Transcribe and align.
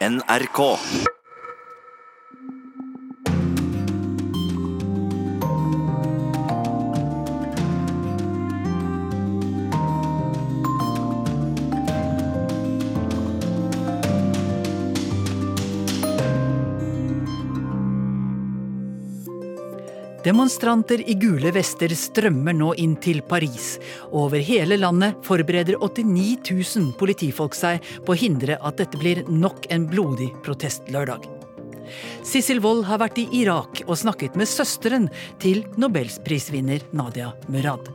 NRK. 0.00 0.78
Demonstranter 20.20 21.00
i 21.08 21.14
gule 21.16 21.48
vester 21.56 21.88
strømmer 21.96 22.52
nå 22.52 22.74
inn 22.82 22.92
til 23.00 23.22
Paris. 23.24 23.78
Over 24.12 24.42
hele 24.44 24.76
landet 24.76 25.16
forbereder 25.24 25.78
89 25.80 26.50
000 26.76 26.90
politifolk 27.00 27.56
seg 27.56 27.86
på 28.04 28.12
å 28.12 28.18
hindre 28.20 28.58
at 28.60 28.76
dette 28.82 29.00
blir 29.00 29.22
nok 29.32 29.70
en 29.72 29.86
blodig 29.88 30.28
protestlørdag. 30.44 31.24
Sissel 32.20 32.60
Wold 32.60 32.84
har 32.90 33.00
vært 33.00 33.22
i 33.22 33.24
Irak 33.40 33.80
og 33.86 33.96
snakket 34.02 34.36
med 34.36 34.50
søsteren 34.50 35.08
til 35.40 35.64
nobelsprisvinner 35.80 36.84
Nadia 36.92 37.32
Murad. 37.48 37.88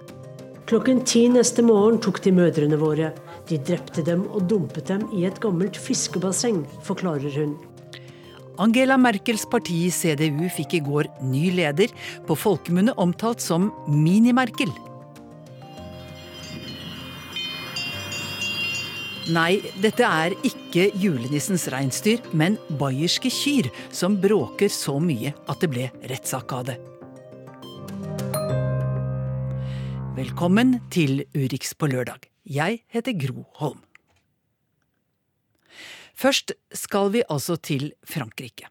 Klokken 0.65 1.03
ti 1.05 1.27
neste 1.29 1.61
morgen 1.61 2.01
tok 2.01 2.23
de 2.25 2.33
mødrene 2.33 2.81
våre. 2.81 3.13
De 3.45 3.61
drepte 3.61 4.01
dem 4.01 4.25
og 4.31 4.49
dumpet 4.49 4.89
dem 4.89 5.05
i 5.13 5.27
et 5.29 5.37
gammelt 5.43 5.77
fiskebasseng, 5.77 6.63
forklarer 6.89 7.37
hun. 7.37 7.53
Angela 8.57 8.95
Merkels 8.97 9.43
parti 9.51 9.89
CDU 9.91 10.47
fikk 10.53 10.77
i 10.77 10.83
går 10.83 11.09
ny 11.27 11.49
leder, 11.57 11.91
på 12.27 12.37
folkemunne 12.39 12.95
omtalt 13.01 13.43
som 13.43 13.71
Mini-Merkel. 13.91 14.71
Nei, 19.35 19.57
dette 19.81 20.05
er 20.05 20.35
ikke 20.45 20.91
julenissens 21.01 21.65
reinsdyr, 21.73 22.21
men 22.37 22.59
bayerske 22.79 23.31
kyr 23.33 23.71
som 23.89 24.19
bråker 24.21 24.69
så 24.69 24.99
mye 25.01 25.33
at 25.49 25.63
det 25.63 25.71
ble 25.73 25.89
rettssak 26.11 26.53
av 26.53 26.69
det. 26.69 26.77
Velkommen 30.15 30.77
til 30.93 31.25
Urix 31.35 31.73
på 31.75 31.89
lørdag. 31.91 32.29
Jeg 32.45 32.85
heter 32.93 33.17
Gro 33.17 33.49
Holm. 33.57 33.84
Først 36.15 36.55
skal 36.73 37.11
vi 37.13 37.23
altså 37.29 37.57
til 37.59 37.91
Frankrike. 38.07 38.69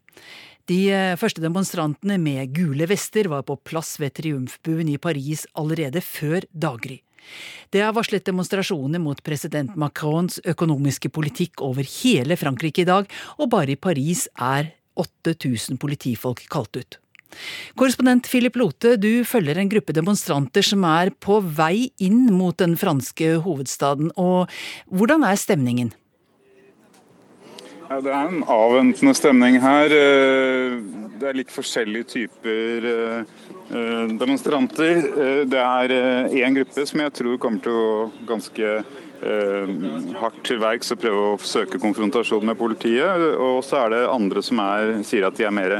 De 0.70 0.78
eh, 0.88 1.16
første 1.20 1.42
demonstrantene 1.44 2.16
med 2.20 2.54
gule 2.56 2.88
vester 2.88 3.28
var 3.28 3.44
på 3.44 3.58
plass 3.60 3.98
ved 4.00 4.14
triumfbuen 4.16 4.88
i 4.88 4.96
Paris 4.96 5.44
allerede 5.60 6.00
før 6.00 6.46
daggry. 6.50 7.02
Det 7.72 7.80
er 7.80 7.92
varslet 7.96 8.24
demonstrasjoner 8.24 9.00
mot 9.00 9.20
president 9.24 9.76
Macrons 9.80 10.40
økonomiske 10.44 11.10
politikk 11.12 11.62
over 11.64 11.84
hele 12.00 12.36
Frankrike 12.40 12.84
i 12.84 12.88
dag, 12.88 13.08
og 13.40 13.50
bare 13.52 13.74
i 13.74 13.80
Paris 13.80 14.26
er 14.36 14.72
8000 15.00 15.80
politifolk 15.80 16.44
kalt 16.52 16.76
ut. 16.76 17.00
Korrespondent 17.74 18.28
Philip 18.30 18.56
Lote, 18.60 18.94
du 19.00 19.24
følger 19.26 19.58
en 19.58 19.70
gruppe 19.72 19.94
demonstranter 19.96 20.62
som 20.62 20.84
er 20.86 21.10
på 21.10 21.40
vei 21.42 21.90
inn 21.98 22.28
mot 22.32 22.56
den 22.60 22.76
franske 22.78 23.34
hovedstaden, 23.44 24.12
og 24.14 24.52
hvordan 24.92 25.26
er 25.26 25.40
stemningen? 25.40 25.90
Ja, 27.84 27.98
det 28.00 28.12
er 28.16 28.30
en 28.30 28.44
avventende 28.48 29.12
stemning 29.16 29.58
her. 29.60 29.92
Eh, 29.92 30.77
det 31.20 31.28
er 31.28 31.36
litt 31.36 31.52
forskjellige 31.52 32.06
typer 32.14 32.86
eh, 32.88 33.34
eh, 33.68 34.14
demonstranter. 34.20 35.02
Det 35.50 35.60
er 35.60 35.94
én 36.32 36.56
gruppe 36.56 36.86
som 36.88 37.02
jeg 37.05 37.14
tror 37.20 37.40
kommer 37.42 37.64
til 37.64 37.77
å 37.77 37.88
ganske 38.28 38.77
hardt 39.24 40.40
til 40.44 40.58
verks 40.60 40.90
og 40.92 40.98
prøve 41.00 41.20
å 41.30 41.36
søke 41.40 41.78
konfrontasjon 41.80 42.44
med 42.44 42.58
politiet. 42.60 43.22
Og 43.40 43.62
så 43.64 43.84
er 43.84 43.94
det 43.94 44.00
andre 44.12 44.42
som 44.44 44.60
er, 44.60 44.98
sier 45.06 45.24
at 45.24 45.38
de 45.38 45.46
er 45.48 45.55
mer 45.55 45.78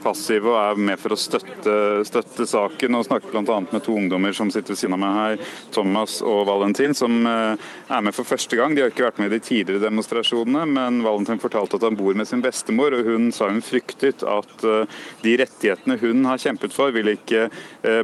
passive 0.00 0.48
og 0.50 0.56
er 0.56 0.78
med 0.80 1.00
for 1.00 1.14
å 1.14 1.18
støtte, 1.18 1.72
støtte 2.08 2.46
saken. 2.48 2.96
og 2.96 3.06
Snakker 3.06 3.32
bl.a. 3.34 3.58
med 3.70 3.82
to 3.84 3.94
ungdommer 3.96 4.32
som 4.36 4.50
sitter 4.52 4.74
ved 4.74 4.80
siden 4.80 4.96
av 4.96 5.02
meg 5.02 5.16
her, 5.18 5.42
Thomas 5.74 6.18
og 6.24 6.46
Valentin, 6.48 6.94
som 6.96 7.18
eh, 7.28 7.68
er 7.90 8.04
med 8.04 8.16
for 8.16 8.28
første 8.28 8.56
gang. 8.58 8.74
De 8.74 8.84
har 8.84 8.92
ikke 8.92 9.06
vært 9.06 9.20
med 9.20 9.30
i 9.30 9.36
de 9.36 9.44
tidligere 9.44 9.84
demonstrasjonene, 9.84 10.64
men 10.70 11.02
Valentin 11.04 11.42
fortalte 11.42 11.78
at 11.78 11.86
han 11.86 11.98
bor 11.98 12.16
med 12.16 12.28
sin 12.28 12.44
bestemor, 12.44 12.96
og 12.96 13.08
hun 13.08 13.30
sa 13.36 13.50
hun 13.50 13.62
fryktet 13.64 14.24
at 14.24 14.66
eh, 14.66 15.00
de 15.24 15.36
rettighetene 15.42 15.98
hun 16.00 16.24
har 16.28 16.40
kjempet 16.40 16.74
for, 16.74 16.94
vil 16.94 17.12
ikke 17.12 17.48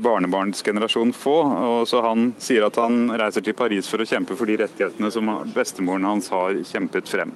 barnebarnsgenerasjonen 0.02 1.14
få. 1.16 1.36
Og 1.66 1.88
så 1.88 2.02
Han 2.06 2.30
sier 2.42 2.66
at 2.66 2.76
han 2.78 3.10
reiser 3.18 3.44
til 3.44 3.56
Paris 3.58 3.88
for 3.90 4.02
å 4.02 4.06
kjempe 4.08 4.36
for 4.38 4.48
de 4.48 4.58
rettighetene 4.60 5.10
som 5.12 5.32
bestemoren 5.54 6.06
hans 6.06 6.30
har 6.32 6.54
kjempet 6.68 7.10
frem. 7.10 7.34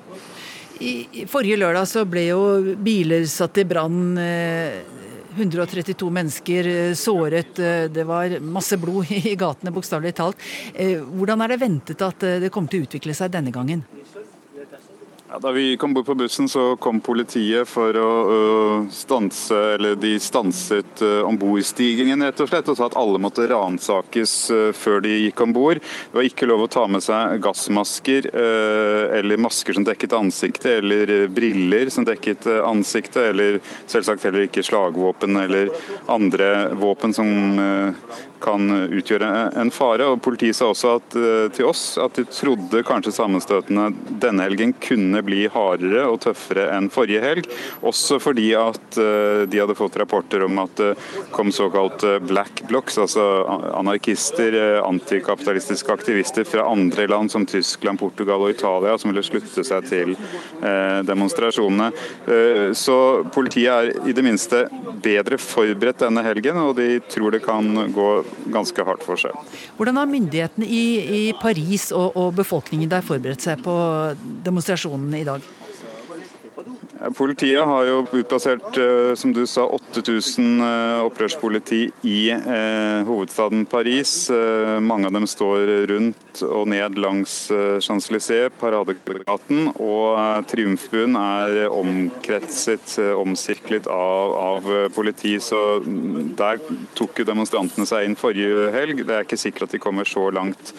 I 0.81 1.27
forrige 1.29 1.59
lørdag 1.61 1.89
så 1.89 2.07
ble 2.09 2.23
jo 2.31 2.41
biler 2.81 3.27
satt 3.29 3.59
i 3.61 3.67
brann. 3.69 4.17
132 5.37 5.93
eh, 5.93 6.13
mennesker 6.17 6.69
eh, 6.71 6.95
såret. 6.97 7.59
Eh, 7.59 7.85
det 7.93 8.07
var 8.09 8.39
masse 8.41 8.79
blod 8.81 9.13
i 9.13 9.35
gatene, 9.37 9.75
bokstavelig 9.77 10.15
talt. 10.17 10.41
Hvordan 10.73 11.45
er 11.45 11.53
det 11.53 11.61
ventet 11.61 12.05
at 12.07 12.25
det 12.43 12.53
kommer 12.55 12.73
til 12.73 12.81
å 12.81 12.89
utvikle 12.89 13.17
seg 13.17 13.35
denne 13.35 13.53
gangen? 13.53 13.85
Ja, 15.33 15.39
da 15.39 15.51
vi 15.51 15.77
kom 15.77 15.95
bort 15.95 16.07
på 16.07 16.15
bussen, 16.15 16.49
så 16.49 16.77
kom 16.77 16.99
politiet 17.01 17.69
for 17.71 17.95
å 17.95 18.07
uh, 18.27 18.87
stanse 18.91 19.55
Eller 19.77 19.95
de 19.95 20.17
stanset 20.19 21.03
uh, 21.07 21.21
ombordstigningen, 21.29 22.25
rett 22.27 22.41
og 22.43 22.49
slett, 22.51 22.67
og 22.67 22.75
sa 22.75 22.89
at 22.89 22.97
alle 22.99 23.21
måtte 23.23 23.47
ransakes 23.47 24.33
uh, 24.51 24.73
før 24.75 25.05
de 25.05 25.13
gikk 25.21 25.45
om 25.45 25.55
bord. 25.55 25.79
Det 25.79 26.19
var 26.19 26.27
ikke 26.27 26.49
lov 26.51 26.65
å 26.65 26.71
ta 26.75 26.83
med 26.91 27.05
seg 27.07 27.39
gassmasker 27.45 28.27
uh, 28.35 29.05
eller 29.21 29.39
masker 29.39 29.79
som 29.79 29.87
dekket 29.87 30.17
ansiktet, 30.19 30.81
eller 30.81 31.29
briller 31.31 31.93
som 31.95 32.09
dekket 32.09 32.51
ansiktet, 32.65 33.23
eller 33.31 33.61
selvsagt 33.85 34.27
heller 34.27 34.49
ikke 34.49 34.67
slagvåpen 34.67 35.39
eller 35.45 35.71
andre 36.11 36.51
våpen 36.81 37.15
som 37.15 37.31
kan 38.41 38.71
utgjøre 38.89 39.29
en 39.61 39.71
fare. 39.71 40.07
og 40.09 40.23
Politiet 40.25 40.57
sa 40.57 40.71
også 40.73 40.95
at, 40.99 41.17
eh, 41.17 41.49
til 41.55 41.69
oss 41.71 41.99
at 42.01 42.17
de 42.17 42.25
trodde 42.25 42.83
kanskje 42.87 43.15
sammenstøtene 43.15 43.91
denne 44.23 44.47
helgen 44.47 44.75
kunne 44.81 45.20
bli 45.27 45.45
hardere 45.53 46.07
og 46.11 46.21
tøffere 46.25 46.69
enn 46.75 46.91
forrige 46.93 47.23
helg. 47.25 47.49
Også 47.87 48.21
fordi 48.23 48.51
at 48.59 48.99
eh, 49.01 49.45
de 49.51 49.61
hadde 49.63 49.77
fått 49.79 49.99
rapporter 50.01 50.45
om 50.47 50.61
at 50.63 50.75
det 50.81 50.91
kom 51.35 51.53
såkalte 51.55 52.19
black 52.25 52.65
blocs, 52.69 52.99
altså 53.03 53.27
anarkister, 53.79 54.57
eh, 54.57 54.79
antikapitalistiske 54.85 55.93
aktivister 55.93 56.47
fra 56.49 56.67
andre 56.71 57.07
land 57.11 57.33
som 57.33 57.47
Tyskland, 57.49 58.01
Portugal 58.01 58.47
og 58.47 58.55
Italia, 58.55 58.97
som 58.99 59.13
ville 59.13 59.25
slutte 59.27 59.65
seg 59.67 59.87
til 59.91 60.15
demonstrasjonene. 61.07 61.91
Så 62.77 62.97
politiet 63.35 63.71
er 63.71 64.09
i 64.09 64.15
det 64.17 64.25
minste 64.25 64.65
bedre 65.03 65.39
forberedt 65.41 66.03
denne 66.05 66.23
helgen, 66.25 66.59
og 66.61 66.75
de 66.79 67.01
tror 67.11 67.35
det 67.35 67.43
kan 67.45 67.67
gå 67.95 68.09
ganske 68.53 68.85
hardt 68.87 69.05
for 69.07 69.21
seg. 69.21 69.37
Hvordan 69.79 70.01
har 70.01 70.11
myndighetene 70.11 70.67
i, 70.67 70.85
i 71.01 71.23
Paris 71.41 71.91
og, 71.97 72.17
og 72.19 72.35
befolkningen 72.39 72.91
der 72.91 73.05
forberedt 73.07 73.45
seg 73.45 73.63
på 73.65 73.75
demonstrasjonene 75.11 75.21
i 75.21 75.25
dag? 75.25 75.43
Politiet 77.17 77.65
har 77.65 77.87
jo 77.89 78.03
utplassert 78.13 78.77
eh, 78.77 79.15
som 79.17 79.33
du 79.33 79.47
sa, 79.49 79.65
8000 79.65 80.61
eh, 80.61 80.99
opprørspoliti 81.07 81.79
i 82.05 82.19
eh, 82.35 83.01
hovedstaden 83.09 83.65
Paris. 83.65 84.29
Mange 84.85 85.09
av 85.09 85.15
dem 85.17 85.25
står 85.27 85.87
rundt 85.89 86.43
og 86.45 86.69
ned 86.69 86.99
langs 87.01 87.49
Champs-Élysées, 87.81 88.53
Paradegaten. 88.61 89.71
Og 89.81 90.45
Triumfbuen 90.51 91.17
er 91.17 91.73
omkretset, 91.73 92.99
omsirklet 93.17 93.89
av, 93.89 94.37
av, 94.37 94.71
politi. 94.93 95.39
Så 95.41 95.81
der 96.37 96.61
tok 97.01 97.23
jo 97.23 97.29
demonstrantene 97.33 97.89
seg 97.89 98.11
inn 98.11 98.21
forrige 98.21 98.69
helg. 98.77 99.07
Det 99.09 99.17
er 99.17 99.25
ikke 99.25 99.41
sikkert 99.41 99.71
at 99.71 99.79
de 99.79 99.85
kommer 99.89 100.09
så 100.09 100.29
langt. 100.37 100.77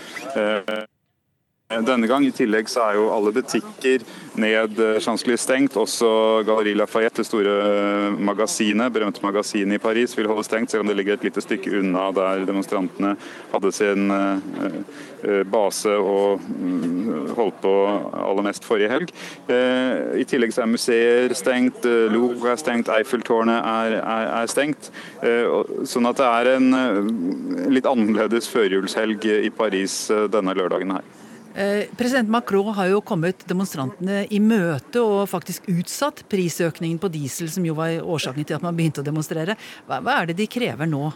Denne 1.72 2.08
gang 2.10 2.26
i 2.28 2.34
tillegg 2.36 2.68
så 2.68 2.84
er 2.84 2.98
jo 3.00 3.06
alle 3.16 3.32
butikker 3.32 4.04
ned 4.40 4.80
eh, 4.80 4.98
Champs-Élysées 5.00 5.46
stengt. 5.46 5.78
Også 5.80 6.08
Galleri 6.48 6.74
Lafayette, 6.76 7.22
det 7.22 7.28
store 7.30 7.54
eh, 7.64 8.18
magasinet, 8.20 8.92
berømte 8.92 9.24
magasinet 9.24 9.78
i 9.78 9.82
Paris, 9.82 10.16
vil 10.18 10.28
holde 10.28 10.44
stengt, 10.44 10.72
selv 10.72 10.84
om 10.84 10.92
det 10.92 10.98
ligger 11.00 11.16
et 11.16 11.24
lite 11.30 11.44
stykke 11.44 11.72
unna 11.80 12.10
der 12.16 12.44
demonstrantene 12.48 13.14
hadde 13.54 13.72
sin 13.76 14.12
eh, 14.12 15.42
base 15.48 15.96
og 15.96 16.44
mm, 16.44 17.32
holdt 17.38 17.62
på 17.64 17.74
aller 18.20 18.48
mest 18.50 18.68
forrige 18.68 18.90
helg. 18.92 19.12
I 20.18 20.26
tillegg 20.28 20.56
så 20.56 20.64
er 20.64 20.72
museer 20.72 21.36
stengt, 21.38 21.86
Louvre 21.86 22.56
er 22.56 22.60
stengt, 22.60 22.90
Eiffeltårnet 22.92 23.62
er, 23.62 24.00
er, 24.02 24.32
er, 24.42 24.50
stengt. 24.50 24.90
Sånn 25.86 26.10
at 26.10 26.18
det 26.18 26.28
er 26.28 26.52
en 26.56 27.70
litt 27.70 27.86
annerledes 27.86 28.50
førjulshelg 28.50 29.30
i 29.30 29.54
Paris 29.54 30.08
denne 30.34 30.58
lørdagen 30.58 30.98
her. 30.98 31.06
Eh, 31.56 31.86
president 31.98 32.30
Macron 32.30 32.74
har 32.74 32.88
jo 32.88 33.02
kommet 33.04 33.48
demonstrantene 33.48 34.28
i 34.32 34.40
møte 34.40 35.02
og 35.04 35.30
faktisk 35.30 35.64
utsatt 35.72 36.24
prisøkningen 36.32 37.00
på 37.02 37.08
diesel, 37.12 37.50
som 37.52 37.66
jo 37.68 37.74
var 37.76 38.00
årsaken 38.00 38.46
til 38.48 38.56
at 38.56 38.64
man 38.64 38.76
begynte 38.78 39.02
å 39.04 39.08
demonstrere. 39.08 39.56
Hva, 39.88 40.00
hva 40.00 40.12
er 40.22 40.26
det 40.32 40.38
de 40.40 40.48
krever 40.52 40.86
nå? 40.88 41.12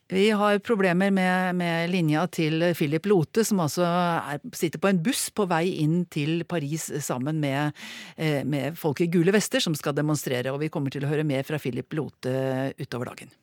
vi 0.09 0.29
har 0.31 0.59
problemer 0.59 1.11
med, 1.11 1.55
med, 1.55 1.89
linja 1.89 2.23
til 2.33 2.63
Philip 2.73 3.05
Lote, 3.05 3.43
som 3.45 3.61
altså 3.61 3.85
er, 3.85 4.41
sitter 4.57 4.81
på 4.81 4.89
en 4.89 5.01
buss 5.05 5.27
på 5.29 5.45
vei 5.49 5.67
inn 5.83 6.01
til 6.09 6.41
Paris 6.49 6.87
sammen 7.05 7.37
med, 7.43 7.77
eh, 8.17 8.41
med 8.41 8.77
folk 8.77 9.03
i 9.05 9.09
gule 9.13 9.33
vester 9.35 9.61
som 9.61 9.77
skal 9.77 9.93
demonstrere. 9.93 10.49
Og 10.49 10.63
vi 10.63 10.71
kommer 10.73 10.89
til 10.89 11.05
å 11.05 11.11
høre 11.11 11.27
mer 11.27 11.45
fra 11.45 11.61
Philip 11.61 11.93
Lote 11.93 12.73
utover 12.81 13.13
dagen. 13.13 13.37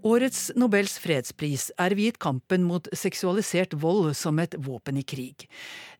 Årets 0.00 0.46
Nobels 0.56 0.94
fredspris 0.98 1.66
er 1.78 1.92
viet 1.92 2.16
kampen 2.22 2.64
mot 2.64 2.86
seksualisert 2.96 3.74
vold 3.82 4.14
som 4.16 4.38
et 4.40 4.54
våpen 4.56 4.96
i 4.96 5.04
krig. 5.04 5.44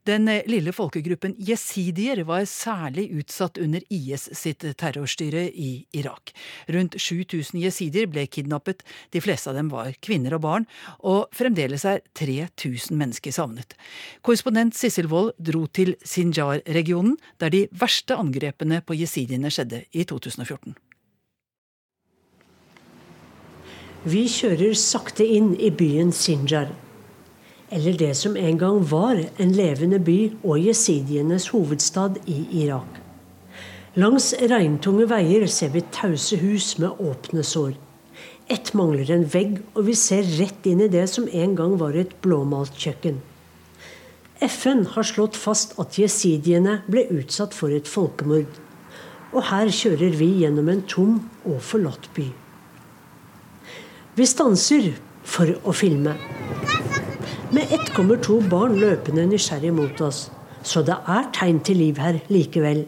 Den 0.09 0.25
lille 0.49 0.73
folkegruppen 0.73 1.35
jesidier 1.45 2.23
var 2.25 2.47
særlig 2.49 3.11
utsatt 3.21 3.59
under 3.61 3.83
IS 3.93 4.31
sitt 4.33 4.65
terrorstyre 4.81 5.45
i 5.53 5.85
Irak. 5.93 6.33
Rundt 6.73 6.97
7000 6.97 7.61
jesidier 7.61 8.09
ble 8.09 8.25
kidnappet, 8.27 8.81
de 9.13 9.21
fleste 9.21 9.53
av 9.53 9.59
dem 9.61 9.69
var 9.69 9.93
kvinner 10.01 10.39
og 10.39 10.45
barn, 10.47 10.69
og 11.05 11.29
fremdeles 11.37 11.85
er 11.85 12.01
3000 12.17 12.97
mennesker 12.97 13.37
savnet. 13.37 13.77
Korrespondent 14.25 14.79
Sissel 14.79 15.11
Wold 15.13 15.35
dro 15.37 15.67
til 15.69 15.95
Sinjar-regionen, 16.01 17.19
der 17.37 17.53
de 17.53 17.67
verste 17.71 18.17
angrepene 18.17 18.81
på 18.81 18.97
jesidiene 18.97 19.53
skjedde 19.53 19.85
i 19.93 20.09
2014. 20.09 20.79
Vi 24.09 24.25
kjører 24.33 24.73
sakte 24.81 25.27
inn 25.29 25.53
i 25.61 25.69
byen 25.69 26.09
Sinjar. 26.09 26.73
Eller 27.71 27.95
det 27.95 28.15
som 28.19 28.37
en 28.37 28.59
gang 28.59 28.81
var 28.91 29.21
en 29.39 29.53
levende 29.55 30.01
by 30.03 30.19
og 30.43 30.59
jesidienes 30.59 31.49
hovedstad 31.55 32.19
i 32.27 32.43
Irak. 32.65 32.99
Langs 33.95 34.33
regntunge 34.35 35.07
veier 35.11 35.47
ser 35.51 35.71
vi 35.75 35.83
tause 35.95 36.39
hus 36.43 36.77
med 36.79 36.99
åpne 36.99 37.43
sår. 37.47 37.77
Ett 38.51 38.73
mangler 38.75 39.11
en 39.15 39.27
vegg, 39.31 39.61
og 39.75 39.87
vi 39.87 39.95
ser 39.95 40.27
rett 40.39 40.67
inn 40.67 40.83
i 40.83 40.91
det 40.91 41.07
som 41.11 41.29
en 41.31 41.55
gang 41.59 41.77
var 41.79 41.95
et 41.99 42.17
blåmalt 42.23 42.75
kjøkken. 42.75 43.21
FN 44.43 44.87
har 44.95 45.07
slått 45.07 45.39
fast 45.39 45.77
at 45.79 45.99
jesidiene 46.01 46.81
ble 46.91 47.05
utsatt 47.21 47.55
for 47.55 47.71
et 47.75 47.91
folkemord. 47.91 48.51
Og 49.31 49.45
her 49.51 49.71
kjører 49.71 50.17
vi 50.19 50.31
gjennom 50.43 50.71
en 50.73 50.83
tom 50.91 51.19
og 51.45 51.61
forlatt 51.63 52.09
by. 52.17 52.27
Vi 54.19 54.27
stanser 54.27 54.91
for 55.23 55.55
å 55.63 55.75
filme. 55.77 56.17
Med 57.51 57.73
ett 57.75 57.89
kommer 57.95 58.17
to 58.23 58.37
barn 58.47 58.77
løpende 58.79 59.25
nysgjerrig 59.27 59.73
mot 59.75 60.01
oss. 60.07 60.29
Så 60.63 60.85
det 60.87 60.95
er 61.09 61.31
tegn 61.35 61.59
til 61.67 61.81
liv 61.83 61.99
her 61.99 62.21
likevel. 62.31 62.85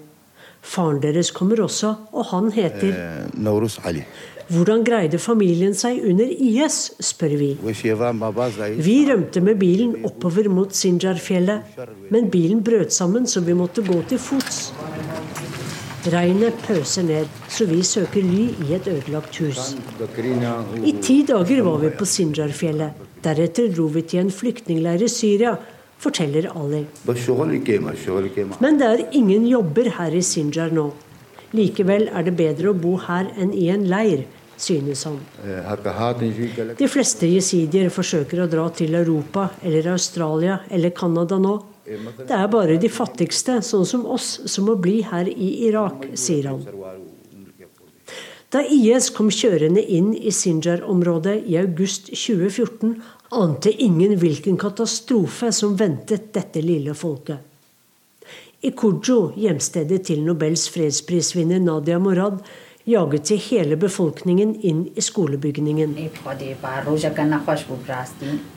Faren 0.62 1.00
deres 1.02 1.32
kommer 1.34 1.64
også, 1.64 1.94
og 2.14 2.28
han 2.30 2.52
heter 2.54 2.92
eh, 2.94 4.04
Hvordan 4.52 4.84
greide 4.86 5.18
familien 5.18 5.74
seg 5.74 5.98
under 6.06 6.30
IS, 6.30 6.92
spør 7.02 7.34
vi. 7.40 7.50
Vi 8.86 8.96
rømte 9.08 9.42
med 9.42 9.58
bilen 9.58 9.96
oppover 10.06 10.50
mot 10.52 10.74
Sinjar-fjellet, 10.76 11.78
men 12.14 12.30
bilen 12.30 12.62
brøt 12.62 12.94
sammen, 12.94 13.26
så 13.26 13.42
vi 13.42 13.56
måtte 13.58 13.82
gå 13.86 13.98
til 14.10 14.22
fots. 14.22 14.68
Regnet 16.02 16.56
pøser 16.66 17.04
ned, 17.06 17.28
så 17.46 17.62
vi 17.70 17.78
søker 17.87 18.25
ly 18.26 18.49
i 18.64 18.72
et 18.75 18.88
ødelagt 18.90 19.37
hus. 19.38 19.76
I 20.82 20.94
ti 20.99 21.20
dager 21.28 21.62
var 21.62 21.78
vi 21.78 21.93
på 21.94 22.08
Sinjar-fjellet. 22.08 22.99
Deretter 23.22 23.70
dro 23.70 23.87
vi 23.94 24.02
til 24.02 24.25
en 24.25 24.32
flyktningleir 24.34 25.04
i 25.06 25.08
Syria, 25.12 25.54
forteller 26.02 26.50
Ali. 26.58 26.82
Men 28.58 28.81
det 28.81 28.88
er 28.88 29.04
ingen 29.14 29.46
jobber 29.46 29.93
her 30.00 30.19
i 30.19 30.26
Sinjar 30.26 30.75
nå. 30.75 30.90
Likevel 31.54 32.08
er 32.10 32.26
det 32.26 32.34
bedre 32.34 32.72
å 32.72 32.75
bo 32.75 32.96
her 33.06 33.31
enn 33.38 33.52
i 33.55 33.69
en 33.70 33.87
leir, 33.87 34.25
synes 34.58 35.05
han. 35.06 35.20
De 36.78 36.88
fleste 36.90 37.31
jesidier 37.31 37.93
forsøker 37.94 38.43
å 38.43 38.50
dra 38.50 38.66
til 38.75 38.98
Europa 38.98 39.52
eller 39.62 39.93
Australia 39.94 40.64
eller 40.69 40.90
Canada 40.90 41.38
nå. 41.38 41.60
Det 41.84 42.37
er 42.37 42.50
bare 42.50 42.79
de 42.79 42.90
fattigste, 42.93 43.58
sånn 43.67 43.87
som 43.88 44.05
oss, 44.06 44.37
som 44.46 44.69
må 44.69 44.76
bli 44.79 45.00
her 45.02 45.26
i 45.29 45.49
Irak, 45.67 46.06
sier 46.14 46.52
han. 46.52 46.62
Da 48.52 48.61
IS 48.69 49.08
kom 49.17 49.31
kjørende 49.32 49.81
inn 49.81 50.12
i 50.14 50.31
Sinjar-området 50.34 51.38
i 51.49 51.56
august 51.56 52.11
2014, 52.12 52.99
ante 53.32 53.73
ingen 53.73 54.19
hvilken 54.20 54.58
katastrofe 54.61 55.49
som 55.56 55.73
ventet 55.81 56.29
dette 56.37 56.61
lille 56.61 56.94
folket. 56.94 57.40
I 58.62 58.70
Kujo, 58.79 59.32
hjemstedet 59.40 60.05
til 60.06 60.20
Nobels 60.23 60.69
fredsprisvinner 60.70 61.58
Nadia 61.64 61.99
Morad, 61.99 62.44
jaget 62.84 63.29
de 63.29 63.37
hele 63.37 63.76
befolkningen 63.76 64.55
inn 64.61 64.84
i 64.94 65.00
skolebygningen. 65.00 65.94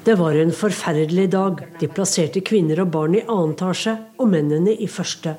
Det 0.04 0.16
var 0.16 0.36
en 0.36 0.52
forferdelig 0.52 1.28
dag. 1.32 1.66
De 1.80 1.88
plasserte 1.88 2.42
kvinner 2.42 2.82
og 2.86 2.94
barn 2.96 3.16
i 3.16 3.26
annen 3.26 3.54
etasje 3.56 3.98
og 4.18 4.32
mennene 4.32 4.74
i 4.74 4.88
første. 4.88 5.36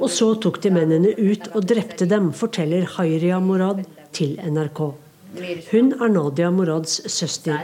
Og 0.00 0.10
så 0.10 0.32
tok 0.42 0.60
de 0.62 0.72
mennene 0.74 1.14
ut 1.16 1.50
og 1.54 1.66
drepte 1.70 2.06
dem, 2.10 2.32
forteller 2.34 2.86
Hayriya 2.96 3.40
Morad 3.40 3.84
til 4.16 4.38
NRK. 4.42 4.80
Hun 5.70 5.90
er 6.00 6.08
Nadia 6.08 6.50
Morads 6.50 6.94
søster. 7.12 7.58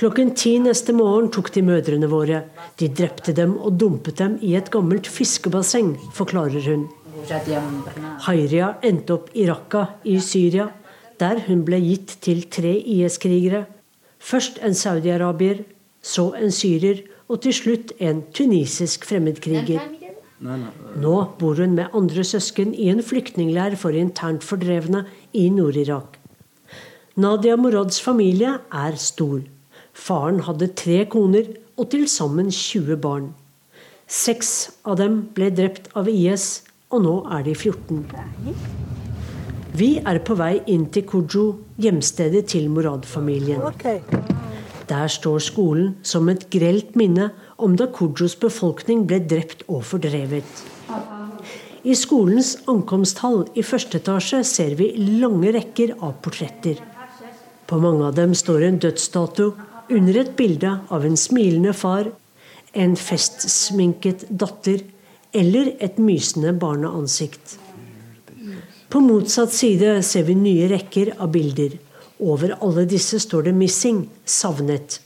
Klokken 0.00 0.32
ti 0.34 0.56
neste 0.58 0.94
morgen 0.96 1.30
tok 1.30 1.52
de 1.54 1.62
mødrene 1.62 2.08
våre. 2.10 2.42
De 2.80 2.88
drepte 2.88 3.34
dem 3.36 3.54
og 3.58 3.78
dumpet 3.78 4.18
dem 4.18 4.38
i 4.42 4.56
et 4.58 4.72
gammelt 4.74 5.06
fiskebasseng, 5.06 5.94
forklarer 6.16 6.66
hun. 6.66 6.88
Hayria 8.26 8.76
endte 8.82 9.14
opp 9.14 9.30
i 9.34 9.46
Raqqa 9.48 9.86
i 10.04 10.18
Syria, 10.20 10.68
der 11.20 11.42
hun 11.46 11.64
ble 11.66 11.78
gitt 11.82 12.16
til 12.24 12.44
tre 12.50 12.74
IS-krigere. 12.78 13.64
Først 14.18 14.58
en 14.62 14.74
saudi-arabier, 14.74 15.64
så 16.02 16.32
en 16.38 16.50
syrer 16.50 17.02
og 17.28 17.42
til 17.44 17.54
slutt 17.54 17.92
en 18.02 18.24
tunisisk 18.34 19.06
fremmedkriger. 19.08 19.84
Nå 20.42 21.14
bor 21.38 21.60
hun 21.62 21.76
med 21.78 21.94
andre 21.94 22.24
søsken 22.26 22.74
i 22.74 22.88
en 22.90 23.02
flyktningleir 23.02 23.76
for 23.78 23.94
internt 23.94 24.42
fordrevne 24.42 25.04
i 25.32 25.48
Nord-Irak. 25.54 26.18
Nadia 27.14 27.56
Morads 27.56 28.00
familie 28.00 28.56
er 28.72 28.96
stor. 28.96 29.42
Faren 29.92 30.40
hadde 30.48 30.72
tre 30.74 31.04
koner 31.06 31.52
og 31.76 31.90
til 31.92 32.08
sammen 32.08 32.50
20 32.50 32.96
barn. 32.96 33.30
Seks 34.08 34.72
av 34.84 34.98
dem 35.00 35.20
ble 35.36 35.50
drept 35.54 35.90
av 35.96 36.08
IS, 36.10 36.64
og 36.92 37.04
nå 37.06 37.14
er 37.32 37.44
de 37.46 37.54
14. 37.56 38.04
Vi 39.72 39.88
er 40.04 40.18
på 40.20 40.36
vei 40.36 40.58
inn 40.68 40.84
til 40.92 41.06
Kujo, 41.08 41.46
hjemstedet 41.80 42.44
til 42.52 42.68
Morad-familien. 42.68 43.62
Der 44.90 45.08
står 45.08 45.40
skolen 45.40 45.94
som 46.04 46.28
et 46.28 46.44
grelt 46.52 46.92
minne 46.98 47.30
om 47.56 47.78
da 47.80 47.86
Kujos 47.88 48.36
befolkning 48.36 49.06
ble 49.08 49.22
drept 49.24 49.64
og 49.68 49.80
fordrevet. 49.88 50.44
I 51.82 51.96
skolens 51.98 52.54
ankomsthall 52.70 53.46
i 53.58 53.64
første 53.66 53.98
etasje 54.02 54.42
ser 54.46 54.76
vi 54.78 54.92
lange 55.22 55.50
rekker 55.56 55.96
av 55.98 56.18
portretter. 56.22 56.76
På 57.66 57.80
mange 57.80 58.10
av 58.10 58.18
dem 58.18 58.36
står 58.36 58.68
en 58.68 58.80
dødsdato 58.82 59.48
under 59.88 60.18
et 60.20 60.36
bilde 60.36 60.76
av 60.92 61.06
en 61.08 61.16
smilende 61.16 61.72
far, 61.72 62.12
en 62.72 62.94
festsminket 62.96 64.28
datter 64.28 64.84
eller 65.32 65.72
et 65.80 65.98
mysende 65.98 66.52
barneansikt. 66.52 67.58
På 68.92 69.00
motsatt 69.00 69.54
side 69.56 69.94
ser 70.04 70.26
vi 70.28 70.36
nye 70.36 70.68
rekker 70.68 71.14
av 71.18 71.32
bilder. 71.32 71.78
Over 72.20 72.58
alle 72.60 72.84
disse 72.84 73.18
står 73.20 73.48
det 73.48 73.54
'missing', 73.56 74.08
savnet. 74.24 75.00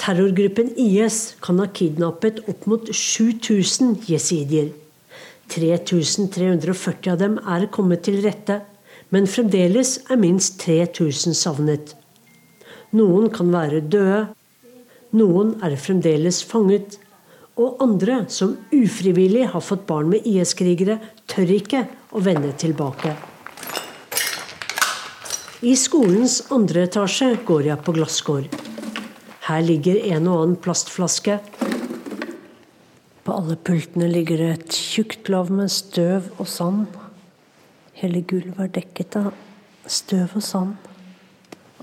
Terrorgruppen 0.00 0.72
IS 0.80 1.34
kan 1.44 1.58
ha 1.58 1.66
kidnappet 1.66 2.40
opp 2.48 2.66
mot 2.66 2.88
7000 2.88 3.98
jesidier. 4.08 4.72
3340 5.48 7.12
av 7.12 7.18
dem 7.18 7.38
er 7.38 7.66
kommet 7.66 8.06
til 8.06 8.22
rette, 8.24 8.62
men 9.10 9.26
fremdeles 9.26 9.98
er 10.08 10.16
minst 10.16 10.58
3000 10.62 11.36
savnet. 11.36 11.94
Noen 12.96 13.28
kan 13.34 13.52
være 13.52 13.80
døde, 13.80 14.28
noen 15.12 15.56
er 15.62 15.76
fremdeles 15.76 16.42
fanget, 16.46 16.96
og 17.58 17.80
andre 17.82 18.22
som 18.32 18.54
ufrivillig 18.72 19.48
har 19.52 19.64
fått 19.64 19.86
barn 19.88 20.10
med 20.12 20.26
IS-krigere, 20.28 20.98
tør 21.26 21.50
ikke 21.56 21.84
å 22.14 22.22
vende 22.24 22.52
tilbake. 22.58 23.16
I 25.60 25.74
skolens 25.76 26.38
andre 26.54 26.86
etasje 26.86 27.34
går 27.44 27.66
jeg 27.68 27.84
på 27.84 27.92
glasskår. 27.98 28.46
Her 29.44 29.64
ligger 29.66 29.98
en 30.14 30.28
og 30.30 30.44
annen 30.44 30.56
plastflaske. 30.62 31.36
På 33.26 33.36
alle 33.36 33.58
pultene 33.60 34.08
ligger 34.08 34.40
det 34.40 34.50
et 34.54 34.78
tjukt 34.78 35.28
lav 35.28 35.50
med 35.52 35.68
støv 35.74 36.30
og 36.38 36.48
sand. 36.48 36.86
Hele 38.00 38.22
gulvet 38.24 38.62
er 38.64 38.72
dekket 38.78 39.18
av 39.20 39.34
støv 39.84 40.38
og 40.38 40.46
sand. 40.46 40.78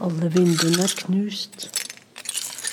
Alle 0.02 0.32
vinduene 0.34 0.88
er 0.88 0.96
knust. 1.04 1.70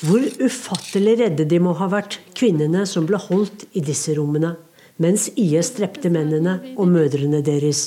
Hvor 0.05 0.25
ufattelig 0.43 1.15
redde 1.23 1.47
de 1.49 1.59
må 1.63 1.73
ha 1.79 1.87
vært, 1.89 2.19
kvinnene 2.37 2.83
som 2.89 3.07
ble 3.09 3.17
holdt 3.21 3.65
i 3.73 3.81
disse 3.85 4.13
rommene, 4.19 4.55
mens 5.01 5.31
IS 5.41 5.71
drepte 5.79 6.11
mennene 6.13 6.59
og 6.77 6.91
mødrene 6.93 7.41
deres. 7.47 7.87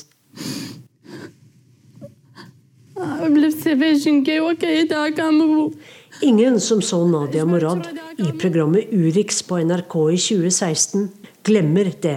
Ingen 6.27 6.57
som 6.63 6.81
så 6.81 6.99
Nadia 7.07 7.45
Morad 7.45 7.85
i 8.17 8.31
programmet 8.41 8.89
Urix 8.95 9.43
på 9.45 9.59
NRK 9.61 9.95
i 10.15 10.17
2016, 10.23 11.11
glemmer 11.45 11.91
det. 12.01 12.15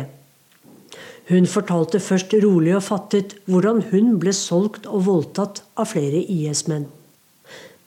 Hun 1.30 1.46
fortalte 1.46 2.00
først 2.02 2.32
rolig 2.42 2.72
og 2.78 2.86
fattet 2.88 3.36
hvordan 3.50 3.84
hun 3.92 4.16
ble 4.22 4.32
solgt 4.34 4.88
og 4.88 5.04
voldtatt 5.06 5.60
av 5.78 5.92
flere 5.92 6.24
IS-menn. 6.24 6.88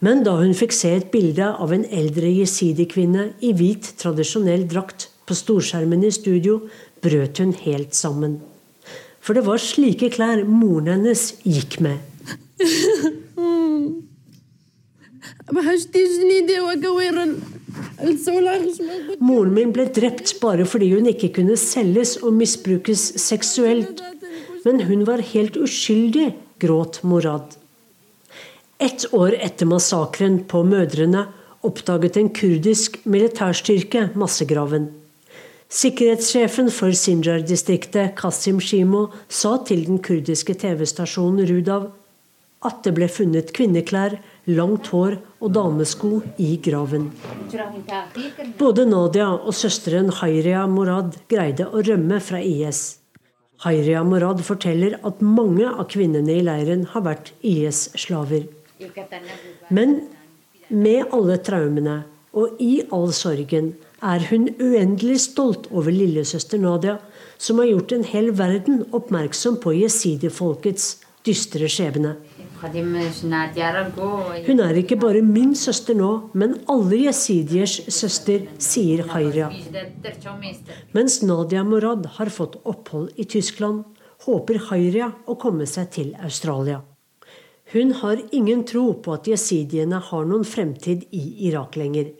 Men 0.03 0.23
da 0.25 0.33
hun 0.35 0.51
fikk 0.57 0.73
se 0.75 0.89
et 0.97 1.11
bilde 1.13 1.45
av 1.63 1.71
en 1.71 1.85
eldre 1.87 2.27
jesidi-kvinne 2.27 3.29
i 3.39 3.53
hvit, 3.55 3.93
tradisjonell 4.01 4.65
drakt 4.67 5.07
på 5.23 5.37
storskjermen 5.37 6.03
i 6.03 6.11
studio, 6.11 6.57
brøt 7.03 7.39
hun 7.39 7.53
helt 7.63 7.95
sammen. 7.95 8.41
For 9.23 9.37
det 9.37 9.45
var 9.47 9.63
slike 9.63 10.09
klær 10.11 10.43
moren 10.43 10.91
hennes 10.91 11.29
gikk 11.47 11.79
med. 11.85 12.03
Moren 19.23 19.55
min 19.55 19.71
ble 19.75 19.87
drept 19.95 20.35
bare 20.43 20.67
fordi 20.67 20.91
hun 20.97 21.07
ikke 21.13 21.31
kunne 21.39 21.55
selges 21.59 22.17
og 22.19 22.35
misbrukes 22.35 23.07
seksuelt. 23.23 24.03
Men 24.67 24.83
hun 24.87 25.07
var 25.07 25.23
helt 25.31 25.55
uskyldig, 25.59 26.33
gråt 26.59 26.99
Morad. 27.07 27.62
Ett 28.83 29.13
år 29.13 29.35
etter 29.39 29.69
massakren 29.69 30.41
på 30.51 30.59
mødrene 30.67 31.21
oppdaget 31.63 32.17
en 32.19 32.29
kurdisk 32.35 32.97
militærstyrke 33.07 34.09
massegraven. 34.19 34.89
Sikkerhetssjefen 35.71 36.67
for 36.67 36.91
Sinjar-distriktet, 36.91 38.11
Kasim 38.19 38.59
Shimo, 38.59 39.05
sa 39.31 39.53
til 39.63 39.85
den 39.87 40.01
kurdiske 40.03 40.57
TV-stasjonen 40.59 41.47
Rudav 41.47 41.85
at 42.67 42.81
det 42.83 42.93
ble 42.97 43.07
funnet 43.11 43.53
kvinneklær, 43.55 44.17
langt 44.51 44.89
hår 44.91 45.15
og 45.39 45.53
damesko 45.55 46.19
i 46.43 46.57
graven. 46.63 47.07
Både 48.59 48.85
Nadia 48.89 49.29
og 49.31 49.55
søsteren 49.55 50.11
Hairia 50.19 50.65
Morad 50.67 51.15
greide 51.31 51.69
å 51.71 51.83
rømme 51.87 52.19
fra 52.23 52.43
IS. 52.43 52.83
Hairia 53.63 54.03
Morad 54.03 54.43
forteller 54.43 54.97
at 55.07 55.23
mange 55.23 55.69
av 55.71 55.87
kvinnene 55.91 56.35
i 56.35 56.43
leiren 56.43 56.83
har 56.91 57.07
vært 57.07 57.31
IS-slaver. 57.47 58.43
Men 59.69 60.01
med 60.69 61.13
alle 61.13 61.37
traumene 61.45 62.01
og 62.33 62.61
i 62.63 62.81
all 62.95 63.11
sorgen 63.13 63.73
er 64.03 64.25
hun 64.31 64.49
uendelig 64.57 65.19
stolt 65.27 65.69
over 65.71 65.93
lillesøster 65.93 66.59
Nadia, 66.61 66.97
som 67.37 67.61
har 67.61 67.69
gjort 67.69 67.93
en 67.95 68.05
hel 68.07 68.31
verden 68.37 68.83
oppmerksom 68.91 69.59
på 69.63 69.75
jesidifolkets 69.77 70.95
dystre 71.23 71.69
skjebne. 71.71 72.15
Hun 72.63 74.61
er 74.63 74.77
ikke 74.79 74.97
bare 74.99 75.21
min 75.23 75.51
søster 75.55 75.97
nå, 75.99 76.11
men 76.33 76.55
alle 76.71 77.01
jesidiers 77.01 77.75
søster, 77.91 78.47
sier 78.57 79.03
Hayria. 79.11 79.49
Mens 80.95 81.19
Nadia 81.27 81.63
Morad 81.67 82.07
har 82.17 82.31
fått 82.31 82.55
opphold 82.63 83.11
i 83.19 83.27
Tyskland, 83.27 83.83
håper 84.23 84.61
Hayria 84.69 85.11
å 85.27 85.35
komme 85.39 85.67
seg 85.67 85.91
til 85.91 86.15
Australia. 86.23 86.79
Hun 87.73 87.91
har 87.91 88.19
ingen 88.31 88.63
tro 88.69 88.91
på 89.01 89.15
at 89.17 89.27
jesidiene 89.27 89.97
har 89.97 90.27
noen 90.29 90.45
fremtid 90.45 91.07
i 91.09 91.23
Irak 91.47 91.73
lenger. 91.79 92.11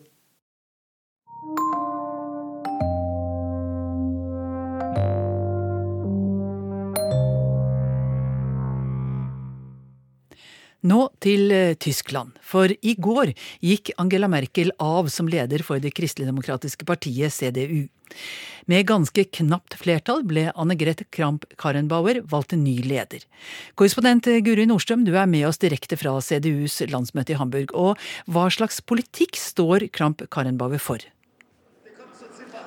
Nå 10.84 11.06
til 11.24 11.52
eh, 11.56 11.78
Tyskland, 11.80 12.36
for 12.44 12.68
i 12.68 12.94
går 13.00 13.32
gikk 13.64 13.94
Angela 14.02 14.28
Merkel 14.28 14.74
av 14.84 15.08
som 15.14 15.30
leder 15.32 15.64
for 15.64 15.80
det 15.80 15.94
kristeligdemokratiske 15.96 16.84
partiet 16.88 17.32
CDU. 17.32 17.88
Med 18.68 18.88
ganske 18.88 19.24
knapt 19.40 19.78
flertall 19.80 20.26
ble 20.28 20.50
Anne 20.60 20.76
Grete 20.80 21.08
Kramp-Karrenbauer 21.16 22.20
valgt 22.28 22.52
til 22.52 22.62
ny 22.66 22.76
leder. 22.84 23.24
Korrespondent 23.80 24.28
Guri 24.44 24.68
Nordstrøm, 24.68 25.08
du 25.08 25.16
er 25.16 25.28
med 25.28 25.48
oss 25.48 25.60
direkte 25.64 26.00
fra 26.00 26.18
CDUs 26.20 26.82
landsmøte 26.92 27.36
i 27.36 27.40
Hamburg. 27.40 27.72
Og 27.72 28.00
hva 28.28 28.50
slags 28.52 28.84
politikk 28.84 29.40
står 29.40 29.88
Kramp-Karrenbauer 29.96 30.84
for? 30.84 31.04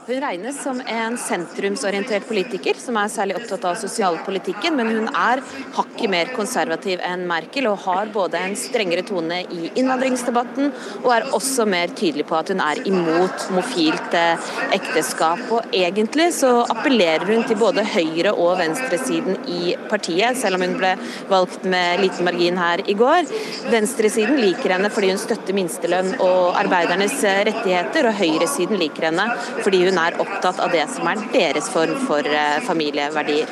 Hun 0.06 0.20
regnes 0.22 0.62
som 0.62 0.78
en 0.86 1.16
sentrumsorientert 1.18 2.28
politiker 2.28 2.76
som 2.78 2.94
er 3.00 3.08
særlig 3.10 3.34
opptatt 3.40 3.64
av 3.66 3.78
sosialpolitikken, 3.80 4.76
men 4.78 4.90
hun 4.94 5.08
er 5.10 5.40
hakket 5.74 6.12
mer 6.12 6.28
konservativ 6.36 7.00
enn 7.02 7.24
Merkel 7.26 7.66
og 7.66 7.80
har 7.82 8.12
både 8.14 8.38
en 8.38 8.54
strengere 8.54 9.02
tone 9.08 9.40
i 9.50 9.72
innvandringsdebatten 9.72 10.70
og 11.00 11.08
er 11.10 11.26
også 11.34 11.66
mer 11.66 11.90
tydelig 11.98 12.28
på 12.28 12.36
at 12.38 12.52
hun 12.54 12.62
er 12.62 12.82
imot 12.86 13.48
mofilt 13.56 14.14
eh, 14.14 14.46
ekteskap. 14.76 15.42
Og 15.50 15.74
egentlig 15.74 16.28
så 16.38 16.52
appellerer 16.76 17.26
hun 17.26 17.42
til 17.50 17.58
både 17.58 17.82
høyre- 17.96 18.36
og 18.36 18.60
venstresiden 18.62 19.42
i 19.50 19.74
partiet, 19.90 20.38
selv 20.38 20.60
om 20.60 20.68
hun 20.68 20.78
ble 20.78 20.94
valgt 21.34 21.66
med 21.66 22.04
liten 22.04 22.30
margin 22.30 22.62
her 22.62 22.84
i 22.86 22.94
går. 23.02 23.26
Venstresiden 23.74 24.38
liker 24.38 24.76
henne 24.76 24.94
fordi 24.94 25.10
hun 25.16 25.22
støtter 25.24 25.58
minstelønn 25.58 26.14
og 26.20 26.54
arbeidernes 26.62 27.18
eh, 27.26 27.42
rettigheter, 27.50 28.12
og 28.12 28.18
høyresiden 28.22 28.78
liker 28.86 29.10
henne 29.10 29.28
fordi 29.66 29.82
hun 29.88 29.95
hun 29.96 30.02
er 30.04 30.18
opptatt 30.20 30.58
av 30.60 30.74
det 30.74 30.84
som 30.92 31.08
er 31.08 31.22
deres 31.32 31.70
form 31.72 31.96
for 32.04 32.26
eh, 32.28 32.58
familieverdier. 32.66 33.48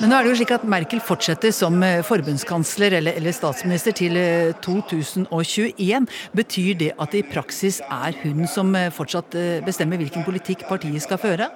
Men 0.00 0.10
nå 0.10 0.16
er 0.16 0.26
det 0.26 0.32
jo 0.32 0.38
slik 0.40 0.54
at 0.56 0.66
Merkel 0.66 1.02
fortsetter 1.04 1.54
som 1.54 1.78
eh, 1.86 2.00
forbundskansler 2.06 2.98
eller, 2.98 3.18
eller 3.20 3.36
statsminister 3.36 3.94
til 3.94 4.18
2021. 4.64 5.30
Eh, 5.78 6.20
Betyr 6.34 6.74
det 6.80 6.92
at 6.98 7.14
det 7.14 7.22
i 7.22 7.30
praksis 7.30 7.80
er 7.86 8.16
hun 8.24 8.46
som 8.50 8.74
fortsatt 8.96 9.36
bestemmer 9.66 10.00
hvilken 10.00 10.26
politikk 10.26 10.66
partiet 10.68 11.04
skal 11.04 11.20
føre? 11.20 11.50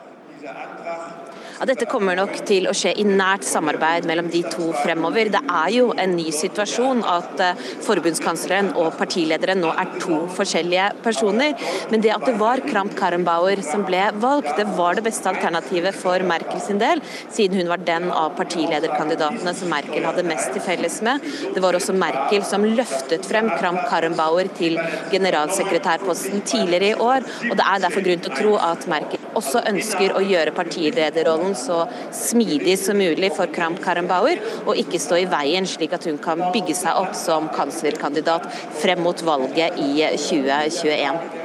Ja, 1.54 1.66
dette 1.70 1.86
kommer 1.86 2.16
nok 2.18 2.32
til 2.48 2.64
å 2.66 2.72
skje 2.74 2.90
i 2.98 3.04
nært 3.06 3.44
samarbeid 3.46 4.08
mellom 4.10 4.26
de 4.32 4.40
to 4.50 4.72
fremover. 4.80 5.28
Det 5.30 5.38
er 5.38 5.68
jo 5.70 5.92
en 6.02 6.16
ny 6.18 6.32
situasjon 6.34 7.04
at 7.06 7.42
eh, 7.44 7.60
forbundskansleren 7.86 8.72
og 8.80 8.96
partilederen 8.98 9.62
nå 9.62 9.70
er 9.78 9.92
to 10.02 10.24
forskjellige 10.34 10.88
personer. 11.04 11.54
Men 11.92 12.02
det 12.02 12.10
at 12.16 12.26
det 12.26 12.34
var 12.40 12.62
Kramp 12.66 12.96
Karrenbauer 12.98 13.62
som 13.62 13.84
ble 13.86 14.02
valgt, 14.24 14.50
det 14.58 14.66
var 14.74 14.98
det 14.98 15.04
beste 15.06 15.30
alternativet 15.30 15.94
for 15.94 16.26
Merkel 16.26 16.58
sin 16.64 16.82
del, 16.82 17.02
siden 17.30 17.62
hun 17.62 17.70
var 17.70 17.86
den 17.86 18.08
av 18.10 18.34
partilederkandidatene 18.40 19.54
som 19.54 19.70
Merkel 19.70 20.08
hadde 20.08 20.26
mest 20.26 20.50
til 20.56 20.64
felles 20.64 20.98
med. 21.06 21.22
Det 21.54 21.62
var 21.62 21.78
også 21.78 21.94
Merkel 21.94 22.42
som 22.50 22.66
løftet 22.66 23.30
frem 23.30 23.52
Kramp 23.54 23.84
Karrenbauer 23.92 24.50
til 24.58 24.80
generalsekretærposten 25.14 26.42
tidligere 26.50 26.90
i 26.90 26.98
år, 26.98 27.30
og 27.52 27.54
det 27.62 27.70
er 27.70 27.86
derfor 27.86 28.08
grunn 28.10 28.26
til 28.26 28.34
å 28.34 28.42
tro 28.42 28.58
at 28.72 28.90
Merkel 28.90 29.22
også 29.38 29.62
ønsker 29.70 30.14
å 30.14 30.22
gjøre 30.24 30.54
partilederrollen 30.56 31.53
så 31.58 31.84
smidig 32.14 32.76
som 32.80 32.98
mulig 32.98 33.32
for 33.36 33.50
Kramp 33.54 33.80
Karrenbauer, 33.84 34.42
og 34.64 34.80
ikke 34.80 35.00
stå 35.02 35.22
i 35.22 35.30
veien, 35.30 35.68
slik 35.68 35.96
at 35.96 36.08
hun 36.08 36.20
kan 36.22 36.42
bygge 36.54 36.76
seg 36.78 37.00
opp 37.00 37.16
som 37.18 37.50
kanslerkandidat 37.54 38.48
frem 38.82 39.02
mot 39.04 39.24
valget 39.26 39.80
i 39.80 40.04
2021. 40.16 41.42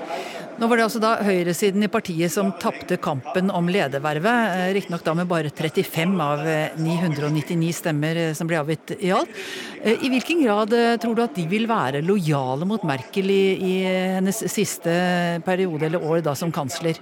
Nå 0.59 0.67
var 0.67 0.75
det 0.75 0.83
altså 0.89 0.99
da 0.99 1.13
høyresiden 1.23 1.85
i 1.85 1.87
partiet 1.91 2.33
som 2.33 2.49
tapte 2.59 2.97
kampen 2.99 3.47
om 3.55 3.69
ledervervet, 3.71 4.55
eh, 4.57 4.71
riktignok 4.75 5.05
da 5.05 5.13
med 5.15 5.29
bare 5.29 5.53
35 5.55 6.17
av 6.19 6.41
999 6.75 7.69
eh, 7.69 7.77
stemmer 7.77 8.19
eh, 8.19 8.33
som 8.35 8.49
ble 8.49 8.59
avgitt 8.59 8.91
i 8.99 9.13
alt. 9.15 9.31
I 9.79 10.09
hvilken 10.11 10.43
grad 10.43 10.75
tror 10.99 11.15
du 11.15 11.21
at 11.23 11.37
de 11.37 11.45
vil 11.47 11.63
være 11.69 12.01
lojale 12.03 12.67
mot 12.67 12.83
Merkel 12.83 13.31
i, 13.31 13.45
i 13.55 13.73
hennes 14.17 14.43
siste 14.51 14.91
periode 15.45 15.87
eller 15.87 16.03
år 16.03 16.25
da 16.27 16.35
som 16.35 16.51
kansler? 16.51 16.99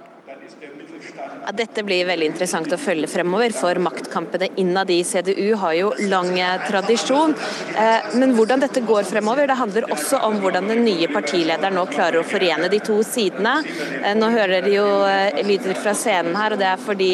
Ja, 1.48 1.54
dette 1.56 1.80
blir 1.88 2.04
veldig 2.04 2.26
interessant 2.28 2.74
å 2.76 2.78
følge 2.82 3.08
fremover, 3.08 3.54
for 3.56 3.80
maktkampene 3.80 4.50
innad 4.60 4.90
i 4.92 4.98
CDU 5.08 5.54
har 5.62 5.78
jo 5.78 5.94
lang 6.12 6.34
tradisjon. 6.68 7.32
Eh, 7.72 8.10
men 8.20 8.34
hvordan 8.36 8.60
dette 8.60 8.82
går 8.84 9.08
fremover, 9.08 9.48
det 9.48 9.56
handler 9.56 9.88
også 9.96 10.20
om 10.28 10.42
hvordan 10.44 10.68
den 10.68 10.84
nye 10.84 11.08
partilederen 11.08 11.80
nå 11.80 11.86
klarer 11.88 12.20
å 12.20 12.26
forene 12.28 12.68
de 12.68 12.82
to 12.84 12.98
sidene. 13.08 13.54
Eh, 14.02 14.12
nå 14.20 14.28
hører 14.34 14.58
dere 14.58 14.74
jo 14.74 14.90
eh, 15.08 15.40
lyder 15.48 15.80
fra 15.80 15.94
scenen 15.96 16.36
her, 16.36 16.52
og 16.58 16.60
det 16.60 16.68
er 16.68 16.84
fordi 16.84 17.08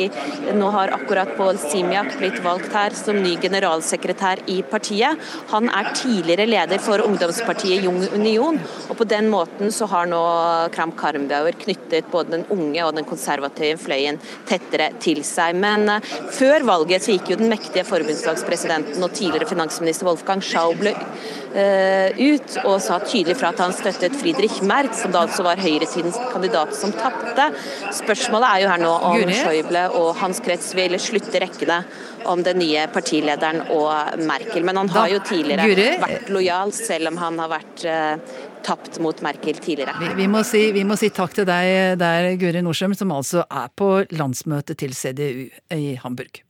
nå 0.57 0.71
har 0.79 0.95
akkurat 0.97 1.35
Pål 1.37 1.61
Simiak 1.67 2.17
blitt 2.17 2.41
valgt 2.41 2.73
her 2.73 2.97
som 2.97 3.21
ny 3.21 3.35
generalsekretær 3.43 4.41
i 4.49 4.63
partiet. 4.65 5.21
Han 5.53 5.69
er 5.69 5.91
tidligere 5.93 6.49
leder 6.49 6.81
for 6.81 7.05
ungdomspartiet 7.05 7.85
Jung 7.85 8.01
Union, 8.17 8.57
og 8.87 8.97
på 8.97 9.09
den 9.13 9.29
måten 9.29 9.69
så 9.69 9.85
har 9.93 10.09
nå 10.09 10.25
Kram 10.73 10.97
Karmbauer 10.97 11.61
knyttet 11.67 12.09
både 12.09 12.39
den 12.39 12.49
unge 12.57 12.89
og 12.89 12.97
den 12.97 13.05
konservative 13.13 13.77
fløyen 13.77 14.22
tettere 14.49 14.91
til 15.03 15.23
seg. 15.27 15.57
Men 15.59 15.89
før 16.33 16.65
valget 16.67 17.05
så 17.05 17.15
gikk 17.15 17.33
jo 17.33 17.39
den 17.41 17.51
mektige 17.51 17.85
forbundsdagspresidenten 17.87 19.03
og 19.03 19.15
tidligere 19.15 19.49
finansminister 19.49 20.09
Wolfgang 20.09 20.43
Schauble 20.43 20.95
ut 21.53 22.55
og 22.63 22.79
sa 22.81 22.95
tydelig 23.05 23.35
fra 23.37 23.51
at 23.53 23.59
han 23.61 23.75
støttet 23.77 24.15
Friedrich 24.17 24.63
Merz, 24.65 25.03
som 25.03 25.13
da 25.13 25.21
altså 25.27 25.45
var 25.45 25.61
høyresidens 25.61 26.17
kandidat 26.33 26.73
som 26.73 26.93
tapte. 26.97 27.45
Spørsmålet 27.93 28.47
er 28.49 28.63
jo 28.63 28.71
her 28.71 28.81
nå 28.81 28.93
om 29.11 29.33
Schäuble 29.37 29.83
og 29.99 30.15
hans 30.21 30.41
krets 30.43 30.71
vil 30.77 30.97
slutte 31.01 31.43
rekkene 31.43 31.83
om 32.29 32.41
den 32.43 32.59
nye 32.61 32.87
partilederen 32.93 33.61
og 33.75 34.23
Merkel. 34.23 34.65
Men 34.65 34.81
han 34.81 34.91
har 34.95 35.11
jo 35.13 35.21
tidligere 35.27 35.99
vært 36.01 36.33
lojal, 36.33 36.73
selv 36.75 37.11
om 37.11 37.21
han 37.21 37.39
har 37.43 37.51
vært 37.51 37.85
uh, 37.85 38.41
tapt 38.65 38.99
mot 39.03 39.19
Merkel 39.25 39.59
tidligere. 39.59 39.95
Vi, 39.99 40.13
vi, 40.21 40.29
må 40.31 40.43
si, 40.47 40.63
vi, 40.75 40.85
må 40.87 40.97
si, 40.99 41.11
takk 41.13 41.35
til 41.37 41.47
deg 41.49 41.99
der, 42.01 42.31
Guri 42.41 42.63
Nordstrøm, 42.63 42.95
som 42.97 43.13
altså 43.15 43.45
er 43.49 43.69
på 43.75 43.91
landsmøtet 44.15 44.79
til 44.81 44.95
CDU 44.97 45.47
i 45.75 45.95
Hamburg. 46.01 46.43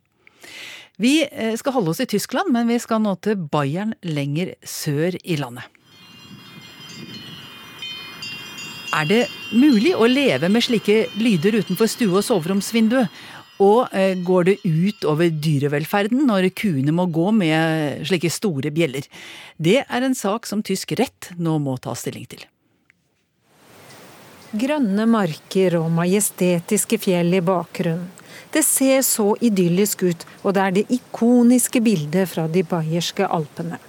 Vi 1.02 1.24
eh, 1.26 1.56
skal 1.58 1.74
holde 1.78 1.94
oss 1.94 2.04
i 2.04 2.10
Tyskland, 2.10 2.54
men 2.54 2.70
vi 2.70 2.78
skal 2.82 3.02
nå 3.02 3.16
til 3.26 3.40
Bayern 3.52 3.96
lenger 4.06 4.54
sør 4.62 5.18
i 5.24 5.40
landet. 5.42 5.66
Er 8.94 9.08
det 9.10 9.24
mulig 9.58 9.96
å 9.98 10.06
leve 10.06 10.52
med 10.54 10.62
slike 10.62 11.08
lyder 11.18 11.58
utenfor 11.64 11.90
stue- 11.90 12.20
og 12.20 12.26
soveromsvinduet? 12.28 13.10
Og 13.62 13.92
eh, 13.94 14.16
går 14.18 14.48
det 14.50 14.56
ut 14.66 15.06
over 15.06 15.30
dyrevelferden 15.30 16.26
når 16.30 16.50
kuene 16.58 16.96
må 16.96 17.06
gå 17.14 17.30
med 17.36 18.08
slike 18.08 18.32
store 18.34 18.74
bjeller? 18.74 19.06
Det 19.58 19.84
er 19.84 20.08
en 20.08 20.18
sak 20.18 20.50
som 20.50 20.64
tysk 20.66 20.96
rett 20.98 21.30
nå 21.38 21.60
må 21.62 21.78
ta 21.78 21.94
stilling 21.98 22.26
til. 22.32 22.48
Grønne 24.54 25.06
marker 25.10 25.80
og 25.80 25.90
majestetiske 25.94 27.00
fjell 27.02 27.34
i 27.34 27.46
bakgrunnen. 27.46 28.10
Det 28.54 28.62
ser 28.62 29.00
så 29.02 29.32
idyllisk 29.42 30.04
ut, 30.06 30.26
og 30.44 30.54
det 30.54 30.62
er 30.62 30.76
det 30.76 30.84
ikoniske 30.94 31.82
bildet 31.82 32.30
fra 32.30 32.46
de 32.46 32.62
bayerske 32.62 33.26
alpene. 33.26 33.80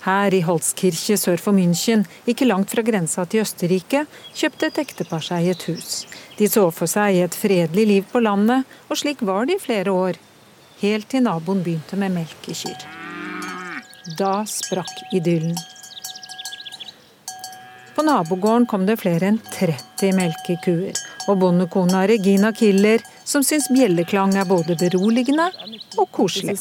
Her 0.00 0.32
i 0.32 0.40
Holzkirche 0.40 1.18
sør 1.20 1.40
for 1.40 1.52
München, 1.52 2.06
ikke 2.26 2.48
langt 2.48 2.72
fra 2.72 2.84
grensa 2.86 3.26
til 3.28 3.44
Østerrike, 3.44 4.06
kjøpte 4.32 4.70
et 4.70 4.80
ektepar 4.80 5.24
seg 5.24 5.50
et 5.52 5.66
hus. 5.68 6.06
De 6.38 6.48
så 6.48 6.70
for 6.72 6.88
seg 6.88 7.20
et 7.20 7.36
fredelig 7.36 7.84
liv 7.90 8.06
på 8.12 8.22
landet, 8.24 8.64
og 8.88 8.96
slik 8.96 9.20
var 9.20 9.50
det 9.50 9.58
i 9.58 9.64
flere 9.66 9.92
år. 9.92 10.20
Helt 10.80 11.10
til 11.12 11.26
naboen 11.26 11.60
begynte 11.66 12.00
med 12.00 12.16
melkekyr. 12.16 12.88
Da 14.16 14.40
sprakk 14.48 15.12
idyllen. 15.12 15.58
På 17.94 18.04
nabogården 18.06 18.64
kom 18.66 18.86
det 18.88 18.96
flere 19.02 19.28
enn 19.28 19.38
30 19.52 20.14
melkekuer. 20.16 20.96
Og 21.28 21.36
bondekona 21.42 22.06
Regina 22.08 22.48
Killer, 22.56 23.04
som 23.28 23.44
syns 23.44 23.68
bjelleklang 23.68 24.32
er 24.40 24.48
både 24.48 24.78
beroligende 24.80 25.50
og 26.00 26.08
koselig. 26.16 26.56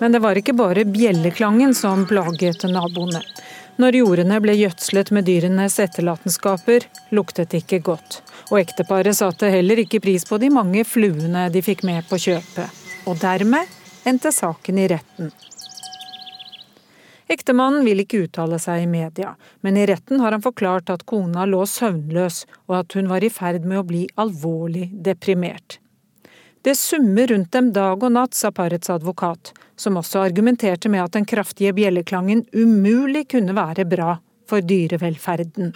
Men 0.00 0.12
det 0.12 0.20
var 0.24 0.38
ikke 0.38 0.56
bare 0.58 0.84
bjelleklangen 0.84 1.74
som 1.74 2.02
plaget 2.10 2.66
naboene. 2.66 3.22
Når 3.78 3.98
jordene 3.98 4.38
ble 4.42 4.54
gjødslet 4.54 5.10
med 5.14 5.26
dyrenes 5.26 5.78
etterlatenskaper, 5.82 6.86
luktet 7.14 7.50
det 7.50 7.64
ikke 7.64 7.80
godt. 7.90 8.20
Og 8.52 8.60
ekteparet 8.60 9.16
satte 9.18 9.50
heller 9.50 9.80
ikke 9.82 10.02
pris 10.04 10.26
på 10.28 10.38
de 10.42 10.50
mange 10.54 10.84
fluene 10.86 11.48
de 11.50 11.62
fikk 11.62 11.82
med 11.86 12.06
på 12.10 12.20
kjøpet. 12.26 12.82
Og 13.10 13.18
dermed 13.22 13.70
endte 14.06 14.30
saken 14.34 14.78
i 14.78 14.86
retten. 14.94 15.32
Ektemannen 17.34 17.86
vil 17.86 18.02
ikke 18.04 18.26
uttale 18.26 18.58
seg 18.60 18.82
i 18.84 18.90
media, 18.90 19.32
men 19.64 19.78
i 19.80 19.86
retten 19.88 20.20
har 20.20 20.36
han 20.36 20.44
forklart 20.44 20.92
at 20.92 21.06
kona 21.08 21.46
lå 21.48 21.64
søvnløs, 21.66 22.44
og 22.68 22.82
at 22.82 22.98
hun 22.98 23.08
var 23.10 23.24
i 23.24 23.32
ferd 23.32 23.64
med 23.64 23.80
å 23.80 23.86
bli 23.88 24.04
alvorlig 24.20 24.90
deprimert. 25.06 25.80
Det 26.64 26.74
summer 26.74 27.26
rundt 27.26 27.52
dem 27.52 27.66
dag 27.76 28.00
og 28.06 28.12
natt, 28.14 28.32
sa 28.32 28.48
parets 28.48 28.88
advokat, 28.88 29.50
som 29.76 29.98
også 30.00 30.22
argumenterte 30.24 30.88
med 30.88 31.02
at 31.02 31.12
den 31.12 31.26
kraftige 31.28 31.74
bjelleklangen 31.76 32.46
umulig 32.56 33.26
kunne 33.34 33.52
være 33.52 33.84
bra 33.84 34.14
for 34.48 34.64
dyrevelferden. 34.64 35.74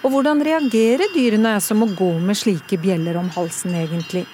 Og 0.00 0.14
hvordan 0.14 0.40
reagerer 0.40 1.12
dyrene 1.12 1.52
som 1.60 1.82
må 1.82 1.90
gå 1.98 2.14
med 2.16 2.40
slike 2.40 2.80
bjeller 2.80 3.20
om 3.20 3.28
halsen, 3.36 3.76
egentlig? 3.76 4.24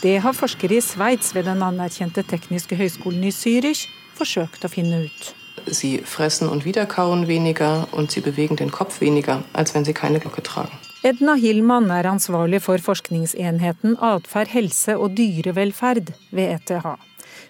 Det 0.00 0.16
har 0.24 0.32
forskere 0.32 0.78
i 0.78 0.80
Sveits 0.80 1.34
ved 1.36 1.44
den 1.44 1.60
anerkjente 1.60 2.24
tekniske 2.24 2.80
høyskolen 2.80 3.28
i 3.28 3.36
Zürich 3.36 3.90
forsøkt 4.16 4.64
å 4.64 4.72
finne 4.72 5.04
ut. 5.04 5.34
Sie 5.68 5.98
fressen 6.00 6.48
und 6.48 6.64
wiederkauen 6.64 7.28
weniger 7.28 7.84
und 7.92 8.10
sie 8.10 8.24
bewegen 8.24 8.56
den 8.56 8.72
Kopf 8.72 9.02
weniger, 9.02 9.42
als 9.52 9.74
wenn 9.74 9.84
sie 9.84 9.92
keine 9.92 10.18
Glocke 10.18 10.40
tragen. 10.40 10.80
Edna 11.00 11.32
Hillmann 11.40 11.86
er 11.88 12.04
ansvarlig 12.04 12.58
for 12.60 12.82
forskningsenheten 12.84 13.94
atferd, 14.04 14.50
helse 14.52 14.98
og 15.00 15.14
dyrevelferd 15.16 16.10
ved 16.36 16.58
ETH. 16.58 16.90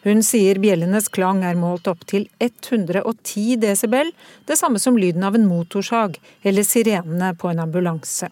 Hun 0.05 0.23
sier 0.23 0.61
bjellenes 0.63 1.09
klang 1.11 1.43
er 1.43 1.59
målt 1.59 1.91
opp 1.91 2.05
til 2.07 2.29
110 2.39 3.59
desibel, 3.65 4.13
det 4.47 4.55
samme 4.61 4.79
som 4.79 4.95
lyden 4.95 5.27
av 5.27 5.35
en 5.35 5.49
motorsag 5.51 6.21
eller 6.47 6.69
sirenene 6.69 7.33
på 7.35 7.51
en 7.51 7.65
ambulanse. 7.67 8.31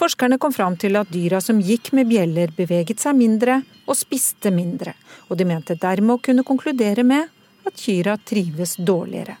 Forskerne 0.00 0.40
kom 0.40 0.56
fram 0.56 0.80
til 0.80 0.96
at 0.96 1.12
dyra 1.12 1.42
som 1.44 1.60
gikk 1.60 1.92
med 1.92 2.08
bjeller, 2.08 2.56
beveget 2.56 3.04
seg 3.04 3.20
mindre 3.20 3.60
og 3.84 3.98
spiste 4.00 4.48
mindre, 4.56 4.96
og 5.28 5.36
de 5.36 5.50
mente 5.52 5.76
dermed 5.76 6.16
å 6.16 6.24
kunne 6.24 6.48
konkludere 6.48 7.04
med 7.04 7.28
at 7.68 7.76
kyra 7.76 8.16
trives 8.24 8.78
dårligere. 8.80 9.36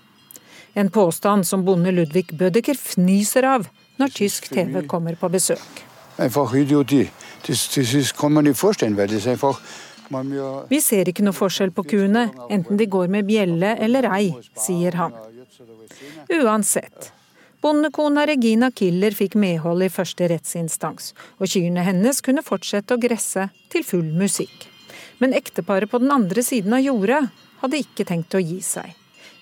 En 0.76 0.92
påstand 0.92 1.48
som 1.48 1.64
bonde 1.64 1.90
Ludvig 1.90 2.34
Bødeker 2.36 2.76
fnyser 2.76 3.48
av 3.48 3.70
når 4.00 4.16
tysk 4.16 4.48
TV 4.52 4.82
kommer 4.88 5.18
på 5.20 5.28
besøk. 5.32 5.84
Vi 10.68 10.80
ser 10.82 11.08
ikke 11.08 11.24
noe 11.24 11.36
forskjell 11.36 11.70
på 11.76 11.84
kuene, 11.92 12.26
enten 12.50 12.80
de 12.80 12.88
går 12.90 13.12
med 13.12 13.28
bjelle 13.28 13.76
eller 13.78 14.08
ei, 14.10 14.32
sier 14.58 14.98
han. 14.98 15.14
Uansett. 16.40 17.12
Bondekona 17.60 18.24
Regina 18.26 18.70
Killer 18.72 19.12
fikk 19.12 19.36
medhold 19.36 19.84
i 19.84 19.90
første 19.92 20.30
rettsinstans, 20.32 21.12
og 21.38 21.50
kyrne 21.52 21.84
hennes 21.84 22.22
kunne 22.24 22.44
fortsette 22.44 22.96
å 22.96 23.00
gresse 23.00 23.50
til 23.72 23.84
full 23.84 24.08
musikk. 24.16 24.64
Men 25.20 25.36
ekteparet 25.36 25.92
på 25.92 26.00
den 26.00 26.10
andre 26.14 26.42
siden 26.42 26.72
av 26.78 26.80
jordet 26.80 27.20
hadde 27.60 27.82
ikke 27.84 28.08
tenkt 28.08 28.34
å 28.34 28.40
gi 28.40 28.62
seg. 28.64 28.94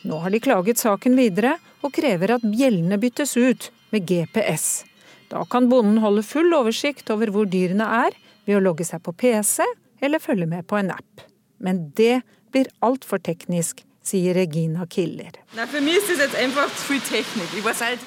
Nå 0.03 0.19
har 0.25 0.35
de 0.35 0.43
klaget 0.43 0.83
saken 0.83 1.15
videre, 1.19 1.57
og 1.83 1.95
krever 1.95 2.35
at 2.35 2.43
bjellene 2.47 2.99
byttes 2.99 3.37
ut 3.39 3.71
med 3.91 4.07
GPS. 4.09 4.85
Da 5.29 5.45
kan 5.45 5.69
bonden 5.69 5.99
holde 6.03 6.23
full 6.25 6.55
oversikt 6.57 7.11
over 7.13 7.33
hvor 7.33 7.49
dyrene 7.51 7.85
er, 8.07 8.17
ved 8.49 8.57
å 8.57 8.65
logge 8.65 8.87
seg 8.89 9.03
på 9.05 9.13
PC 9.13 9.67
eller 10.01 10.23
følge 10.23 10.47
med 10.49 10.67
på 10.69 10.79
en 10.79 10.91
app. 10.95 11.27
Men 11.61 11.91
det 11.97 12.23
blir 12.53 12.71
altfor 12.85 13.21
teknisk, 13.21 13.83
sier 14.09 14.35
Regina 14.35 14.87
Killer. 14.89 15.37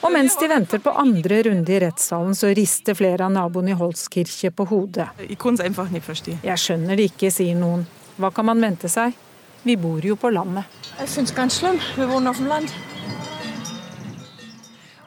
Og 0.02 0.12
mens 0.16 0.38
de 0.40 0.50
venter 0.50 0.82
på 0.82 0.94
andre 1.04 1.42
runde 1.46 1.76
i 1.76 1.82
rettssalen, 1.84 2.34
så 2.38 2.50
rister 2.58 2.98
flere 2.98 3.28
av 3.28 3.36
naboene 3.36 3.76
i 3.76 3.78
Holskirche 3.78 4.50
på 4.56 4.66
hodet. 4.72 5.12
Jeg 6.42 6.64
skjønner 6.66 6.98
det 6.98 7.12
ikke, 7.12 7.30
sier 7.30 7.60
noen. 7.60 7.86
Hva 8.18 8.32
kan 8.34 8.50
man 8.50 8.64
vente 8.64 8.90
seg? 8.90 9.14
Vi 9.62 9.76
bor 9.78 10.02
jo 10.02 10.16
på 10.18 10.32
landet. 10.34 10.66
Jeg 10.98 11.10
syns 11.12 11.36
det 11.36 11.44
er 11.44 11.54
slem. 11.54 11.78
Vi 11.98 12.10
bor 12.10 12.34
på 12.34 12.50
land. 12.50 12.74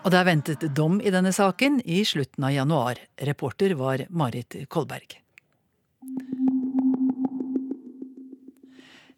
Og 0.04 0.12
det 0.12 0.18
er 0.20 0.26
ventet 0.28 0.64
dom 0.76 0.98
i 1.00 1.08
denne 1.12 1.32
saken 1.32 1.78
i 1.88 2.02
slutten 2.04 2.44
av 2.44 2.52
januar. 2.52 2.98
Reporter 3.24 3.72
var 3.78 4.04
Marit 4.12 4.56
Kolberg. 4.68 5.16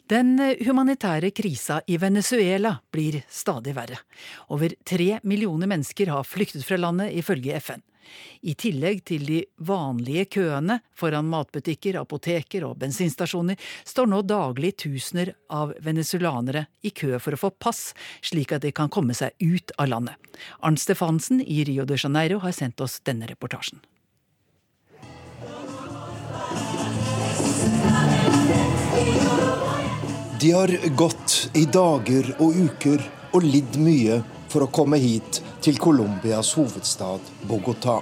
Den 0.06 0.38
humanitære 0.62 1.32
krisa 1.34 1.80
i 1.90 1.96
Venezuela 1.98 2.76
blir 2.94 3.18
stadig 3.26 3.74
verre. 3.74 3.98
Over 4.54 4.76
tre 4.86 5.16
millioner 5.26 5.66
mennesker 5.66 6.12
har 6.14 6.22
flyktet 6.22 6.62
fra 6.62 6.78
landet, 6.78 7.10
ifølge 7.18 7.58
FN. 7.58 7.82
I 8.46 8.54
tillegg 8.58 9.02
til 9.08 9.24
de 9.26 9.40
vanlige 9.66 10.26
køene 10.38 10.78
foran 10.96 11.28
matbutikker, 11.30 11.98
apoteker 12.00 12.66
og 12.68 12.78
bensinstasjoner, 12.82 13.58
står 13.84 14.10
nå 14.12 14.22
daglig 14.26 14.74
tusener 14.84 15.32
av 15.52 15.74
venezuelanere 15.84 16.66
i 16.86 16.92
kø 16.94 17.18
for 17.22 17.36
å 17.36 17.42
få 17.46 17.52
pass, 17.58 17.90
slik 18.22 18.54
at 18.56 18.64
de 18.66 18.72
kan 18.76 18.92
komme 18.92 19.16
seg 19.16 19.34
ut 19.42 19.74
av 19.78 19.90
landet. 19.92 20.16
Arnt 20.60 20.82
Stefansen 20.82 21.42
i 21.42 21.64
Rio 21.66 21.84
de 21.88 21.98
Janeiro 21.98 22.40
har 22.44 22.54
sendt 22.56 22.80
oss 22.84 23.00
denne 23.04 23.28
reportasjen. 23.30 23.80
De 30.40 30.50
har 30.52 30.70
gått 30.96 31.50
i 31.56 31.64
dager 31.64 32.28
og 32.38 32.54
uker 32.54 33.00
og 33.34 33.44
lidd 33.44 33.78
mye 33.80 34.20
for 34.56 34.64
å 34.64 34.72
komme 34.72 34.96
hit 34.96 35.42
til 35.60 35.76
Colombias 35.76 36.54
hovedstad 36.56 37.26
Bogotá. 37.44 37.98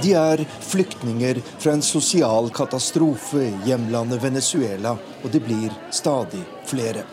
De 0.00 0.14
er 0.16 0.40
flyktninger 0.64 1.40
fra 1.50 1.74
en 1.74 1.84
sosial 1.84 2.48
katastrofe 2.56 3.42
i 3.44 3.50
hjemlandet 3.68 4.22
Venezuela, 4.22 4.94
og 5.20 5.28
de 5.34 5.42
blir 5.44 5.76
stadig 5.92 6.40
flere. 6.64 7.04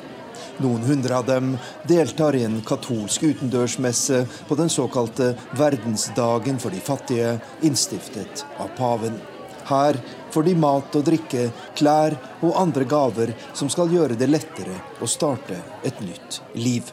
Noen 0.63 0.88
hundre 0.88 1.19
av 1.19 1.27
dem 1.27 1.57
deltar 1.91 2.39
i 2.39 2.45
en 2.47 2.62
katolsk 2.63 3.27
utendørsmesse 3.34 4.23
på 4.47 4.60
den 4.60 4.71
såkalte 4.71 5.34
verdensdagen 5.60 6.62
for 6.62 6.71
de 6.71 6.79
fattige, 6.88 7.36
innstiftet 7.67 8.45
av 8.55 8.71
paven. 8.79 9.19
Her 9.67 9.99
får 10.32 10.48
de 10.48 10.56
mat 10.56 10.96
og 10.98 11.06
drikke, 11.08 11.50
klær 11.78 12.17
og 12.41 12.56
andre 12.60 12.88
gaver 12.88 13.36
som 13.54 13.70
skal 13.72 13.91
gjøre 13.91 14.17
det 14.20 14.32
lettere 14.32 14.80
å 15.02 15.10
starte 15.10 15.60
et 15.88 16.02
nytt 16.04 16.41
liv. 16.56 16.91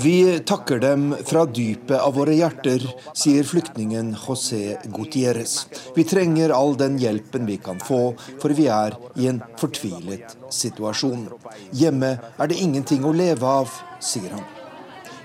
Vi 0.00 0.38
takker 0.46 0.78
dem 0.82 1.16
fra 1.26 1.44
dypet 1.46 1.96
av 1.96 2.14
våre 2.16 2.34
hjerter, 2.36 2.84
sier 3.16 3.48
flyktningen 3.48 4.12
José 4.18 4.76
Gutierrez. 4.84 5.56
Vi 5.96 6.04
trenger 6.04 6.54
all 6.56 6.76
den 6.80 6.98
hjelpen 7.00 7.48
vi 7.48 7.56
kan 7.62 7.80
få, 7.80 8.02
for 8.42 8.56
vi 8.56 8.68
er 8.72 8.96
i 9.16 9.30
en 9.32 9.42
fortvilet 9.60 10.36
situasjon. 10.52 11.28
Hjemme 11.72 12.16
er 12.36 12.52
det 12.52 12.60
ingenting 12.60 13.04
å 13.08 13.16
leve 13.16 13.58
av, 13.60 13.78
sier 14.00 14.36
han. 14.36 14.59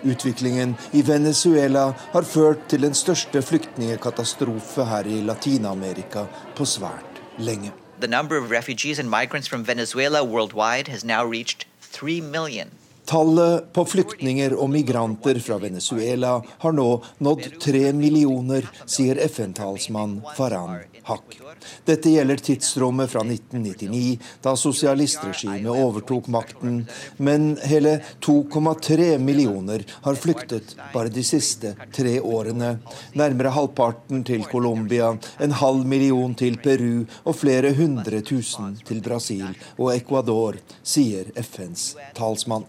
Utviklingen 0.05 0.75
i 0.93 1.01
Venezuela 1.07 1.91
har 2.13 2.21
ført 2.21 2.67
til 2.69 2.85
den 2.85 2.93
største 2.93 3.41
flyktningkatastrofe 3.41 4.85
her 4.85 5.09
i 5.09 5.21
Latin-Amerika 5.25 6.27
på 6.55 6.65
svært 6.65 7.21
lenge. 7.37 7.71
The 7.99 8.07
number 8.07 8.37
of 8.37 8.51
refugees 8.51 8.99
and 8.99 9.09
migrants 9.09 9.49
from 9.49 9.67
Venezuela 9.67 10.23
worldwide 10.23 10.91
has 10.91 11.03
now 11.03 11.23
reached 11.31 11.65
3 11.91 12.21
million. 12.21 12.69
Tallet 13.05 13.73
på 13.73 13.85
flyktninger 13.85 14.55
og 14.57 14.71
migranter 14.73 15.37
fra 15.43 15.59
Venezuela 15.61 16.39
har 16.63 16.73
nå 16.73 16.87
nådd 17.21 17.59
tre 17.61 17.91
millioner, 17.93 18.65
sier 18.89 19.19
FN-talsmann 19.27 20.21
Faran 20.37 20.79
Haq. 21.05 21.37
Dette 21.85 22.09
gjelder 22.09 22.41
tidsrommet 22.41 23.11
fra 23.11 23.21
1999, 23.21 24.17
da 24.41 24.55
sosialistregimet 24.57 25.69
overtok 25.69 26.31
makten, 26.33 26.81
men 27.17 27.51
hele 27.69 27.99
2,3 28.25 29.19
millioner 29.21 29.85
har 30.01 30.17
flyktet 30.17 30.73
bare 30.93 31.13
de 31.13 31.23
siste 31.23 31.75
tre 31.93 32.17
årene. 32.21 32.79
Nærmere 33.13 33.53
halvparten 33.53 34.25
til 34.25 34.47
Colombia, 34.49 35.13
en 35.37 35.57
halv 35.61 35.85
million 35.85 36.33
til 36.33 36.57
Peru 36.57 37.05
og 37.23 37.37
flere 37.37 37.75
hundre 37.77 38.25
tusen 38.25 38.79
til 38.85 39.05
Brasil 39.05 39.45
og 39.77 39.93
Ecuador, 39.93 40.57
sier 40.81 41.29
FNs 41.45 41.91
talsmann. 42.17 42.65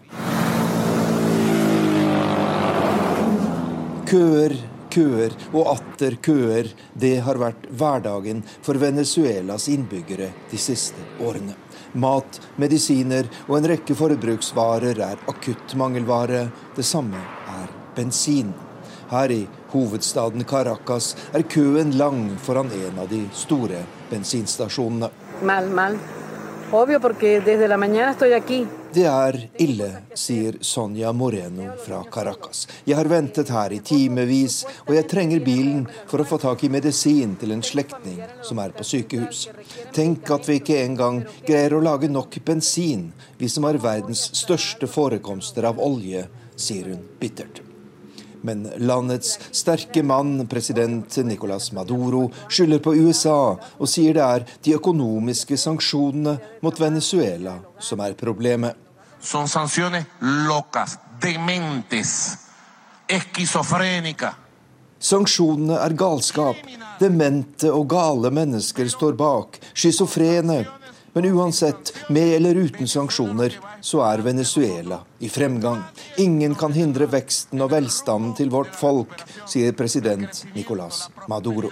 Køer, 4.07 4.53
køer 4.87 5.33
og 5.51 5.73
atter 5.73 6.15
køer. 6.23 6.69
Det 6.95 7.17
har 7.25 7.35
vært 7.41 7.65
hverdagen 7.75 8.39
for 8.63 8.79
Venezuelas 8.79 9.65
innbyggere 9.67 10.29
de 10.47 10.59
siste 10.61 11.03
årene. 11.19 11.57
Mat, 11.99 12.39
medisiner 12.55 13.27
og 13.49 13.57
en 13.57 13.67
rekke 13.73 13.97
forbruksvarer 13.99 15.01
er 15.09 15.19
akutt 15.27 15.75
mangelvare. 15.75 16.45
Det 16.77 16.87
samme 16.87 17.19
er 17.51 17.67
bensin. 17.99 18.55
Her 19.11 19.35
i 19.35 19.41
hovedstaden 19.75 20.47
Caracas 20.47 21.11
er 21.35 21.43
køen 21.43 21.91
lang 21.99 22.37
foran 22.39 22.71
en 22.79 23.03
av 23.03 23.11
de 23.11 23.25
store 23.35 23.83
bensinstasjonene. 24.07 25.11
Mal, 25.43 25.67
mal. 25.67 25.99
Obvio, 26.71 26.99
porque 26.99 27.41
desde 27.43 27.67
la 27.67 27.77
mañana 27.77 28.11
estoy. 28.15 28.76
Det 28.93 29.03
er 29.05 29.35
ille, 29.61 29.89
sier 30.17 30.57
Sonja 30.63 31.11
Moreno 31.13 31.73
fra 31.83 31.99
Caracas. 32.11 32.65
Jeg 32.87 32.97
har 32.97 33.09
ventet 33.11 33.51
her 33.51 33.75
i 33.75 33.81
timevis, 33.83 34.61
og 34.87 34.93
jeg 34.95 35.09
trenger 35.11 35.43
bilen 35.43 35.83
for 36.07 36.23
å 36.23 36.27
få 36.27 36.39
tak 36.41 36.63
i 36.63 36.71
medisin 36.71 37.35
til 37.41 37.53
en 37.55 37.63
slektning 37.65 38.21
som 38.47 38.63
er 38.63 38.75
på 38.77 38.87
sykehus. 38.87 39.47
Tenk 39.95 40.31
at 40.33 40.47
vi 40.47 40.61
ikke 40.61 40.81
engang 40.85 41.23
greier 41.47 41.77
å 41.77 41.83
lage 41.83 42.09
nok 42.11 42.39
bensin, 42.47 43.09
vi 43.37 43.51
som 43.51 43.67
har 43.67 43.81
verdens 43.83 44.29
største 44.37 44.89
forekomster 44.89 45.67
av 45.67 45.81
olje, 45.83 46.27
sier 46.55 46.93
hun 46.93 47.03
bittert. 47.19 47.66
Men 48.41 48.65
landets 48.77 49.37
sterke 49.51 50.03
mann, 50.03 50.47
president 50.47 51.17
Nicolas 51.25 51.71
Maduro, 51.71 52.27
skylder 52.49 52.79
på 52.83 52.95
USA 52.95 53.57
og 53.57 53.89
sier 53.89 54.17
det 54.17 54.25
er 54.25 54.45
de 54.63 54.75
økonomiske 54.77 55.57
sanksjonene 55.57 56.37
mot 56.61 56.79
Venezuela 56.79 57.57
som 57.79 58.03
er 58.05 58.17
problemet. 58.19 58.75
Son 59.19 59.47
locas, 60.21 60.97
dementes, 61.21 62.37
Sanksjonene 64.99 65.77
er 65.79 65.93
galskap. 65.97 66.57
Demente 66.99 67.69
og 67.71 67.85
gale 67.89 68.31
mennesker 68.33 68.89
står 68.89 69.13
bak. 69.17 69.59
Schizofrene, 69.77 70.63
men 71.13 71.25
uansett, 71.25 71.93
med 72.09 72.35
eller 72.35 72.55
uten 72.55 72.87
sanksjoner, 72.87 73.55
så 73.81 74.01
er 74.05 74.23
Venezuela 74.25 74.99
i 75.19 75.29
fremgang. 75.29 75.81
Ingen 76.17 76.55
kan 76.55 76.75
hindre 76.75 77.07
veksten 77.09 77.61
og 77.61 77.71
velstanden 77.71 78.35
til 78.37 78.51
vårt 78.53 78.75
folk, 78.75 79.15
sier 79.49 79.73
president 79.77 80.43
Nicolas 80.55 81.07
Maduro. 81.29 81.71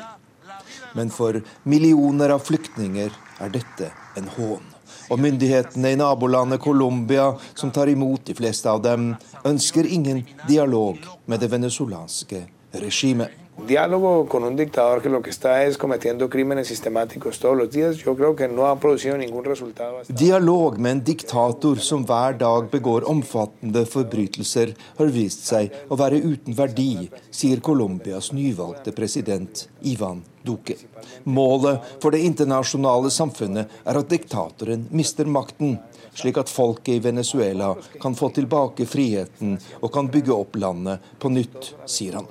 Men 0.95 1.11
for 1.11 1.41
millioner 1.63 2.31
av 2.35 2.45
flyktninger 2.47 3.13
er 3.43 3.53
dette 3.53 3.91
en 4.17 4.31
hån. 4.37 4.71
Og 5.11 5.21
myndighetene 5.21 5.91
i 5.93 5.97
nabolandet 5.99 6.63
Colombia, 6.63 7.33
som 7.53 7.71
tar 7.71 7.91
imot 7.91 8.25
de 8.25 8.33
fleste 8.37 8.71
av 8.71 8.81
dem, 8.81 9.11
ønsker 9.45 9.85
ingen 9.85 10.23
dialog 10.47 10.97
med 11.29 11.43
det 11.43 11.51
venezuelanske 11.51 12.45
regimet 12.81 13.44
diálogo 13.57 14.27
con 14.27 14.43
un 14.43 14.55
dictador 14.55 15.01
que 15.01 15.09
lo 15.09 15.21
que 15.21 15.29
está 15.29 15.63
es 15.63 15.77
cometiendo 15.77 16.29
crímenes 16.29 16.67
sistemáticos 16.67 17.39
todos 17.39 17.57
los 17.57 17.69
días, 17.71 17.97
yo 17.97 18.15
creo 18.15 18.35
que 18.35 18.47
no 18.47 18.67
ha 18.67 18.79
producido 18.79 19.17
ningún 19.17 19.43
resultado. 19.43 20.01
Dialog 20.07 20.77
med 20.77 20.91
en 20.91 21.03
diktator 21.03 21.79
som 21.79 22.05
hver 22.05 22.37
dag 22.37 22.69
begår 22.69 23.09
omfattende 23.09 23.85
forbrytelser, 23.85 24.75
har 24.97 25.11
vist 25.11 25.47
seg 25.47 25.73
å 25.89 25.97
være 25.97 26.21
uten 26.21 26.55
verdi, 26.57 27.09
sier 27.31 27.61
Colombias 27.61 28.31
nyvalgte 28.33 28.91
president 28.91 29.67
Ivan 29.81 30.23
Duque. 30.45 30.77
Målet 31.23 31.81
for 32.01 32.13
det 32.13 32.21
internasjonale 32.27 33.09
samfunnet 33.09 33.81
er 33.83 33.99
at 33.99 34.09
diktatoren 34.11 34.87
mister 34.91 35.25
makten, 35.25 35.79
slik 36.15 36.37
at 36.39 36.51
folket 36.51 36.95
i 36.99 37.03
Venezuela 37.03 37.73
kan 38.01 38.15
få 38.15 38.29
tilbake 38.35 38.85
friheten 38.87 39.57
og 39.81 39.91
kan 39.91 40.11
bygge 40.11 40.35
opp 40.35 40.55
landet 40.61 41.13
på 41.19 41.33
nytt, 41.33 41.73
sier 41.89 42.21
han. 42.21 42.29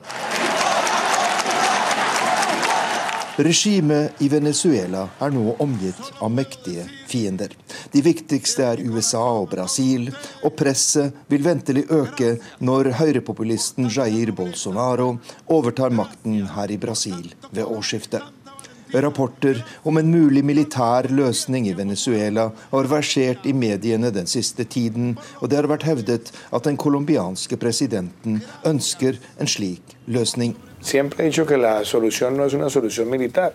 Regimet 3.36 4.22
i 4.22 4.28
Venezuela 4.30 5.08
er 5.18 5.32
nå 5.34 5.56
omgitt 5.58 5.98
av 6.22 6.30
mektige 6.30 6.84
fiender. 7.10 7.50
De 7.90 8.02
viktigste 8.06 8.62
er 8.62 8.82
USA 8.86 9.24
og 9.40 9.48
Brasil, 9.50 10.06
og 10.46 10.54
presset 10.54 11.16
vil 11.32 11.42
ventelig 11.42 11.82
øke 11.90 12.36
når 12.62 12.92
høyrepopulisten 13.00 13.90
Jair 13.90 14.30
Bolsonaro 14.38 15.16
overtar 15.50 15.90
makten 15.90 16.44
her 16.54 16.70
i 16.70 16.78
Brasil 16.78 17.32
ved 17.50 17.66
årsskiftet. 17.66 18.22
Rapporter 18.94 19.58
om 19.84 19.98
en 19.98 20.10
mulig 20.10 20.44
militær 20.46 21.08
løsning 21.10 21.66
i 21.66 21.74
Venezuela 21.74 22.50
har 22.70 22.90
versert 22.90 23.46
i 23.46 23.52
mediene 23.56 24.12
den 24.14 24.28
siste 24.30 24.64
tiden, 24.64 25.16
og 25.40 25.50
det 25.50 25.58
har 25.58 25.70
vært 25.70 25.88
hevdet 25.88 26.30
at 26.54 26.68
den 26.68 26.78
colombianske 26.78 27.58
presidenten 27.58 28.38
ønsker 28.64 29.18
en 29.40 29.50
slik 29.50 29.96
løsning. 30.06 30.54
Siempre 30.84 31.24
he 31.24 31.30
dicho 31.30 31.46
que 31.46 31.56
la 31.56 31.82
solución 31.84 32.36
no 32.36 32.44
es 32.44 32.54
una 32.54 32.70
solución 32.70 33.08
militar. 33.10 33.52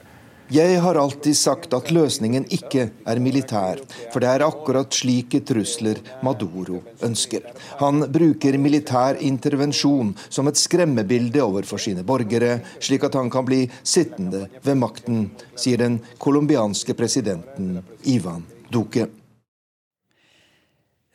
Jeg 0.50 0.80
har 0.82 0.98
alltid 0.98 1.38
sagt 1.38 1.76
at 1.78 1.92
løsningen 1.94 2.48
ikke 2.50 2.88
er 3.06 3.20
militær, 3.22 3.84
for 4.10 4.24
det 4.24 4.32
er 4.32 4.42
akkurat 4.48 4.96
slike 4.98 5.44
trusler 5.46 6.00
Maduro 6.26 6.80
ønsker. 7.06 7.46
Han 7.78 8.08
bruker 8.10 8.58
militær 8.58 9.22
intervensjon 9.22 10.16
som 10.26 10.50
et 10.50 10.58
skremmebilde 10.58 11.44
overfor 11.46 11.78
sine 11.86 12.02
borgere, 12.02 12.64
slik 12.82 13.06
at 13.06 13.20
han 13.20 13.30
kan 13.30 13.46
bli 13.46 13.62
sittende 13.84 14.48
ved 14.66 14.82
makten, 14.82 15.28
sier 15.54 15.86
den 15.86 16.02
colombianske 16.18 16.98
presidenten 16.98 17.84
Ivan 18.10 18.42
Duque. 18.74 19.06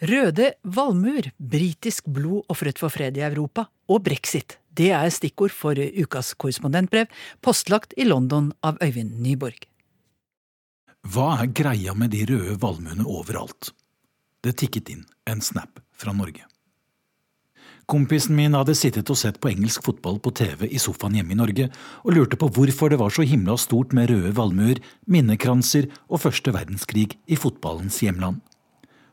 Røde 0.04 0.52
valmuer, 0.62 1.32
britisk 1.38 2.06
blod 2.06 2.46
ofret 2.54 2.78
for 2.78 2.92
fred 2.92 3.18
i 3.18 3.26
Europa 3.26 3.66
og 3.90 4.06
brexit. 4.06 4.60
Det 4.74 4.90
er 4.90 5.12
stikkord 5.14 5.54
for 5.54 5.78
ukas 5.78 6.32
korrespondentbrev, 6.34 7.06
postlagt 7.44 7.94
i 7.96 8.06
London 8.08 8.50
av 8.66 8.80
Øyvind 8.82 9.20
Nyborg. 9.22 9.68
Hva 11.04 11.34
er 11.42 11.52
greia 11.52 11.92
med 11.94 12.14
de 12.14 12.24
røde 12.30 12.56
valmuene 12.62 13.04
overalt? 13.04 13.70
Det 14.42 14.56
tikket 14.60 14.90
inn 14.90 15.04
en 15.30 15.44
snap 15.44 15.78
fra 15.94 16.14
Norge. 16.16 16.48
Kompisen 17.84 18.32
min 18.36 18.56
hadde 18.56 18.72
sittet 18.76 19.10
og 19.12 19.18
sett 19.20 19.36
på 19.44 19.50
engelsk 19.50 19.84
fotball 19.84 20.16
på 20.24 20.32
TV 20.32 20.64
i 20.70 20.80
sofaen 20.80 21.18
hjemme 21.18 21.34
i 21.34 21.38
Norge, 21.38 21.68
og 22.02 22.16
lurte 22.16 22.38
på 22.40 22.48
hvorfor 22.56 22.90
det 22.90 22.98
var 23.02 23.12
så 23.12 23.26
himla 23.28 23.58
stort 23.60 23.92
med 23.92 24.08
røde 24.08 24.32
valmuer, 24.36 24.80
minnekranser 25.04 25.90
og 26.08 26.22
første 26.24 26.54
verdenskrig 26.56 27.10
i 27.28 27.36
fotballens 27.36 28.00
hjemland. 28.00 28.40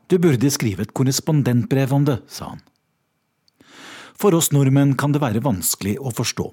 Du 0.08 0.16
burde 0.20 0.50
skrive 0.52 0.86
et 0.86 0.96
korrespondentbrev 0.96 1.92
om 1.92 2.08
det, 2.08 2.22
sa 2.32 2.54
han. 2.54 2.64
For 4.20 4.34
oss 4.36 4.50
nordmenn 4.52 4.92
kan 5.00 5.12
det 5.14 5.22
være 5.22 5.40
vanskelig 5.44 5.94
å 6.00 6.10
forstå, 6.14 6.46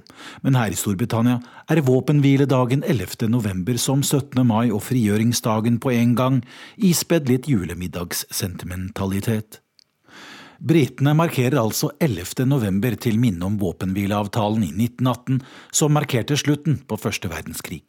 men 0.46 0.56
her 0.58 0.72
i 0.74 0.80
Storbritannia 0.80 1.38
er 1.70 1.86
våpenhviledagen 1.86 2.82
11. 2.88 3.28
november 3.32 3.76
som 3.82 4.04
17. 4.04 4.48
mai 4.48 4.72
og 4.72 4.84
frigjøringsdagen 4.88 5.80
på 5.84 5.90
en 5.96 6.16
gang, 6.20 6.36
ispedd 6.76 7.30
litt 7.30 7.48
julemiddagssentimentalitet. 7.52 9.50
Britene 10.60 11.14
markerer 11.16 11.56
altså 11.62 11.92
11. 12.04 12.44
november 12.50 12.96
til 13.00 13.20
minne 13.20 13.46
om 13.48 13.58
våpenhvileavtalen 13.62 14.64
i 14.66 14.74
1918, 14.74 15.40
som 15.72 15.94
markerte 15.96 16.36
slutten 16.40 16.82
på 16.88 16.98
første 17.00 17.30
verdenskrig. 17.32 17.84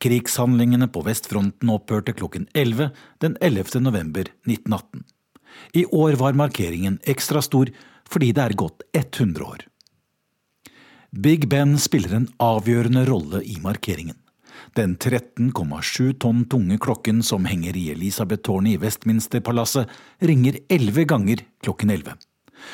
Krigshandlingene 0.00 0.88
på 0.92 1.02
vestfronten 1.04 1.68
opphørte 1.72 2.12
klokken 2.16 2.48
11 2.56 2.90
den 3.24 3.36
11. 3.40 3.80
november 3.84 4.24
1918. 4.48 5.04
I 5.76 5.84
år 5.92 6.16
var 6.20 6.36
markeringen 6.36 6.98
ekstra 7.08 7.40
stor 7.44 7.68
fordi 8.06 8.32
det 8.36 8.44
er 8.44 8.58
gått 8.58 8.84
100 8.94 9.44
år. 9.44 9.66
Big 11.16 11.48
Ben 11.48 11.78
spiller 11.80 12.14
en 12.16 12.28
avgjørende 12.42 13.06
rolle 13.08 13.42
i 13.44 13.56
markeringen. 13.62 14.18
Den 14.76 14.96
13,7 14.96 16.16
tonn 16.20 16.44
tunge 16.50 16.78
klokken 16.82 17.22
som 17.24 17.46
henger 17.48 17.76
i 17.76 17.86
Elisabeth-tårnet 17.94 18.74
i 18.74 18.80
Westminster-palasset, 18.82 19.88
ringer 20.20 20.58
elleve 20.68 21.06
ganger 21.08 21.44
klokken 21.64 21.92
elleve. 21.94 22.16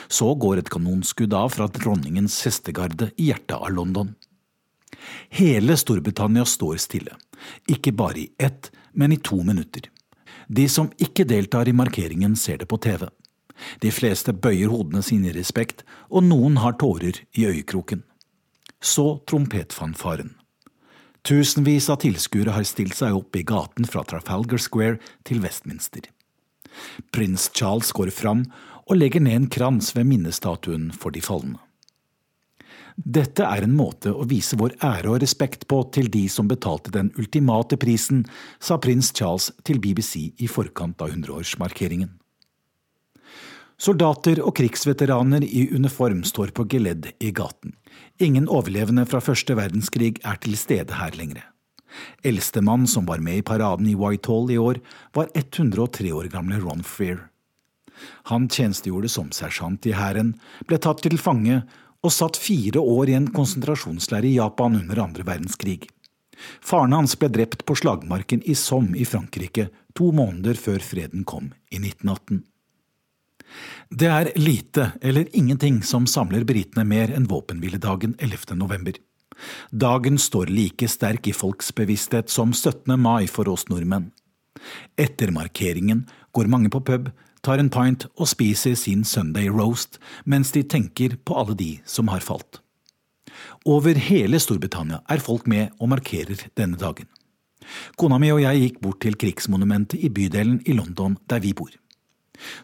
Så 0.09 0.33
går 0.35 0.63
et 0.63 0.71
kanonskudd 0.73 1.35
av 1.35 1.53
fra 1.55 1.69
dronningens 1.71 2.41
hestegarde 2.47 3.11
i 3.17 3.31
hjertet 3.31 3.59
av 3.59 3.71
London. 3.75 4.15
Hele 5.35 5.77
Storbritannia 5.79 6.45
står 6.47 6.79
stille, 6.83 7.17
ikke 7.71 7.95
bare 7.95 8.25
i 8.25 8.29
ett, 8.39 8.71
men 8.95 9.13
i 9.13 9.21
to 9.23 9.43
minutter. 9.43 9.89
De 10.49 10.69
som 10.69 10.91
ikke 11.01 11.27
deltar 11.29 11.69
i 11.69 11.77
markeringen, 11.77 12.37
ser 12.37 12.61
det 12.63 12.69
på 12.71 12.79
TV. 12.83 13.07
De 13.81 13.91
fleste 13.95 14.33
bøyer 14.33 14.73
hodene 14.73 15.03
sine 15.05 15.31
i 15.31 15.37
respekt, 15.37 15.85
og 16.11 16.27
noen 16.29 16.59
har 16.63 16.79
tårer 16.81 17.23
i 17.39 17.47
øyekroken. 17.49 18.05
Så 18.83 19.23
trompetfanfaren. 19.31 20.35
Tusenvis 21.23 21.87
av 21.93 22.01
tilskuere 22.03 22.57
har 22.57 22.67
stilt 22.67 22.97
seg 22.99 23.15
opp 23.15 23.37
i 23.39 23.45
gaten 23.47 23.87
fra 23.87 24.03
Trafalgar 24.03 24.59
Square 24.59 24.99
til 25.29 25.43
Westminster. 25.45 26.09
Prins 27.15 27.47
Charles 27.55 27.93
går 27.95 28.11
fram 28.11 28.47
og 28.89 28.97
legger 28.99 29.23
ned 29.23 29.37
en 29.37 29.53
krans 29.53 29.93
ved 29.95 30.09
minnestatuen 30.09 30.91
for 30.97 31.15
de 31.15 31.23
falne. 31.23 31.61
Dette 32.97 33.47
er 33.47 33.65
en 33.65 33.77
måte 33.77 34.13
å 34.13 34.27
vise 34.29 34.59
vår 34.61 34.75
ære 34.85 35.15
og 35.15 35.23
respekt 35.23 35.65
på 35.71 35.79
til 35.95 36.11
de 36.13 36.27
som 36.29 36.49
betalte 36.51 36.93
den 36.93 37.09
ultimate 37.19 37.79
prisen, 37.81 38.27
sa 38.61 38.77
prins 38.83 39.13
Charles 39.17 39.49
til 39.65 39.81
BBC 39.81 40.35
i 40.43 40.51
forkant 40.51 41.01
av 41.01 41.15
hundreårsmarkeringen. 41.15 42.11
Soldater 43.83 44.39
og 44.47 44.55
krigsveteraner 44.55 45.43
i 45.43 45.65
uniform 45.75 46.21
står 46.29 46.53
på 46.55 46.69
geledd 46.71 47.09
i 47.19 47.33
gaten. 47.35 47.73
Ingen 48.23 48.45
overlevende 48.47 49.03
fra 49.11 49.19
første 49.19 49.57
verdenskrig 49.59 50.21
er 50.23 50.39
til 50.45 50.55
stede 50.61 51.01
her 51.01 51.17
lenger. 51.19 51.49
Eldstemann 52.23 52.87
som 52.87 53.09
var 53.09 53.19
med 53.19 53.41
i 53.41 53.45
paraden 53.47 53.89
i 53.91 53.97
Whitehall 53.99 54.53
i 54.55 54.59
år, 54.63 54.79
var 55.17 55.33
103 55.35 56.13
år 56.15 56.31
gamle 56.31 56.61
Ron 56.63 56.85
Freer. 56.87 57.25
Han 58.31 58.47
tjenestegjorde 58.49 59.11
som 59.11 59.33
sersjant 59.35 59.91
i 59.91 59.97
hæren, 59.99 60.37
ble 60.71 60.79
tatt 60.79 61.03
til 61.03 61.19
fange 61.19 61.59
og 62.03 62.15
satt 62.15 62.39
fire 62.39 62.79
år 62.79 63.11
i 63.11 63.19
en 63.19 63.29
konsentrasjonsleir 63.35 64.31
i 64.31 64.37
Japan 64.37 64.79
under 64.79 65.03
andre 65.09 65.27
verdenskrig. 65.27 65.81
Faren 66.63 66.95
hans 66.95 67.19
ble 67.19 67.33
drept 67.35 67.67
på 67.67 67.75
slagmarken 67.83 68.47
i 68.47 68.55
Somme 68.59 68.95
i 68.99 69.07
Frankrike 69.07 69.69
to 69.99 70.15
måneder 70.15 70.55
før 70.55 70.79
freden 70.87 71.27
kom 71.27 71.51
i 71.71 71.83
1918. 71.83 72.45
Det 73.91 74.09
er 74.09 74.31
lite 74.37 74.93
eller 75.01 75.29
ingenting 75.37 75.83
som 75.85 76.07
samler 76.07 76.47
britene 76.49 76.85
mer 76.89 77.13
enn 77.13 77.29
våpenhviledagen 77.31 78.17
11. 78.19 78.57
november. 78.57 78.97
Dagen 79.71 80.19
står 80.19 80.53
like 80.53 80.89
sterk 80.89 81.27
i 81.29 81.35
folks 81.37 81.73
bevissthet 81.75 82.31
som 82.31 82.53
17. 82.53 82.95
mai 83.01 83.27
for 83.27 83.49
oss 83.53 83.67
nordmenn. 83.69 84.11
Etter 84.97 85.33
markeringen 85.35 86.07
går 86.33 86.51
mange 86.53 86.71
på 86.71 86.81
pub, 86.81 87.11
tar 87.43 87.59
en 87.59 87.71
pint 87.73 88.07
og 88.15 88.29
spiser 88.31 88.77
sin 88.79 89.03
Sunday 89.05 89.51
roast 89.51 89.99
mens 90.25 90.53
de 90.55 90.63
tenker 90.63 91.19
på 91.25 91.37
alle 91.39 91.57
de 91.59 91.73
som 91.85 92.13
har 92.13 92.23
falt. 92.23 92.61
Over 93.67 93.99
hele 93.99 94.39
Storbritannia 94.43 95.03
er 95.11 95.23
folk 95.23 95.49
med 95.51 95.73
og 95.81 95.91
markerer 95.95 96.47
denne 96.59 96.79
dagen. 96.79 97.09
Kona 97.99 98.19
mi 98.19 98.31
og 98.35 98.43
jeg 98.43 98.63
gikk 98.63 98.81
bort 98.83 99.01
til 99.05 99.19
krigsmonumentet 99.19 100.03
i 100.03 100.11
bydelen 100.11 100.61
i 100.67 100.75
London 100.77 101.17
der 101.31 101.43
vi 101.43 101.55
bor. 101.57 101.71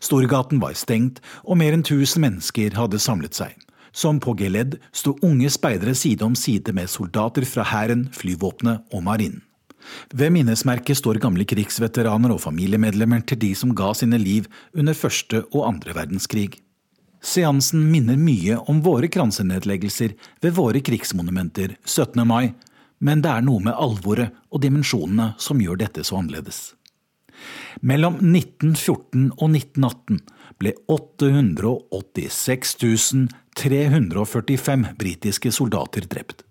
Storgaten 0.00 0.60
var 0.62 0.76
stengt, 0.78 1.22
og 1.44 1.58
mer 1.60 1.76
enn 1.76 1.86
tusen 1.86 2.24
mennesker 2.24 2.76
hadde 2.78 3.00
samlet 3.02 3.36
seg. 3.38 3.56
Som 3.92 4.20
på 4.22 4.34
geledd 4.38 4.76
sto 4.92 5.16
unge 5.24 5.50
speidere 5.50 5.94
side 5.96 6.24
om 6.24 6.36
side 6.38 6.74
med 6.76 6.90
soldater 6.92 7.46
fra 7.48 7.64
hæren, 7.66 8.08
flyvåpenet 8.14 8.94
og 8.94 9.04
marinen. 9.06 9.42
Ved 10.12 10.32
minnesmerket 10.34 10.98
står 10.98 11.20
gamle 11.22 11.46
krigsveteraner 11.48 12.32
og 12.34 12.42
familiemedlemmer 12.42 13.22
til 13.24 13.40
de 13.40 13.52
som 13.56 13.74
ga 13.76 13.92
sine 13.96 14.18
liv 14.20 14.48
under 14.76 14.96
første 14.96 15.44
og 15.48 15.64
andre 15.68 15.94
verdenskrig. 15.96 16.50
Seansen 17.24 17.88
minner 17.90 18.18
mye 18.20 18.58
om 18.70 18.82
våre 18.84 19.08
kransenedleggelser 19.10 20.14
ved 20.42 20.54
våre 20.54 20.82
krigsmonumenter 20.84 21.74
17. 21.84 22.22
mai, 22.26 22.54
men 23.00 23.22
det 23.22 23.30
er 23.32 23.46
noe 23.46 23.62
med 23.62 23.74
alvoret 23.74 24.34
og 24.52 24.62
dimensjonene 24.62 25.32
som 25.42 25.62
gjør 25.62 25.80
dette 25.82 26.04
så 26.06 26.20
annerledes. 26.20 26.77
Mellom 27.80 28.14
1914 28.20 29.32
og 29.38 29.50
1918 29.50 30.20
ble 30.58 30.72
886 30.90 32.76
345 33.58 34.86
britiske 34.98 35.52
soldater 35.54 36.06
drept. 36.10 36.44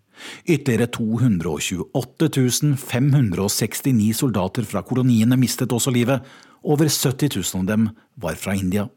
Ytterligere 0.45 0.87
228 0.87 2.75
569 2.77 4.13
soldater 4.17 4.63
fra 4.65 4.81
koloniene 4.81 5.37
mistet 5.37 5.71
også 5.71 5.91
livet. 5.93 6.21
Over 6.63 6.89
70 6.89 7.35
000 7.37 7.61
av 7.61 7.65
dem 7.69 7.89
var 8.15 8.35
fra 8.35 8.55
India. 8.55 8.87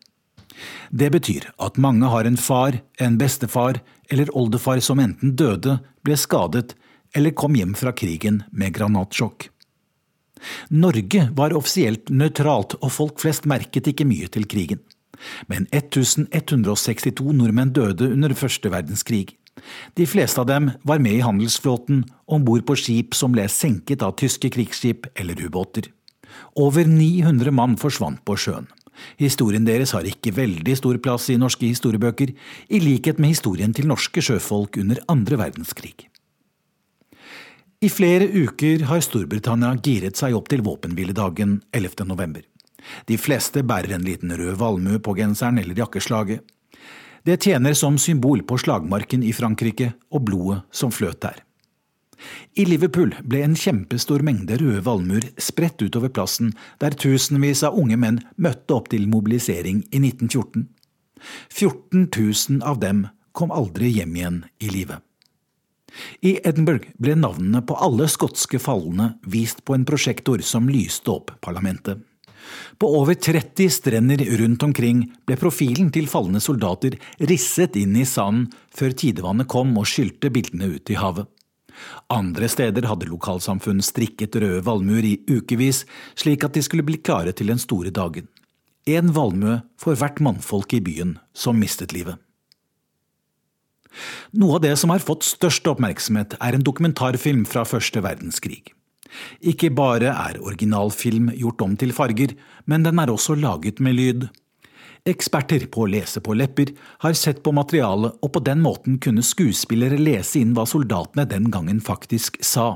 Det 0.90 1.10
betyr 1.12 1.52
at 1.62 1.78
mange 1.78 2.08
har 2.10 2.24
en 2.26 2.36
far, 2.36 2.80
en 2.98 3.18
bestefar 3.18 3.80
eller 4.10 4.32
oldefar 4.36 4.80
som 4.82 4.98
enten 4.98 5.36
døde, 5.36 5.78
ble 6.02 6.16
skadet 6.18 6.74
eller 7.14 7.34
kom 7.36 7.54
hjem 7.58 7.74
fra 7.78 7.92
krigen 7.96 8.42
med 8.50 8.74
granatsjokk. 8.74 9.50
Norge 10.70 11.28
var 11.36 11.54
offisielt 11.56 12.10
nøytralt, 12.10 12.76
og 12.80 12.92
folk 12.94 13.20
flest 13.22 13.48
merket 13.50 13.90
ikke 13.90 14.08
mye 14.08 14.30
til 14.32 14.48
krigen. 14.50 14.80
Men 15.50 15.66
1162 15.74 17.20
nordmenn 17.36 17.74
døde 17.76 18.08
under 18.14 18.34
første 18.34 18.72
verdenskrig. 18.72 19.36
De 19.98 20.06
fleste 20.08 20.40
av 20.40 20.48
dem 20.48 20.70
var 20.86 21.02
med 21.02 21.18
i 21.18 21.24
handelsflåten, 21.24 22.04
om 22.26 22.44
bord 22.46 22.64
på 22.66 22.76
skip 22.78 23.16
som 23.18 23.34
ble 23.34 23.46
senket 23.50 24.04
av 24.06 24.16
tyske 24.20 24.52
krigsskip 24.54 25.10
eller 25.14 25.40
ubåter. 25.44 25.90
Over 26.56 26.86
900 26.88 27.52
mann 27.52 27.76
forsvant 27.80 28.22
på 28.24 28.38
sjøen. 28.38 28.70
Historien 29.20 29.64
deres 29.64 29.94
har 29.96 30.06
ikke 30.06 30.34
veldig 30.36 30.76
stor 30.76 30.98
plass 31.02 31.30
i 31.32 31.38
norske 31.40 31.66
historiebøker, 31.66 32.32
i 32.68 32.80
likhet 32.82 33.20
med 33.20 33.34
historien 33.34 33.74
til 33.76 33.88
norske 33.90 34.22
sjøfolk 34.24 34.80
under 34.82 35.00
andre 35.08 35.40
verdenskrig. 35.40 36.10
I 37.80 37.88
flere 37.88 38.26
uker 38.28 38.82
har 38.90 39.00
Storbritannia 39.00 39.70
giret 39.80 40.18
seg 40.20 40.34
opp 40.36 40.50
til 40.52 40.60
våpenhviledagen 40.60 41.54
11. 41.72 42.04
november. 42.10 42.42
De 43.08 43.16
fleste 43.16 43.62
bærer 43.64 43.94
en 43.96 44.04
liten 44.04 44.34
rød 44.36 44.58
valmue 44.60 45.00
på 45.00 45.14
genseren 45.16 45.56
eller 45.62 45.80
jakkeslaget. 45.80 46.42
Det 47.24 47.38
tjener 47.40 47.72
som 47.72 47.96
symbol 47.96 48.44
på 48.44 48.60
slagmarken 48.60 49.24
i 49.24 49.32
Frankrike 49.32 49.94
og 50.12 50.26
blodet 50.28 50.60
som 50.76 50.92
fløt 50.92 51.22
der. 51.24 51.40
I 52.52 52.68
Liverpool 52.68 53.14
ble 53.24 53.46
en 53.46 53.56
kjempestor 53.56 54.20
mengde 54.28 54.60
røde 54.60 54.84
valmuer 54.84 55.30
spredt 55.40 55.80
utover 55.80 56.12
plassen 56.12 56.52
der 56.84 56.92
tusenvis 56.92 57.64
av 57.64 57.80
unge 57.80 57.96
menn 57.96 58.20
møtte 58.36 58.76
opp 58.76 58.92
til 58.92 59.08
mobilisering 59.08 59.86
i 59.88 60.04
1914. 60.04 60.68
14 61.48 62.10
000 62.12 62.60
av 62.60 62.84
dem 62.84 63.06
kom 63.32 63.48
aldri 63.48 63.88
hjem 63.96 64.20
igjen 64.20 64.44
i 64.60 64.68
live. 64.68 65.00
I 66.26 66.36
Edinburgh 66.44 66.92
ble 66.98 67.16
navnene 67.18 67.62
på 67.66 67.76
alle 67.78 68.08
skotske 68.10 68.60
falne 68.62 69.14
vist 69.26 69.64
på 69.64 69.76
en 69.76 69.86
prosjektor 69.88 70.42
som 70.46 70.68
lyste 70.70 71.10
opp 71.12 71.34
parlamentet. 71.44 72.00
På 72.78 72.88
over 72.96 73.14
30 73.14 73.70
strender 73.70 74.24
rundt 74.40 74.62
omkring 74.62 75.02
ble 75.26 75.36
profilen 75.36 75.90
til 75.92 76.08
falne 76.10 76.40
soldater 76.40 76.96
risset 77.30 77.76
inn 77.76 77.96
i 77.96 78.06
sanden 78.08 78.48
før 78.74 78.96
tidevannet 79.02 79.48
kom 79.50 79.76
og 79.78 79.88
skylte 79.88 80.32
bildene 80.32 80.72
ut 80.76 80.90
i 80.90 80.98
havet. 80.98 81.28
Andre 82.12 82.48
steder 82.50 82.88
hadde 82.90 83.08
lokalsamfunn 83.08 83.80
strikket 83.84 84.36
røde 84.42 84.64
valmuer 84.66 85.06
i 85.06 85.14
ukevis, 85.30 85.84
slik 86.18 86.44
at 86.44 86.56
de 86.56 86.64
skulle 86.66 86.84
bli 86.86 86.98
klare 87.00 87.32
til 87.36 87.52
den 87.52 87.60
store 87.62 87.92
dagen. 87.94 88.28
En 88.88 89.12
valmue 89.14 89.60
for 89.80 89.96
hvert 89.96 90.20
mannfolk 90.24 90.74
i 90.76 90.82
byen 90.84 91.18
som 91.36 91.60
mistet 91.60 91.94
livet. 91.96 92.18
Noe 94.38 94.58
av 94.58 94.64
det 94.64 94.74
som 94.78 94.92
har 94.92 95.02
fått 95.02 95.26
størst 95.26 95.66
oppmerksomhet, 95.70 96.36
er 96.40 96.56
en 96.56 96.66
dokumentarfilm 96.66 97.46
fra 97.48 97.64
første 97.68 98.02
verdenskrig. 98.04 98.62
Ikke 99.42 99.72
bare 99.74 100.12
er 100.12 100.38
originalfilm 100.38 101.32
gjort 101.34 101.64
om 101.66 101.74
til 101.78 101.94
farger, 101.94 102.36
men 102.70 102.86
den 102.86 103.00
er 103.02 103.10
også 103.10 103.34
laget 103.38 103.80
med 103.82 103.98
lyd. 103.98 104.28
Eksperter 105.08 105.64
på 105.72 105.86
å 105.86 105.90
lese 105.90 106.20
på 106.20 106.36
lepper 106.36 106.74
har 107.02 107.16
sett 107.16 107.40
på 107.42 107.54
materialet, 107.56 108.18
og 108.20 108.32
på 108.34 108.42
den 108.44 108.60
måten 108.62 108.98
kunne 109.02 109.24
skuespillere 109.24 109.98
lese 109.98 110.42
inn 110.42 110.52
hva 110.54 110.66
soldatene 110.68 111.26
den 111.28 111.48
gangen 111.50 111.80
faktisk 111.80 112.38
sa. 112.44 112.74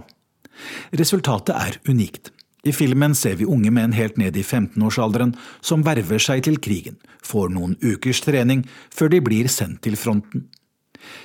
Resultatet 0.96 1.54
er 1.54 1.78
unikt. 1.90 2.32
I 2.64 2.72
filmen 2.72 3.12
ser 3.14 3.36
vi 3.36 3.44
unge 3.44 3.68
menn 3.74 3.92
helt 3.92 4.16
ned 4.16 4.38
i 4.40 4.42
15-årsalderen 4.42 5.34
som 5.60 5.84
verver 5.84 6.22
seg 6.22 6.46
til 6.46 6.56
krigen, 6.64 6.96
får 7.20 7.52
noen 7.52 7.76
ukers 7.84 8.22
trening 8.24 8.64
før 8.88 9.12
de 9.12 9.20
blir 9.20 9.50
sendt 9.52 9.82
til 9.84 9.98
fronten. 10.00 10.46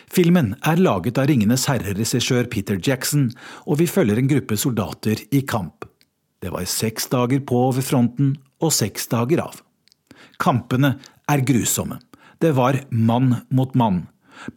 Filmen 0.10 0.56
er 0.66 0.82
laget 0.82 1.20
av 1.22 1.30
Ringenes 1.30 1.68
herre-regissør 1.70 2.50
Peter 2.52 2.80
Jackson, 2.82 3.30
og 3.66 3.80
vi 3.82 3.88
følger 3.90 4.20
en 4.20 4.30
gruppe 4.32 4.58
soldater 4.58 5.22
i 5.32 5.44
kamp. 5.46 5.86
Det 6.40 6.52
var 6.54 6.68
seks 6.70 7.10
dager 7.12 7.42
på 7.44 7.66
ved 7.76 7.86
fronten 7.86 8.36
og 8.64 8.74
seks 8.74 9.10
dager 9.12 9.44
av. 9.44 9.60
Kampene 10.40 10.96
er 11.30 11.44
grusomme. 11.46 12.00
Det 12.40 12.54
var 12.56 12.80
mann 12.90 13.42
mot 13.52 13.76
mann. 13.76 14.06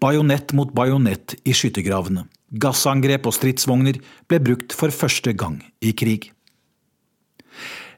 Bajonett 0.01 0.53
mot 0.55 0.71
bajonett 0.75 1.35
i 1.45 1.55
skyttergravene. 1.57 2.29
Gassangrep 2.53 3.27
og 3.27 3.35
stridsvogner 3.35 3.99
ble 4.31 4.39
brukt 4.45 4.77
for 4.77 4.95
første 4.95 5.33
gang 5.35 5.59
i 5.83 5.95
krig. 5.97 6.31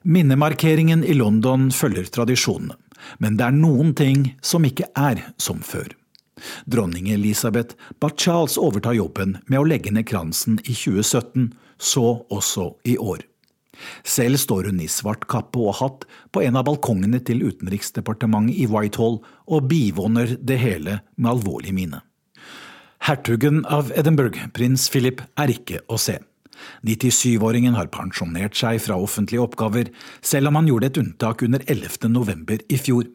Minnemarkeringen 0.04 1.04
i 1.04 1.16
London 1.16 1.70
følger 1.72 2.08
tradisjonene, 2.12 2.76
men 3.20 3.36
det 3.38 3.46
er 3.46 3.56
noen 3.56 3.92
ting 3.96 4.30
som 4.44 4.64
ikke 4.68 4.88
er 4.96 5.22
som 5.40 5.62
før. 5.64 5.92
Dronning 6.70 7.10
Elisabeth 7.14 7.76
ba 8.00 8.10
Charles 8.16 8.58
overta 8.60 8.94
jobben 8.96 9.38
med 9.46 9.60
å 9.60 9.68
legge 9.68 9.92
ned 9.94 10.08
kransen 10.10 10.58
i 10.64 10.74
2017, 10.74 11.52
så 11.78 12.24
også 12.32 12.72
i 12.88 12.96
år. 12.98 13.24
Selv 14.06 14.38
står 14.38 14.70
hun 14.70 14.80
i 14.82 14.90
svart 14.90 15.26
kappe 15.30 15.58
og 15.58 15.78
hatt 15.80 16.04
på 16.32 16.42
en 16.44 16.58
av 16.58 16.66
balkongene 16.68 17.20
til 17.26 17.42
Utenriksdepartementet 17.46 18.60
i 18.62 18.68
Whitehall 18.70 19.18
og 19.50 19.70
bivåner 19.70 20.36
det 20.40 20.60
hele 20.62 21.00
med 21.16 21.32
alvorlig 21.32 21.74
mine. 21.76 22.02
Hertugen 23.04 23.64
av 23.68 23.90
Edinburgh, 23.92 24.46
prins 24.56 24.86
Philip, 24.88 25.20
er 25.36 25.52
ikke 25.52 25.82
å 25.92 25.98
se. 26.00 26.20
97-åringen 26.86 27.74
har 27.76 27.90
pensjonert 27.92 28.56
seg 28.56 28.78
fra 28.80 28.96
offentlige 28.96 29.42
oppgaver, 29.44 29.90
selv 30.24 30.48
om 30.48 30.60
han 30.60 30.70
gjorde 30.70 30.88
et 30.88 31.00
unntak 31.02 31.44
under 31.44 31.64
11. 31.66 32.08
november 32.14 32.62
i 32.72 32.78
fjor. 32.80 33.10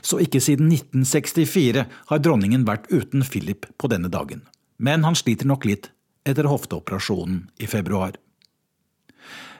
Så 0.00 0.20
ikke 0.22 0.40
siden 0.42 0.72
1964 0.72 1.86
har 2.10 2.22
dronningen 2.22 2.66
vært 2.68 2.88
uten 2.92 3.24
Philip 3.26 3.66
på 3.78 3.90
denne 3.92 4.10
dagen. 4.12 4.44
Men 4.78 5.04
han 5.06 5.18
sliter 5.18 5.48
nok 5.48 5.66
litt 5.68 5.90
etter 6.28 6.48
hofteoperasjonen 6.50 7.48
i 7.58 7.68
februar. 7.70 8.16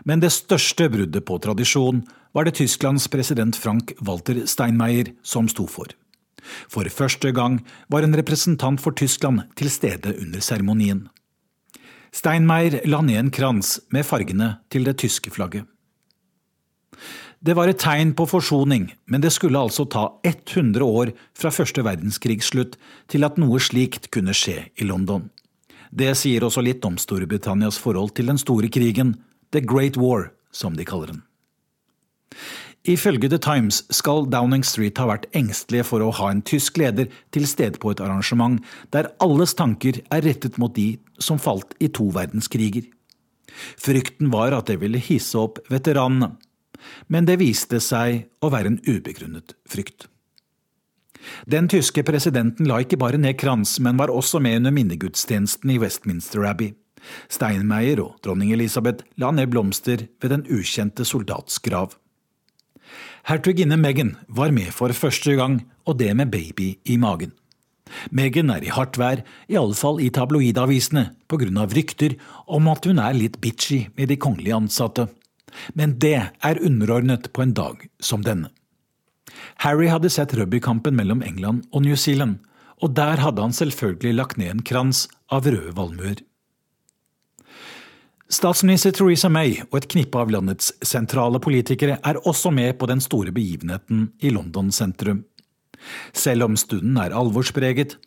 Men 0.05 0.23
det 0.23 0.33
største 0.35 0.89
bruddet 0.91 1.27
på 1.27 1.39
tradisjon 1.43 2.03
var 2.35 2.47
det 2.47 2.57
Tysklands 2.59 3.09
president 3.13 3.57
Frank 3.59 3.93
Walter 4.01 4.45
Steinmeier 4.51 5.13
som 5.23 5.51
sto 5.51 5.67
for. 5.71 5.91
For 6.43 6.89
første 6.91 7.31
gang 7.35 7.61
var 7.93 8.03
en 8.03 8.17
representant 8.19 8.81
for 8.83 8.97
Tyskland 8.99 9.45
til 9.59 9.71
stede 9.71 10.17
under 10.19 10.43
seremonien. 10.43 11.05
Steinmeier 12.13 12.81
la 12.89 13.01
ned 13.05 13.21
en 13.21 13.31
krans 13.33 13.79
med 13.95 14.05
fargene 14.05 14.57
til 14.73 14.85
det 14.89 14.99
tyske 15.05 15.31
flagget. 15.33 15.69
Det 17.43 17.57
var 17.59 17.67
et 17.67 17.81
tegn 17.83 18.13
på 18.15 18.23
forsoning, 18.31 18.85
men 19.11 19.23
det 19.23 19.33
skulle 19.35 19.59
altså 19.59 19.83
ta 19.91 20.05
100 20.23 20.85
år 20.87 21.11
fra 21.35 21.51
første 21.51 21.83
verdenskrigs 21.83 22.53
til 23.11 23.27
at 23.27 23.39
noe 23.43 23.59
slikt 23.59 24.13
kunne 24.15 24.31
skje 24.31 24.69
i 24.79 24.87
London. 24.87 25.27
Det 25.91 26.15
sier 26.15 26.45
også 26.47 26.63
litt 26.63 26.85
om 26.87 26.95
Storbritannias 26.97 27.81
forhold 27.83 28.15
til 28.15 28.31
den 28.31 28.39
store 28.39 28.71
krigen, 28.71 29.17
The 29.51 29.61
Great 29.61 29.99
War, 29.99 30.31
som 30.53 30.77
de 30.79 30.87
kaller 30.87 31.11
den. 31.11 31.25
Ifølge 32.87 33.29
The 33.29 33.39
Times 33.43 33.83
skal 33.91 34.25
Downing 34.31 34.63
Street 34.63 34.99
ha 34.99 35.09
vært 35.11 35.27
engstelige 35.35 35.87
for 35.87 36.03
å 36.03 36.15
ha 36.15 36.31
en 36.31 36.45
tysk 36.47 36.79
leder 36.79 37.11
til 37.35 37.47
stede 37.51 37.83
på 37.83 37.91
et 37.91 38.01
arrangement 38.03 38.63
der 38.95 39.11
alles 39.23 39.55
tanker 39.59 39.99
er 40.15 40.23
rettet 40.23 40.59
mot 40.63 40.75
de 40.79 40.97
som 41.19 41.43
falt 41.43 41.75
i 41.83 41.91
to 41.91 42.09
verdenskriger. 42.15 42.87
Frykten 43.83 44.31
var 44.31 44.55
at 44.55 44.71
det 44.71 44.79
ville 44.83 45.03
hisse 45.03 45.39
opp 45.39 45.61
veteranene, 45.71 46.33
men 47.07 47.29
det 47.29 47.39
viste 47.43 47.81
seg 47.83 48.27
å 48.43 48.51
være 48.53 48.75
en 48.75 48.81
ubegrunnet 48.87 49.57
frykt. 49.69 50.09
Den 51.47 51.69
tyske 51.71 52.03
presidenten 52.07 52.67
la 52.67 52.81
ikke 52.83 52.99
bare 52.99 53.21
ned 53.21 53.39
krans, 53.39 53.77
men 53.81 53.99
var 54.01 54.11
også 54.11 54.41
med 54.43 54.63
under 54.63 54.75
minnegudstjenesten 54.75 55.71
i 55.71 55.79
Westminster 55.83 56.43
Abbey. 56.49 56.73
Steinmeier 57.31 58.01
og 58.03 58.19
dronning 58.23 58.53
Elisabeth 58.55 59.07
la 59.19 59.33
ned 59.35 59.51
blomster 59.51 60.07
ved 60.23 60.35
den 60.35 60.47
ukjente 60.51 61.07
soldats 61.07 61.59
grav. 61.63 61.97
Hertuginne 63.27 63.79
Meghan 63.79 64.17
var 64.27 64.51
med 64.55 64.73
for 64.75 64.93
første 64.95 65.37
gang, 65.39 65.63
og 65.87 65.99
det 65.99 66.11
med 66.19 66.31
baby 66.31 66.75
i 66.85 66.99
magen. 66.99 67.33
Meghan 68.11 68.51
er 68.51 68.65
i 68.65 68.73
hardt 68.73 68.99
vær, 68.99 69.23
i 69.49 69.59
alle 69.59 69.77
fall 69.77 70.01
i 70.03 70.11
tabloidavisene, 70.15 71.11
på 71.29 71.39
grunn 71.43 71.59
av 71.61 71.75
rykter 71.77 72.17
om 72.47 72.71
at 72.73 72.87
hun 72.89 73.03
er 73.03 73.17
litt 73.17 73.39
bitchy 73.43 73.85
med 73.99 74.11
de 74.11 74.19
kongelige 74.19 74.59
ansatte. 74.59 75.09
Men 75.75 75.99
det 76.03 76.19
er 76.23 76.63
underordnet 76.65 77.31
på 77.33 77.45
en 77.45 77.55
dag 77.57 77.87
som 78.01 78.25
denne. 78.27 78.51
Harry 79.65 79.89
hadde 79.89 80.11
sett 80.11 80.35
rugbykampen 80.35 80.97
mellom 80.97 81.23
England 81.23 81.65
og 81.73 81.87
New 81.87 81.97
Zealand, 81.97 82.41
og 82.83 82.95
der 82.99 83.23
hadde 83.23 83.43
han 83.43 83.55
selvfølgelig 83.55 84.15
lagt 84.19 84.39
ned 84.41 84.51
en 84.51 84.67
krans 84.67 85.07
av 85.31 85.47
røde 85.47 85.75
valmuer. 85.77 86.21
Statsminister 88.33 88.95
Theresa 88.97 89.29
May 89.29 89.59
og 89.69 89.77
et 89.77 89.91
knippe 89.93 90.17
av 90.17 90.31
landets 90.33 90.71
sentrale 90.89 91.37
politikere 91.43 91.99
er 92.01 92.21
også 92.25 92.51
med 92.55 92.79
på 92.81 92.89
den 92.89 93.03
store 93.05 93.33
begivenheten 93.35 94.07
i 94.25 94.33
London 94.33 94.71
sentrum. 94.73 95.27
Selv 96.17 96.47
om 96.47 96.57
stunden 96.57 96.97
er 96.97 97.13
alvorspreget, 97.13 97.99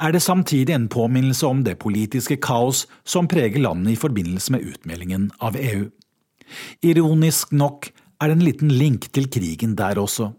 er 0.00 0.14
det 0.14 0.22
samtidig 0.24 0.72
en 0.72 0.88
påminnelse 0.88 1.46
om 1.46 1.60
det 1.66 1.76
politiske 1.82 2.38
kaos 2.40 2.86
som 3.04 3.28
preger 3.28 3.60
landet 3.60 3.92
i 3.92 4.00
forbindelse 4.00 4.54
med 4.54 4.64
utmeldingen 4.72 5.28
av 5.44 5.58
EU. 5.60 5.90
Ironisk 6.84 7.52
nok 7.52 7.90
er 8.20 8.30
det 8.30 8.36
en 8.38 8.46
liten 8.46 8.72
link 8.72 9.10
til 9.12 9.28
krigen 9.32 9.76
der 9.78 10.00
også. 10.00 10.32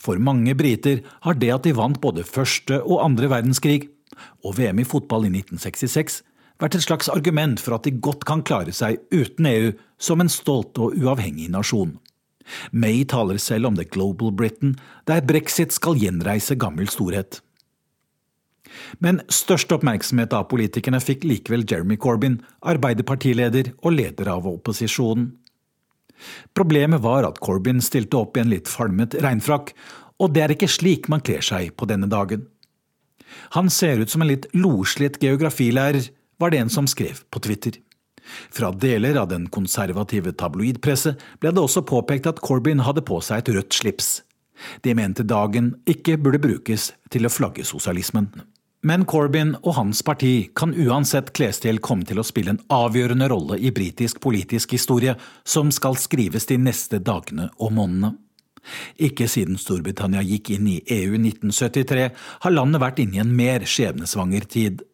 For 0.00 0.20
mange 0.20 0.54
briter 0.58 1.00
har 1.24 1.38
det 1.40 1.50
at 1.54 1.66
de 1.66 1.74
vant 1.76 2.00
både 2.02 2.26
første 2.26 2.80
og 2.82 3.04
andre 3.04 3.30
verdenskrig, 3.32 3.88
og 4.44 4.58
VM 4.58 4.82
i 4.82 4.86
fotball 4.86 5.26
i 5.26 5.32
1966, 5.32 6.22
vært 6.60 6.76
et 6.78 6.84
slags 6.86 7.08
argument 7.10 7.60
for 7.62 7.76
at 7.76 7.86
de 7.86 7.94
godt 8.04 8.26
kan 8.28 8.44
klare 8.46 8.74
seg 8.74 9.00
uten 9.10 9.48
EU 9.50 9.72
som 9.98 10.22
en 10.22 10.30
stolt 10.30 10.78
og 10.78 10.94
uavhengig 10.98 11.48
nasjon. 11.50 11.96
May 12.70 13.04
taler 13.08 13.40
selv 13.40 13.70
om 13.70 13.78
The 13.78 13.86
Global 13.88 14.32
Britain, 14.32 14.76
der 15.08 15.24
brexit 15.24 15.72
skal 15.72 15.96
gjenreise 15.98 16.58
gammel 16.60 16.90
storhet. 16.92 17.40
Men 19.00 19.20
størst 19.32 19.72
oppmerksomhet 19.72 20.34
av 20.36 20.48
politikerne 20.50 21.00
fikk 21.02 21.24
likevel 21.28 21.64
Jeremy 21.68 21.96
Corbyn, 22.00 22.40
arbeiderpartileder 22.60 23.72
og 23.82 23.96
leder 23.96 24.30
av 24.34 24.48
opposisjonen. 24.50 25.32
Problemet 26.56 27.02
var 27.04 27.26
at 27.28 27.40
Corbyn 27.44 27.82
stilte 27.84 28.18
opp 28.20 28.36
i 28.36 28.42
en 28.44 28.52
litt 28.52 28.70
falmet 28.70 29.16
regnfrakk, 29.22 29.72
og 30.22 30.34
det 30.34 30.44
er 30.44 30.54
ikke 30.54 30.70
slik 30.70 31.08
man 31.12 31.24
kler 31.24 31.42
seg 31.44 31.74
på 31.78 31.88
denne 31.90 32.08
dagen. 32.10 32.46
Han 33.56 33.70
ser 33.70 34.02
ut 34.02 34.10
som 34.10 34.22
en 34.22 34.30
litt 34.30 34.46
loslitt 34.54 35.18
geografilærer, 35.22 36.10
var 36.38 36.50
det 36.50 36.60
en 36.62 36.70
som 36.70 36.86
skrev 36.90 37.24
på 37.30 37.42
Twitter. 37.42 37.80
Fra 38.24 38.70
deler 38.72 39.18
av 39.20 39.28
den 39.28 39.48
konservative 39.52 40.32
tabloidpresse 40.38 41.14
ble 41.42 41.52
det 41.52 41.62
også 41.62 41.84
påpekt 41.86 42.28
at 42.30 42.40
Corbyn 42.44 42.82
hadde 42.86 43.04
på 43.04 43.20
seg 43.24 43.42
et 43.42 43.52
rødt 43.58 43.76
slips. 43.76 44.14
De 44.86 44.94
mente 44.96 45.26
dagen 45.26 45.74
ikke 45.90 46.16
burde 46.16 46.40
brukes 46.40 46.92
til 47.12 47.26
å 47.26 47.32
flagge 47.32 47.66
sosialismen. 47.66 48.30
Men 48.84 49.06
Corbyn 49.08 49.54
og 49.62 49.78
hans 49.78 50.02
parti 50.04 50.50
kan 50.52 50.74
uansett 50.76 51.30
klesstil 51.36 51.78
komme 51.80 52.04
til 52.04 52.18
å 52.20 52.26
spille 52.26 52.52
en 52.52 52.60
avgjørende 52.72 53.30
rolle 53.32 53.56
i 53.56 53.70
britisk 53.72 54.20
politisk 54.20 54.74
historie 54.76 55.14
som 55.40 55.70
skal 55.72 55.96
skrives 55.96 56.44
de 56.50 56.58
neste 56.60 57.00
dagene 57.00 57.48
og 57.56 57.72
månedene. 57.78 58.12
Ikke 59.00 59.24
siden 59.28 59.56
Storbritannia 59.60 60.20
gikk 60.24 60.52
inn 60.52 60.68
i 60.68 60.82
EU 60.84 61.16
i 61.16 61.22
1973 61.22 62.10
har 62.44 62.52
landet 62.52 62.84
vært 62.84 63.00
inne 63.00 63.16
i 63.16 63.24
en 63.24 63.32
mer 63.36 63.64
skjebnesvanger 63.64 64.44
tid. 64.52 64.84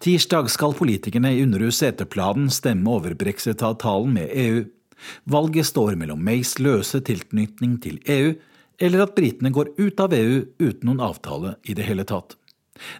Tirsdag 0.00 0.48
skal 0.52 0.76
politikerne 0.80 1.34
i 1.36 1.44
Underhuset 1.44 1.90
etter 1.92 2.08
planen 2.08 2.48
stemme 2.52 2.88
over 2.88 3.16
brexit-avtalen 3.20 4.16
med 4.16 4.32
EU. 4.32 4.64
Valget 5.28 5.68
står 5.68 6.00
mellom 6.00 6.24
Mays 6.24 6.56
løse 6.60 7.02
tilknytning 7.04 7.76
til 7.84 8.00
EU, 8.08 8.32
eller 8.80 9.04
at 9.04 9.16
britene 9.16 9.52
går 9.52 9.74
ut 9.76 10.00
av 10.00 10.16
EU 10.16 10.44
uten 10.56 10.88
noen 10.88 11.04
avtale 11.04 11.58
i 11.68 11.76
det 11.76 11.84
hele 11.84 12.08
tatt. 12.08 12.39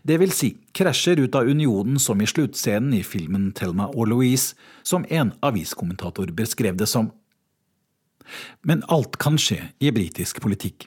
Det 0.03 0.18
vil 0.20 0.33
si 0.35 0.53
krasjer 0.76 1.20
ut 1.20 1.35
av 1.35 1.49
unionen 1.49 1.99
som 1.99 2.20
i 2.20 2.28
sluttscenen 2.28 2.95
i 2.99 3.03
filmen 3.07 3.51
Thelma 3.57 3.89
og 3.95 4.11
Louise, 4.12 4.55
som 4.83 5.07
en 5.09 5.33
aviskommentator 5.45 6.33
beskrev 6.37 6.78
det 6.81 6.89
som. 6.91 7.11
Men 8.62 8.85
alt 8.89 9.16
kan 9.20 9.39
skje 9.41 9.72
i 9.78 9.93
britisk 9.95 10.41
politikk. 10.45 10.87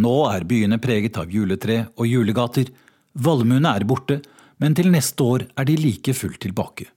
Nå 0.00 0.14
er 0.30 0.48
byene 0.48 0.80
preget 0.82 1.18
av 1.20 1.30
juletre 1.30 1.84
og 1.98 2.08
julegater, 2.08 2.70
valmuene 3.12 3.74
er 3.76 3.84
borte, 3.84 4.22
men 4.62 4.74
til 4.78 4.88
neste 4.94 5.26
år 5.26 5.46
er 5.58 5.68
de 5.68 5.76
like 5.76 6.14
fullt 6.16 6.40
tilbake. 6.46 6.88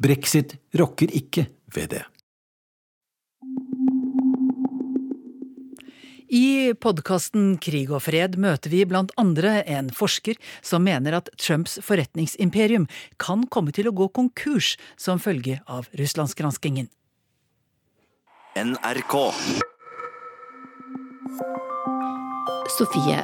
Brexit 0.00 0.54
rokker 0.78 1.10
ikke 1.16 1.48
ved 1.74 1.90
det. 1.96 2.04
I 6.30 6.76
podkasten 6.78 7.56
Krig 7.58 7.88
og 7.90 8.04
fred 8.04 8.36
møter 8.38 8.70
vi 8.70 8.84
blant 8.86 9.10
andre 9.18 9.64
en 9.66 9.88
forsker 9.90 10.38
som 10.62 10.84
mener 10.86 11.16
at 11.18 11.30
Trumps 11.34 11.80
forretningsimperium 11.82 12.86
kan 13.18 13.42
komme 13.50 13.74
til 13.74 13.90
å 13.90 13.94
gå 13.98 14.06
konkurs 14.14 14.76
som 14.94 15.18
følge 15.18 15.58
av 15.66 15.90
russlandsgranskingen. 15.98 16.86
NRK. 18.54 19.16
Sofie, 22.78 23.18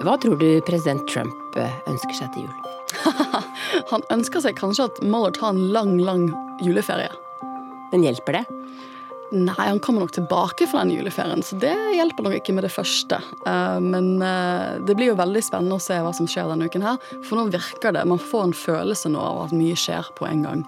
hva 0.00 0.16
tror 0.22 0.40
du 0.40 0.48
president 0.64 1.04
Trump 1.12 1.60
eh, 1.60 1.78
ønsker 1.92 2.16
seg 2.16 2.32
til 2.32 2.48
jul? 2.48 3.12
Han 3.92 4.08
ønsker 4.16 4.40
seg 4.40 4.56
kanskje 4.56 4.88
at 4.88 5.04
Mueller 5.04 5.36
tar 5.36 5.52
en 5.52 5.66
lang, 5.76 5.98
lang 6.00 6.30
juleferie. 6.64 7.12
Men 7.92 8.08
hjelper 8.08 8.40
det? 8.40 8.46
Nei, 9.34 9.54
han 9.58 9.80
kommer 9.82 10.04
nok 10.04 10.12
tilbake 10.14 10.68
fra 10.70 10.84
den 10.84 10.94
juleferien, 10.94 11.42
så 11.42 11.56
det 11.58 11.74
hjelper 11.96 12.26
nok 12.26 12.36
ikke 12.38 12.54
med 12.54 12.62
det 12.66 12.70
første. 12.70 13.18
Eh, 13.46 13.78
men 13.82 14.22
eh, 14.22 14.76
det 14.86 14.94
blir 14.94 15.10
jo 15.10 15.18
veldig 15.18 15.42
spennende 15.42 15.80
å 15.80 15.82
se 15.82 15.98
hva 15.98 16.12
som 16.14 16.28
skjer 16.30 16.46
denne 16.52 16.68
uken 16.70 16.84
her. 16.86 17.00
For 17.26 17.38
nå 17.40 17.48
virker 17.50 17.96
det, 17.96 18.04
man 18.06 18.22
får 18.22 18.46
en 18.46 18.56
følelse 18.56 19.10
nå 19.10 19.22
av 19.22 19.46
at 19.48 19.56
mye 19.56 19.74
skjer 19.78 20.12
på 20.18 20.28
en 20.30 20.46
gang. 20.46 20.64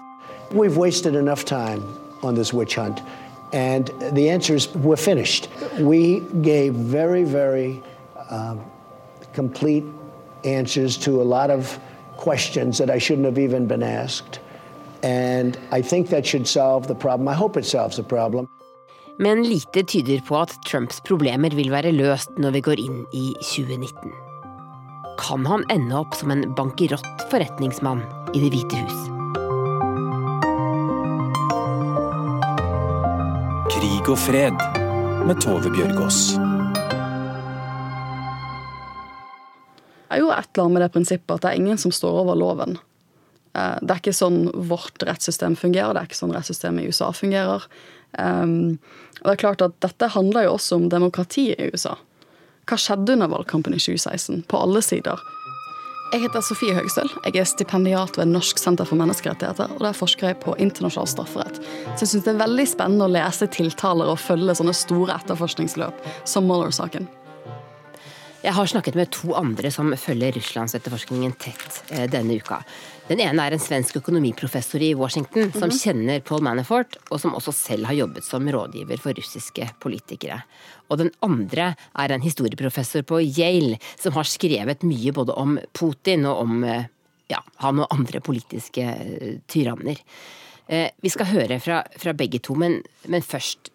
We've 0.51 0.75
wasted 0.75 1.15
enough 1.15 1.45
time 1.45 1.83
on 2.21 2.35
this 2.35 2.51
witch 2.53 2.75
hunt. 2.75 3.01
And 3.53 3.93
the 4.11 4.29
answer 4.29 4.55
is 4.55 4.67
we're 4.75 4.97
finished. 4.97 5.49
We 5.79 6.19
gave 6.41 6.73
very, 6.73 7.23
very 7.23 7.81
um, 8.29 8.59
complete 9.33 9.85
answers 10.43 10.97
to 10.97 11.21
a 11.21 11.23
lot 11.23 11.49
of 11.49 11.79
questions 12.17 12.77
that 12.77 12.89
I 12.89 12.99
shouldn't 12.99 13.25
have 13.25 13.39
even 13.39 13.67
been 13.67 13.83
asked. 13.83 14.39
And 15.03 15.57
I 15.71 15.81
think 15.81 16.09
that 16.09 16.25
should 16.25 16.47
solve 16.47 16.87
the 16.87 16.95
problem. 16.95 17.27
I 17.27 17.33
hope 17.33 17.59
it 17.59 17.65
solves 17.65 17.95
the 17.95 18.03
problem. 18.03 18.47
Men 19.19 19.43
lite 19.43 19.83
tyder 19.83 20.21
på 20.27 20.37
at 20.39 20.53
Trumps 20.67 21.01
problemer 21.03 21.51
vil 21.55 21.71
være 21.71 21.91
løst 21.91 22.37
når 22.39 22.53
vi 22.55 22.61
går 22.63 22.79
inn 22.79 23.01
i 23.11 23.33
2019. 23.43 24.13
Kan 25.19 25.43
han 25.43 25.65
ende 25.71 25.97
opp 25.99 26.15
som 26.15 26.31
en 26.31 26.45
bankerott 26.55 27.25
forretningsmann 27.31 28.05
i 28.31 28.39
Det 28.39 28.51
hvite 28.53 28.79
hus? 28.79 28.99
Krig 33.75 34.07
og 34.07 34.19
fred 34.23 34.55
med 35.27 35.43
Tove 35.43 35.67
Bjørgaas. 35.75 36.21
Det 40.09 40.15
er 40.15 40.23
jo 40.23 40.31
et 40.31 40.47
eller 40.47 40.63
annet 40.63 40.77
med 40.77 40.81
det 40.87 40.93
prinsippet 40.95 41.35
at 41.35 41.43
det 41.43 41.51
er 41.51 41.59
ingen 41.59 41.77
som 41.77 41.91
står 41.91 42.23
over 42.23 42.39
loven. 42.39 42.79
Eh, 43.57 43.77
det 43.81 43.93
er 43.93 44.01
ikke 44.01 44.15
sånn 44.15 44.43
vårt 44.69 45.05
rettssystem 45.07 45.57
fungerer, 45.59 45.93
det 45.95 46.03
er 46.03 46.11
ikke 46.11 46.21
sånn 46.21 46.35
rettssystemet 46.35 46.85
i 46.85 46.91
USA 46.93 47.11
fungerer. 47.15 47.65
Um, 48.17 48.79
og 49.21 49.27
det 49.27 49.33
er 49.35 49.41
klart 49.43 49.61
at 49.61 49.75
Dette 49.85 50.07
handler 50.15 50.47
jo 50.47 50.55
også 50.55 50.79
om 50.79 50.87
demokrati 50.89 51.51
i 51.53 51.67
USA. 51.69 51.93
Hva 52.69 52.77
skjedde 52.77 53.13
under 53.17 53.29
valgkampen 53.29 53.75
i 53.75 53.81
2016? 53.81 54.47
På 54.49 54.63
alle 54.63 54.81
sider. 54.85 55.21
Jeg 56.09 56.23
heter 56.23 56.41
Sofie 56.41 56.73
Høgstøl. 56.73 57.09
Jeg 57.27 57.37
er 57.37 57.45
stipendiat 57.45 58.15
ved 58.17 58.31
Norsk 58.31 58.57
senter 58.57 58.87
for 58.89 58.97
menneskerettigheter. 58.97 59.75
og 59.75 59.83
Der 59.85 59.93
forsker 59.93 60.31
jeg 60.31 60.39
på 60.41 60.55
internasjonal 60.57 61.09
strafferett. 61.09 61.59
Så 61.93 62.01
jeg 62.01 62.11
syns 62.13 62.25
det 62.25 62.33
er 62.33 62.41
veldig 62.41 62.65
spennende 62.69 63.05
å 63.05 63.13
lese 63.13 63.45
tiltaler 63.53 64.09
og 64.09 64.17
følge 64.17 64.57
sånne 64.57 64.73
store 64.73 65.19
etterforskningsløp 65.21 66.01
som 66.25 66.49
Mueller-saken. 66.49 67.05
Jeg 68.41 68.55
har 68.55 68.71
snakket 68.71 68.95
med 68.95 69.11
to 69.13 69.35
andre 69.37 69.69
som 69.69 69.91
følger 69.99 70.33
russlandsetterforskningen 70.39 71.33
tett 71.43 71.81
eh, 71.91 72.07
denne 72.09 72.39
uka. 72.39 72.63
Den 73.09 73.23
ene 73.23 73.41
er 73.41 73.55
en 73.55 73.61
svensk 73.61 73.95
økonomiprofessor 73.97 74.83
i 74.85 74.91
Washington 74.93 75.51
som 75.51 75.63
mm 75.63 75.69
-hmm. 75.69 75.83
kjenner 75.83 76.19
Paul 76.19 76.43
Manafort, 76.43 76.97
og 77.09 77.19
som 77.19 77.33
også 77.33 77.51
selv 77.51 77.85
har 77.85 77.93
jobbet 77.93 78.23
som 78.23 78.47
rådgiver 78.47 78.97
for 78.97 79.13
russiske 79.13 79.69
politikere. 79.79 80.43
Og 80.89 80.97
den 80.97 81.11
andre 81.21 81.75
er 81.95 82.11
en 82.11 82.21
historieprofessor 82.21 83.01
på 83.01 83.19
Yale 83.21 83.79
som 83.99 84.13
har 84.13 84.23
skrevet 84.23 84.83
mye 84.83 85.11
både 85.11 85.33
om 85.33 85.59
Putin 85.73 86.25
og 86.25 86.37
om 86.41 86.63
eh, 86.63 86.85
ja, 87.29 87.39
han 87.55 87.79
og 87.79 87.87
andre 87.89 88.19
politiske 88.19 88.81
eh, 88.81 89.39
tyranner. 89.47 89.97
Vi 91.01 91.09
skal 91.09 91.25
høre 91.25 91.59
fra, 91.59 91.83
fra 91.97 92.13
begge 92.13 92.39
to, 92.39 92.53
men, 92.53 92.83
men, 93.07 93.21
først 93.21 93.71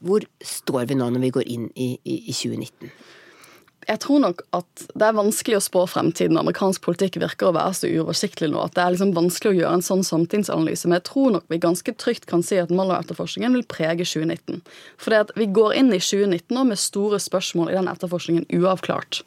Hvor 0.00 0.20
står 0.42 0.86
vi 0.86 0.94
nå 0.94 1.10
når 1.10 1.20
vi 1.20 1.30
går 1.30 1.42
inn 1.46 1.70
i, 1.76 1.96
i, 2.04 2.14
i 2.26 2.32
2019? 2.32 2.90
Jeg 3.88 4.00
tror 4.04 4.20
nok 4.22 4.42
at 4.56 4.84
det 4.94 5.06
er 5.06 5.16
vanskelig 5.16 5.58
å 5.58 5.64
spå 5.64 5.84
fremtiden. 5.90 6.38
Amerikansk 6.38 6.84
politikk 6.84 7.18
virker 7.22 7.48
å 7.48 7.56
være 7.56 7.74
så 7.76 7.90
uoversiktlig 7.90 8.50
nå 8.52 8.60
at 8.62 8.76
det 8.76 8.84
er 8.84 8.94
liksom 8.94 9.14
vanskelig 9.16 9.52
å 9.52 9.58
gjøre 9.58 9.78
en 9.78 9.86
sånn 9.86 10.04
samtidsanalyse. 10.06 10.88
Men 10.88 11.00
jeg 11.00 11.06
tror 11.10 11.34
nok 11.36 11.48
vi 11.52 11.60
ganske 11.62 11.94
trygt 11.98 12.28
kan 12.30 12.44
si 12.46 12.60
at 12.62 12.72
Mueller-etterforskningen 12.74 13.58
vil 13.58 13.66
prege 13.68 14.06
2019. 14.06 14.62
For 15.00 15.34
vi 15.38 15.48
går 15.58 15.78
inn 15.80 15.90
i 15.90 16.00
2019 16.02 16.54
nå 16.56 16.66
med 16.70 16.80
store 16.80 17.20
spørsmål 17.22 17.72
i 17.72 17.78
den 17.78 17.90
etterforskningen 17.92 18.46
uavklart. 18.60 19.22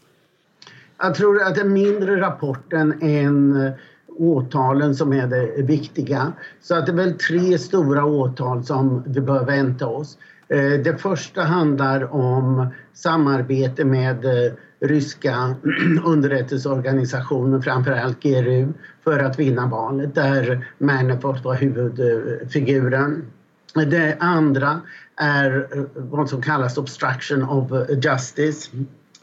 Jeg 1.04 1.18
tror 1.18 1.42
at 1.44 1.58
det 1.58 1.66
er 1.66 1.74
mindre 1.74 2.16
rapporten 2.22 2.96
enn 3.04 3.42
eh, 3.60 3.84
åtalen 4.16 4.96
som 4.96 5.12
er 5.14 5.28
det 5.28 5.66
viktige. 5.68 6.30
Så 6.64 6.80
det 6.80 6.94
er 6.94 7.02
vel 7.02 7.18
tre 7.20 7.60
store 7.60 8.06
åtal 8.08 8.64
som 8.64 9.02
vi 9.06 9.20
bør 9.20 9.44
vente 9.50 9.88
oss. 9.88 10.16
Eh, 10.48 10.78
det 10.86 10.96
første 11.02 11.44
handler 11.50 12.08
om 12.16 12.64
samarbete 12.96 13.86
med 13.86 14.26
eh, 14.26 14.54
ryska 14.80 15.56
underrättelseorganisationer, 16.06 17.62
framförallt 17.62 18.24
GRU, 18.24 18.74
för 19.04 19.20
att 19.20 19.40
vinna 19.40 19.68
valet 19.68 20.16
där 20.16 20.68
Manafort 20.78 21.44
var 21.44 21.56
huvudfiguren. 21.56 23.26
Det 23.74 24.18
andra 24.20 24.82
är 25.16 25.68
eh, 25.78 25.84
vad 25.96 26.30
som 26.30 26.42
kallas 26.42 26.78
obstruction 26.78 27.44
of 27.44 27.72
justice. 28.04 28.72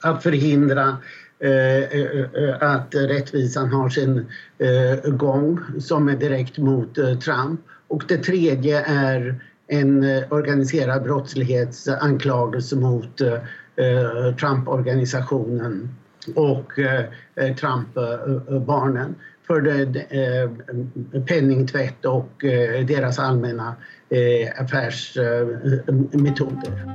Att 0.05 0.23
förhindra 0.23 0.97
att 2.61 2.95
rättvisan 2.95 3.69
har 3.69 3.89
sin 3.89 4.27
gång 5.05 5.61
som 5.79 6.09
är 6.09 6.17
direkt 6.17 6.59
mot 6.59 6.95
Trump. 6.95 7.61
Och 7.89 8.05
det 8.09 8.17
tredje 8.17 8.85
är 8.85 9.41
en 9.73 10.03
eh, 10.03 10.23
organiserad 10.31 11.03
brottslighetsanklagelse 11.03 12.77
mot 12.77 13.21
eh, 13.21 13.33
eh, 13.33 13.41
Trump-organisationen 14.41 15.89
och 16.35 16.73
Trump-barnen 17.61 19.15
för 19.47 19.61
penningtvätt 21.27 22.05
och 22.05 22.33
deras 22.87 23.19
allmänna 23.19 23.75
affärsmetoder. 24.57 26.95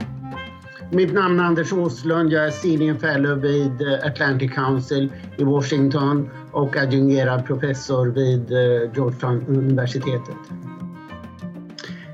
Mitt 0.92 1.14
namn 1.14 1.40
är 1.40 1.44
Anders 1.44 1.74
Åslund. 1.74 2.32
Jag 2.32 2.48
är 2.48 2.52
senior 2.52 2.96
fellow 2.96 3.42
vid 3.42 3.82
Atlantic 4.04 4.54
Council 4.54 5.12
i 5.38 5.44
Washington 5.44 6.30
och 6.52 6.78
adjungerad 6.78 7.46
professor 7.46 8.08
vid 8.08 8.50
Georgetown-universitetet. 8.96 10.36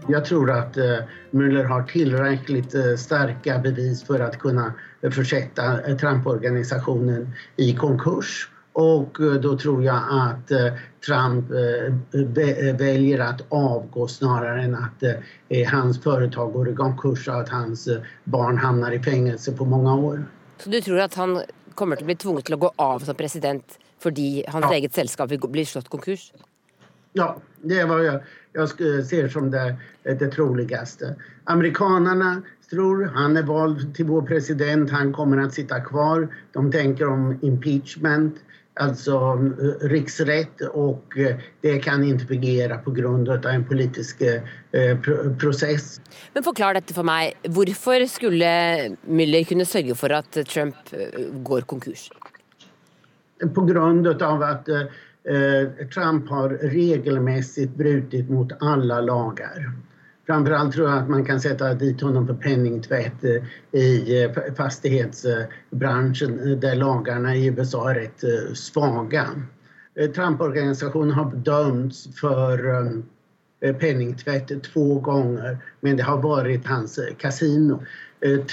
Jag 0.07 0.25
tror 0.25 0.51
att 0.51 0.77
eh, 0.77 0.97
Müller 1.31 1.63
har 1.63 1.83
tillräckligt 1.83 2.75
eh, 2.75 2.95
starka 2.97 3.59
bevis 3.59 4.03
för 4.03 4.19
att 4.19 4.39
kunna 4.39 4.73
försätta 5.11 5.81
eh, 5.81 5.97
Trump-organisationen 5.97 7.33
i 7.55 7.75
konkurs. 7.75 8.49
Och 8.75 9.17
då 9.41 9.57
tror 9.57 9.83
jag 9.83 10.01
att 10.09 10.51
Trump 11.05 11.45
väljer 12.79 13.19
att 13.19 13.41
avgå 13.49 14.07
snarare 14.07 14.61
än 14.61 14.75
att 14.75 15.03
hans 15.71 16.03
företag 16.03 16.53
går 16.53 16.69
i 16.69 16.75
konkurs 16.75 17.27
och 17.27 17.41
att 17.41 17.49
hans 17.49 17.89
barn 18.23 18.57
hamnar 18.57 18.91
i 18.91 18.99
fängelse 18.99 19.51
på 19.51 19.65
många 19.65 19.95
år. 19.95 20.25
Så 20.57 20.69
du 20.69 20.81
tror 20.81 20.99
att 20.99 21.13
han 21.13 21.41
kommer 21.75 21.95
til 21.95 22.05
å 22.05 22.09
bli 22.09 22.15
tvunget 22.15 22.45
til 22.45 22.55
å 22.55 22.61
gå 22.65 22.71
av 22.75 23.05
som 23.05 23.15
president 23.15 23.77
fordi 24.01 24.43
hans 24.47 24.65
ja. 24.65 24.73
eget 24.73 24.93
selskap 24.93 25.29
blir 25.29 25.65
slått 25.65 25.89
konkurs? 25.89 26.31
Ja, 27.13 27.35
det 27.61 27.77
er 27.77 27.87
hva 27.87 28.19
jeg 28.53 29.03
ser 29.09 29.29
som 29.33 29.51
det, 29.53 29.73
det 30.05 30.31
troligaste. 30.35 31.13
Amerikanerne 31.51 32.41
tror 32.71 33.05
han 33.15 33.37
er 33.37 33.45
valgt 33.47 33.93
til 33.97 34.09
vår 34.09 34.25
president, 34.29 34.91
han 34.93 35.13
kommer 35.15 35.41
å 35.41 35.49
sitte 35.53 35.77
kvar. 35.87 36.27
De 36.55 36.63
tenker 36.73 37.09
om 37.09 37.31
impeachment, 37.45 38.39
altså 38.81 39.19
riksrätt 39.35 39.53
riksrett, 39.91 40.63
og 40.73 41.17
eh, 41.21 41.41
det 41.61 41.75
kan 41.85 42.05
på 42.81 42.93
grund 42.95 43.29
av 43.29 43.45
en 43.49 43.65
politisk 43.69 44.23
eh, 44.25 44.95
prosess. 45.41 45.99
Men 46.33 46.45
Forklar 46.45 46.79
dette 46.79 46.95
for 46.97 47.05
meg. 47.05 47.37
Hvorfor 47.53 48.05
skulle 48.09 48.49
Müller 49.05 49.45
kunne 49.49 49.69
sørge 49.69 49.97
for 49.97 50.13
at 50.17 50.41
Trump 50.49 50.93
går 51.45 51.69
konkurs? 51.69 52.09
På 53.53 53.65
grund 53.67 54.07
at 54.45 54.69
Eh, 54.69 54.85
Trump 55.93 56.29
har 56.29 56.49
regelmässigt 56.49 57.75
brutit 57.75 58.29
mot 58.29 58.51
alla 58.59 59.01
lagar. 59.01 59.73
Framförallt 60.25 60.73
tror 60.73 60.89
jag 60.89 60.97
att 60.97 61.09
man 61.09 61.25
kan 61.25 61.41
sätta 61.41 61.73
dit 61.73 62.01
honom 62.01 62.27
för 62.27 62.33
penningtvätt 62.33 63.23
eh, 63.23 63.43
i 63.81 64.23
eh, 64.23 64.31
fastighetsbranschen 64.53 66.59
där 66.59 66.75
lagarna 66.75 67.35
i 67.35 67.45
USA 67.45 67.91
är 67.91 67.95
rätt 67.95 68.23
svaga. 68.57 69.27
Trump-organisationen 70.15 71.11
har 71.11 71.35
dömts 71.35 72.07
för 72.15 72.83
penningtvätt 73.79 74.63
två 74.63 74.99
gånger 74.99 75.57
men 75.79 75.97
det 75.97 76.03
har 76.03 76.21
varit 76.21 76.67
hans 76.67 76.99
kasino. 77.17 77.83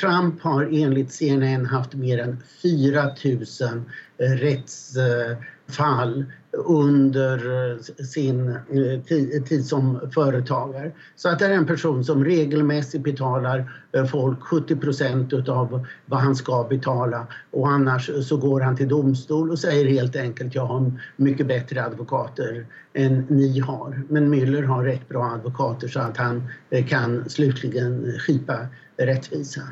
Trump 0.00 0.42
har 0.42 0.68
enligt 0.72 1.12
CNN 1.12 1.66
haft 1.66 1.94
mer 1.94 2.18
än 2.18 2.42
4000 2.62 3.84
rättsfall 4.18 6.24
under 6.52 7.70
eh, 7.70 7.78
sin 8.04 8.48
eh, 8.48 9.42
tid 9.42 9.66
som 9.66 10.10
företagare. 10.14 10.92
Så 11.16 11.28
att 11.28 11.38
det 11.38 11.46
är 11.46 11.50
en 11.50 11.66
person 11.66 12.04
som 12.04 12.24
regelmässigt 12.24 13.04
betalar 13.04 13.72
eh, 13.92 14.06
folk 14.06 14.40
70 14.40 14.76
procent 14.76 15.48
av 15.48 15.86
vad 16.06 16.20
han 16.20 16.36
ska 16.36 16.66
betala 16.70 17.26
och 17.50 17.68
annars 17.68 18.10
så 18.28 18.36
går 18.36 18.60
han 18.60 18.76
till 18.76 18.88
domstol 18.88 19.50
och 19.50 19.58
säger 19.58 19.86
helt 19.86 20.16
enkelt 20.16 20.54
jag 20.54 20.66
har 20.66 20.92
mycket 21.16 21.46
bättre 21.46 21.84
advokater 21.84 22.66
än 22.94 23.26
ni 23.28 23.60
har. 23.60 24.02
Men 24.08 24.34
Müller 24.34 24.62
har 24.62 24.84
rätt 24.84 25.08
bra 25.08 25.24
advokater 25.24 25.88
så 25.88 26.00
att 26.00 26.16
han 26.16 26.48
kan 26.88 27.30
slutligen 27.30 28.18
skipa 28.18 28.66
rättvisa. 28.96 29.62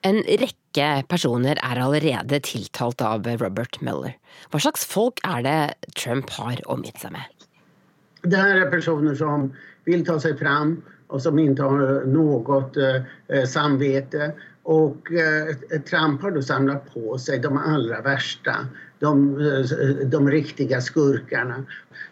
En 0.00 0.16
rekke 0.16 0.55
personer 1.10 1.58
er 1.64 1.80
allerede 1.82 2.40
tiltalt 2.44 3.00
av 3.04 3.26
Robert 3.40 3.78
Mueller. 3.80 4.16
Hva 4.50 4.60
slags 4.62 4.84
folk 4.86 5.22
er 5.24 5.44
det 5.46 5.58
Trump 5.96 6.30
har 6.36 6.60
omgitt 6.72 7.00
seg 7.02 7.14
med? 7.16 7.24
Det 8.26 8.38
her 8.38 8.64
er 8.64 8.70
personer 8.72 9.14
som 9.14 9.50
vil 9.86 10.04
ta 10.06 10.18
seg 10.22 10.38
fram 10.40 10.76
og 11.14 11.22
som 11.22 11.38
ikke 11.38 11.66
har 11.70 12.06
noe 12.10 12.60
eh, 12.82 13.44
samvete. 13.48 14.32
Og 14.66 15.12
eh, 15.14 15.52
Trump 15.86 16.24
har 16.26 16.38
samlet 16.42 16.88
på 16.90 17.18
seg 17.22 17.44
de 17.44 17.52
aller 17.60 18.02
verste, 18.06 18.56
de, 19.04 19.12
eh, 19.52 20.02
de 20.10 20.22
riktige 20.32 20.80
skurkene. 20.82 21.62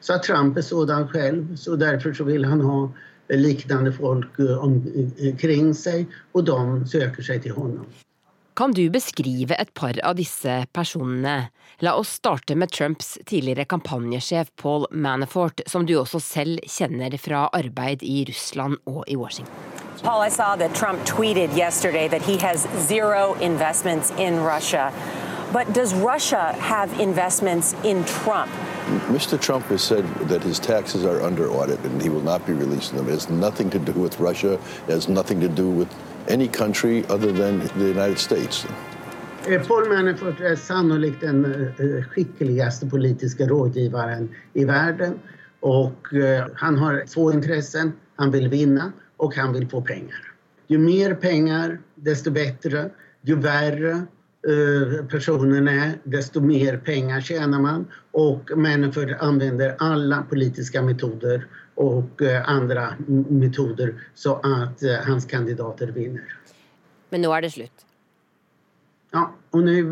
Så 0.04 0.20
Trump 0.22 0.58
er 0.58 0.66
sådan 0.66 1.08
selv, 1.12 1.56
så 1.56 1.76
derfor 1.80 2.14
så 2.14 2.28
vil 2.28 2.46
han 2.46 2.62
ha 2.62 2.78
liknande 3.32 3.92
folk 3.92 4.38
omkring 4.60 5.72
seg, 5.74 6.06
og 6.34 6.44
de 6.46 6.58
søker 6.86 7.24
seg 7.24 7.42
til 7.42 7.56
honom. 7.56 7.86
Kan 8.54 8.70
du 8.70 8.90
beskrive 8.90 9.56
et 9.58 9.70
par 9.74 9.96
av 10.06 10.14
disse 10.14 10.52
personene? 10.70 11.48
La 11.82 11.96
oss 11.98 12.12
starte 12.20 12.54
med 12.54 12.70
Trumps 12.70 13.16
tidligere 13.26 13.64
kampanjesjef 13.66 14.52
Paul 14.62 14.86
Manafort, 14.92 15.60
som 15.66 15.82
du 15.86 15.96
også 15.98 16.20
selv 16.22 16.60
kjenner 16.70 17.16
fra 17.18 17.48
arbeid 17.50 18.04
i 18.06 18.20
Russland 18.28 18.78
og 18.86 19.02
i 19.10 19.16
Washington. 19.18 19.50
Paul, 20.04 20.22
I 20.22 20.30
saw 20.30 20.54
that 20.54 20.72
Trump 20.74 21.02
tweeted 21.04 21.50
yesterday 21.58 22.06
that 22.06 22.22
he 22.22 22.36
has 22.46 22.68
zero 22.78 23.34
investments 23.40 24.12
in 24.18 24.38
Russia. 24.38 24.92
But 25.52 25.74
does 25.74 25.92
Russia 25.92 26.54
have 26.60 27.00
investments 27.00 27.74
in 27.82 28.04
Trump? 28.04 28.52
Mr. 29.10 29.40
Trump 29.40 29.66
has 29.66 29.82
said 29.82 30.04
that 30.28 30.44
his 30.44 30.60
taxes 30.60 31.04
are 31.04 31.20
under 31.26 31.50
audit 31.50 31.80
and 31.84 32.00
he 32.00 32.08
will 32.08 32.22
not 32.22 32.46
be 32.46 32.52
releasing 32.52 32.98
them. 32.98 33.08
It 33.08 33.14
has 33.14 33.28
nothing 33.30 33.70
to 33.70 33.80
do 33.80 33.92
with 33.92 34.20
Russia. 34.20 34.60
It 34.86 34.94
has 34.94 35.08
nothing 35.08 35.40
to 35.40 35.48
do 35.48 35.68
with 35.68 35.88
any 36.28 36.48
country 36.48 37.04
other 37.08 37.32
than 37.32 37.60
the 37.78 37.84
United 37.84 38.18
States. 38.18 38.66
Eh, 39.48 39.66
Paul 39.66 39.88
Manafort 39.88 40.40
är 40.40 40.56
sannolikt 40.56 41.20
den 41.20 41.44
eh, 41.44 42.04
skickligaste 42.04 42.86
politiska 42.86 43.46
rådgivaren 43.46 44.28
i 44.52 44.64
världen. 44.64 45.18
Och 45.60 46.14
eh, 46.14 46.46
han 46.54 46.78
har 46.78 47.04
två 47.06 47.32
intressen. 47.32 47.92
Han 48.16 48.30
vill 48.30 48.48
vinna 48.48 48.92
och 49.16 49.36
han 49.36 49.52
vill 49.52 49.68
få 49.68 49.80
pengar. 49.80 50.32
Ju 50.66 50.78
mer 50.78 51.14
pengar, 51.14 51.78
desto 51.94 52.30
bättre. 52.30 52.90
Ju 53.22 53.36
värre, 53.36 54.06
Eh, 54.48 55.04
personen 55.04 55.68
är, 55.68 55.92
desto 56.04 56.40
mer 56.40 56.76
pengar 56.76 57.20
tjänar 57.20 57.60
man. 57.60 57.86
Och 58.10 58.50
Manafort 58.56 59.10
använder 59.20 59.76
alla 59.78 60.22
politiska 60.22 60.82
metoder 60.82 61.46
och 61.74 62.22
eh, 62.22 62.48
andra 62.48 62.94
metoder 63.28 63.94
så 64.14 64.34
att 64.34 64.82
eh, 64.82 64.94
hans 65.06 65.24
kandidater 65.24 65.86
vinner. 65.86 66.36
Men 67.08 67.20
nu 67.22 67.28
är 67.28 67.42
det 67.42 67.50
slut? 67.50 67.86
Ja, 69.12 69.34
och 69.50 69.62
nu 69.62 69.84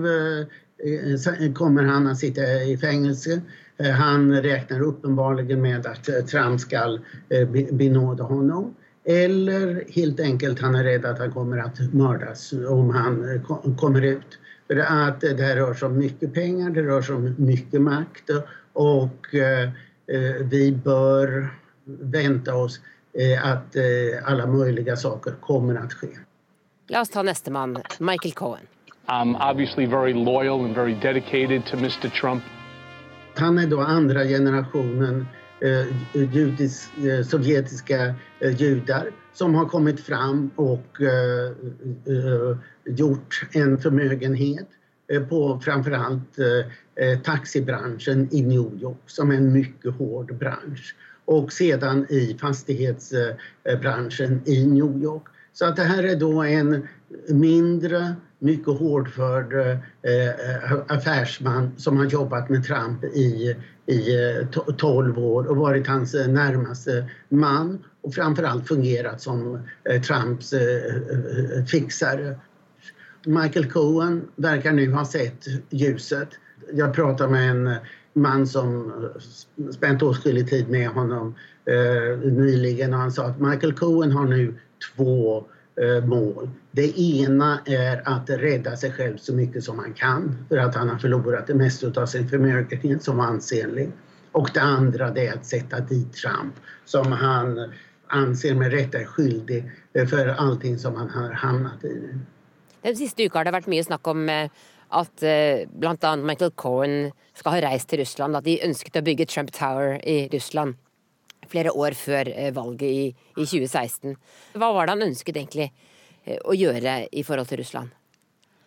kommer 1.55 1.83
han 1.83 2.07
att 2.07 2.19
sitta 2.19 2.43
i 2.43 2.79
fängelse. 2.79 3.41
Han 3.99 4.43
räknar 4.43 4.81
uppenbarligen 4.81 5.63
med 5.63 5.87
att 5.87 6.29
Trump 6.29 6.61
ska 6.61 6.99
benåda 7.73 8.25
honom. 8.25 8.75
Eller 9.05 9.85
helt 9.89 10.21
enkelt 10.21 10.61
han 10.61 10.75
är 10.75 10.85
rädd 10.85 11.05
att 11.05 11.19
han 11.19 11.33
kommer 11.33 11.59
att 11.59 11.93
mördas 11.93 12.53
om 12.53 12.91
han 12.91 13.41
kommer 13.77 14.03
ut. 14.03 14.39
För 14.67 14.77
att 14.77 15.21
det 15.21 15.43
här 15.43 15.57
rör 15.57 15.75
sig 15.75 15.87
om 15.87 15.99
mycket 15.99 16.35
pengar, 16.35 16.71
det 16.71 16.83
rör 16.83 17.03
sig 17.03 17.15
om 17.15 17.35
mycket 17.39 17.81
makt 17.81 18.31
och 18.73 19.35
eh, 19.35 19.71
vi 20.41 20.73
bör 20.85 21.49
vänta 21.85 22.55
oss 22.55 22.81
at 23.43 23.53
att 23.53 23.75
mulige 23.75 24.23
alla 24.25 24.47
möjliga 24.47 24.97
saker 24.97 25.33
kommer 25.41 25.75
att 25.75 25.93
ske. 25.93 26.09
La 26.89 27.01
oss 27.01 27.11
ta 27.11 27.23
neste 27.23 27.51
mann, 27.51 27.79
Michael 27.99 28.33
Cohen. 28.33 28.67
I'm 29.07 29.51
obviously 29.51 29.87
very 29.87 30.13
loyal 30.13 30.65
and 30.65 30.75
very 30.75 30.95
dedicated 30.95 31.67
to 31.67 31.77
Mr. 31.77 32.09
Trump. 32.21 32.43
Han 33.35 33.59
är 33.59 33.67
då 33.67 33.81
andra 33.81 34.25
generationen 34.25 35.27
eh, 35.61 36.25
judisk, 36.35 36.91
eh, 36.99 37.25
sovjetiska 37.25 38.15
eh, 38.41 38.57
judar 38.57 39.11
som 39.33 39.55
har 39.55 39.67
kommit 39.67 40.01
fram 40.01 40.51
och 40.57 41.01
eh, 41.01 41.51
eh, 42.07 42.57
gjort 42.85 43.47
en 43.53 43.79
förmögenhet 43.79 44.69
eh, 45.13 45.23
på 45.23 45.61
framförallt 45.65 46.39
taxibranschen 47.25 48.29
i 48.33 48.43
New 48.43 48.83
York 48.83 49.03
som 49.07 49.31
är 49.31 49.35
en 49.35 49.53
mycket 49.53 49.95
hård 49.95 50.37
bransch 50.37 50.95
och 51.25 51.53
sedan 51.53 52.07
i 52.09 52.37
fastighetsbranschen 52.41 54.41
i 54.45 54.67
New 54.67 55.03
York. 55.03 55.23
Så 55.53 55.65
att 55.65 55.77
det 55.77 55.83
här 55.83 56.03
är 56.03 56.17
då 56.17 56.43
en 56.43 56.89
mindre, 57.29 58.15
mycket 58.39 58.79
hårdförd 58.79 59.55
eh, 59.55 59.79
affärsman 60.89 61.73
som 61.77 61.97
har 61.97 62.05
jobbat 62.05 62.49
med 62.49 62.65
Trump 62.65 63.05
i, 63.05 63.57
i 63.87 64.17
12 64.79 65.19
år 65.19 65.51
och 65.51 65.57
varit 65.57 65.87
hans 65.87 66.15
närmaste 66.15 67.11
man 67.29 67.79
och 68.03 68.15
framförallt 68.15 68.69
fungerat 68.69 69.21
som 69.21 69.59
eh, 69.85 70.03
Trumps 70.03 70.53
eh, 70.53 70.97
eh, 71.59 71.65
fixare. 71.65 72.37
Michael 73.27 73.71
Cohen 73.71 74.29
verkar 74.37 74.73
nu 74.73 74.93
ha 74.93 75.05
sett 75.05 75.45
ljuset. 75.71 76.29
Jag 76.73 76.95
pratade 76.95 77.31
med 77.31 77.51
en 77.51 77.77
man 78.13 78.47
som 78.47 78.93
spänt 79.75 80.03
åtskillig 80.03 80.51
tid 80.51 80.69
med 80.69 80.89
honom 80.89 81.35
eh, 81.65 82.19
nyligen 82.19 82.95
och 82.95 83.01
han 83.01 83.13
sa 83.13 83.25
att 83.25 83.41
Michael 83.41 83.73
Cohen 83.73 84.13
har 84.13 84.25
nu 84.25 84.55
två 84.97 85.45
eh, 85.77 86.05
mål. 86.05 86.51
Det 86.71 87.01
ena 87.01 87.61
är 87.65 88.09
att 88.09 88.31
rädda 88.31 88.77
sig 88.77 88.93
själv 88.93 89.17
så 89.17 89.35
mycket 89.35 89.65
som 89.65 89.79
han 89.79 89.93
kan 89.93 90.47
för 90.49 90.57
att 90.57 90.75
han 90.75 90.89
har 90.89 90.99
förlorat 90.99 91.47
det 91.47 91.55
mesta 91.55 92.03
av 92.03 92.07
sin 92.07 92.29
förmögenhet 92.29 93.03
som 93.03 93.21
ansenlig. 93.21 93.93
Och 94.33 94.51
det 94.55 94.61
andra 94.61 95.11
det 95.11 95.27
är 95.27 95.35
att 95.35 95.47
sätta 95.47 95.81
dit 95.81 96.13
Trump 96.13 96.55
som 96.85 97.13
han 97.13 97.73
anser 98.07 98.55
med 98.55 98.73
rätta 98.73 99.01
er 99.01 99.05
skyldig 99.05 99.71
för 99.93 100.07
for 100.07 100.29
allting 100.29 100.79
som 100.79 100.97
han 100.97 101.11
har 101.11 101.31
hamnat 101.31 101.85
i. 101.85 102.15
Den 102.83 102.97
siste 102.97 103.23
uka 103.23 103.39
har 103.39 103.47
det 103.47 103.55
vært 103.55 103.69
mye 103.71 103.85
snakk 103.87 104.09
om 104.11 104.29
eh, 104.29 104.51
at 104.93 105.25
eh, 105.27 105.65
bl.a. 105.69 106.13
Michael 106.21 106.53
Cohen 106.59 107.13
skal 107.39 107.57
ha 107.57 107.63
reist 107.67 107.91
til 107.91 108.03
Russland, 108.03 108.37
at 108.37 108.47
de 108.47 108.61
ønsket 108.67 109.01
å 109.01 109.05
bygge 109.07 109.29
Trump 109.31 109.53
Tower 109.57 109.97
i 110.05 110.27
Russland 110.33 110.79
flere 111.53 111.73
år 111.75 111.97
før 111.99 112.29
valget 112.55 112.87
i, 112.89 113.09
i 113.37 113.45
2016. 113.45 114.15
Hva 114.57 114.71
var 114.73 114.87
det 114.87 114.95
han 114.95 115.09
ønsket 115.11 115.37
egentlig 115.37 115.67
å 116.49 116.55
gjøre 116.57 116.95
i 117.13 117.25
forhold 117.27 117.51
til 117.51 117.61
Russland? 117.61 117.91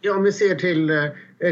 Ja, 0.05 0.11
om 0.13 0.27
vi 0.27 0.33
ser 0.35 0.59
til 0.61 0.91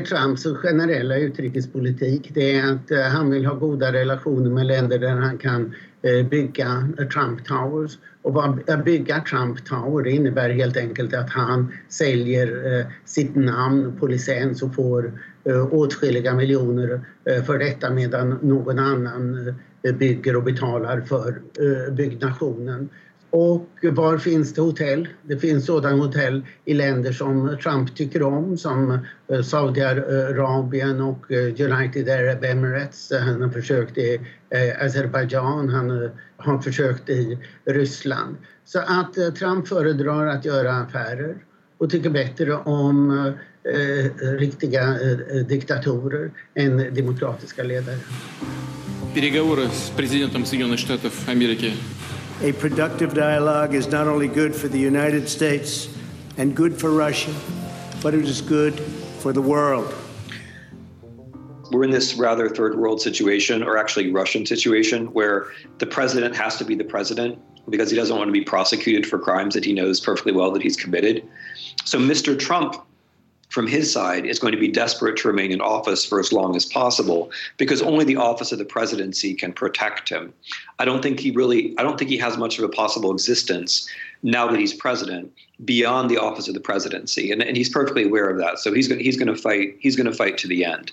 Trumps 0.06 0.44
generelle 0.62 1.18
utenrikspolitikk, 1.24 2.28
det 2.36 2.50
er 2.60 2.68
at 2.76 2.92
han 3.16 3.32
vil 3.34 3.48
ha 3.50 3.56
gode 3.58 3.90
relasjoner 3.96 4.54
med 4.54 4.70
land 4.70 4.94
der 4.94 5.24
han 5.24 5.40
kan 5.42 5.72
Eh, 5.72 5.93
bygga 6.30 6.88
Trump 7.14 7.46
Towers. 7.46 7.98
Och 8.22 8.46
att 8.46 8.86
bygga 8.86 9.20
Trump 9.20 9.66
Tower 9.66 10.08
innebär 10.08 10.50
helt 10.50 10.78
enkelt 10.78 11.14
att 11.14 11.30
han 11.30 11.74
säljer 11.90 12.80
eh, 12.80 12.86
sitt 13.06 13.36
namn 13.36 13.98
på 14.00 14.08
licens 14.08 14.64
och 14.64 14.76
får 14.76 15.20
eh, 15.44 15.74
åtskilliga 15.74 16.34
miljoner 16.34 17.02
för 17.46 17.58
detta 17.58 17.90
medan 17.90 18.30
någon 18.42 18.80
annan 18.80 19.56
bygger 20.00 20.36
och 20.36 20.44
betalar 20.44 21.02
för 21.02 21.42
byggnationen. 21.92 22.90
Och 23.33 23.69
var 23.83 24.19
finns 24.19 24.55
det 24.55 24.61
hotell? 24.61 25.09
Det 25.23 25.39
finns 25.39 25.67
sådana 25.67 25.97
hotell 25.97 26.43
i 26.65 26.75
länder 26.75 27.13
som 27.13 27.59
Trump 27.63 27.97
tycker 27.97 28.23
om 28.23 28.59
som 28.59 28.99
eh, 29.33 29.43
Saudiarabien 29.43 31.01
och 31.01 31.33
eh, 31.33 31.39
United 31.39 32.09
Arab 32.09 32.45
Emirates. 32.45 33.13
Han 33.21 33.43
har 33.43 33.49
försökt 33.49 33.99
i 33.99 34.21
eh, 34.51 34.85
Azerbajdzjan, 34.85 35.69
han 35.69 36.11
har 36.37 36.59
försökt 36.59 37.09
i 37.09 37.39
Ryssland. 37.65 38.37
Så 38.65 38.79
att 38.79 39.35
Trump 39.39 39.69
föredrar 39.69 40.27
att 40.27 40.45
göra 40.45 40.77
affärer 40.77 41.37
och 41.79 41.91
tycker 41.91 42.11
bättre 42.11 42.55
om 42.55 43.11
eh, 43.65 44.29
riktiga 44.39 44.83
eh, 44.83 45.47
diktatorer 45.47 46.31
än 46.55 46.95
demokratiska 46.95 47.63
ledare. 47.63 47.99
Переговоры 49.15 49.69
с 49.69 49.91
президентом 49.97 50.45
Соединенных 50.45 50.79
Штатов 50.79 51.29
Америки 51.29 51.73
A 52.42 52.52
productive 52.52 53.14
dialogue 53.14 53.74
is 53.74 53.88
not 53.88 54.08
only 54.08 54.28
good 54.28 54.56
for 54.56 54.68
the 54.68 54.80
United 54.80 55.30
States, 55.30 55.88
and 56.38 56.56
good 56.56 56.78
for 56.78 56.92
Russia, 56.92 57.34
but 58.02 58.14
it 58.14 58.26
is 58.26 58.42
good 58.42 58.80
for 59.20 59.32
the 59.32 59.42
world. 59.42 59.94
We're 61.72 61.84
in 61.84 61.92
this 61.92 62.16
rather 62.16 62.50
third 62.50 62.78
world 62.78 63.02
situation, 63.02 63.64
or 63.64 63.78
actually 63.78 64.12
Russian 64.12 64.46
situation, 64.46 65.14
where 65.14 65.48
the 65.78 65.86
president 65.86 66.36
has 66.36 66.58
to 66.58 66.66
be 66.66 66.76
the 66.76 66.84
president 66.84 67.40
because 67.70 67.90
he 67.90 67.96
doesn't 67.96 68.18
want 68.18 68.28
to 68.28 68.34
be 68.34 68.42
prosecuted 68.42 69.08
for 69.08 69.18
crimes 69.20 69.54
that 69.54 69.64
he 69.64 69.72
knows 69.72 70.00
perfectly 70.00 70.34
well 70.34 70.52
that 70.52 70.62
he's 70.62 70.76
committed. 70.76 71.24
So 71.86 71.98
Mr. 71.98 72.38
Trump 72.38 72.76
from 73.54 73.68
his 73.68 73.94
side 73.94 74.26
is 74.26 74.40
going 74.40 74.52
to 74.52 74.60
be 74.60 74.68
desperate 74.68 75.16
to 75.16 75.28
remain 75.28 75.52
in 75.52 75.62
office 75.62 76.04
for 76.04 76.20
as 76.20 76.34
long 76.34 76.56
as 76.56 76.66
possible 76.66 77.32
because 77.58 77.84
only 77.84 78.04
the 78.04 78.16
office 78.16 78.52
of 78.52 78.58
the 78.58 78.66
presidency 78.66 79.36
can 79.36 79.54
protect 79.54 80.10
him. 80.10 80.34
I 80.80 80.86
don't 80.86 81.04
think 81.04 81.20
he 81.20 81.30
really 81.30 81.78
I 81.78 81.84
don't 81.84 82.00
think 82.00 82.10
he 82.10 82.18
has 82.18 82.36
much 82.36 82.58
of 82.58 82.64
a 82.64 82.70
possible 82.70 83.12
existence 83.12 83.88
now 84.24 84.48
that 84.48 84.60
he's 84.60 84.74
president 84.74 85.32
beyond 85.64 86.10
the 86.10 86.18
office 86.18 86.48
of 86.48 86.56
the 86.56 86.60
presidency 86.60 87.32
and, 87.32 87.44
and 87.44 87.56
he's 87.56 87.70
perfectly 87.70 88.06
aware 88.06 88.28
of 88.28 88.40
that. 88.40 88.58
So 88.58 88.74
he's 88.74 88.88
he's 88.88 89.18
going 89.18 89.28
to 89.28 89.40
fight 89.40 89.76
he's 89.80 89.96
going 89.96 90.10
to 90.10 90.18
fight 90.18 90.36
to 90.40 90.48
the 90.48 90.66
end. 90.66 90.92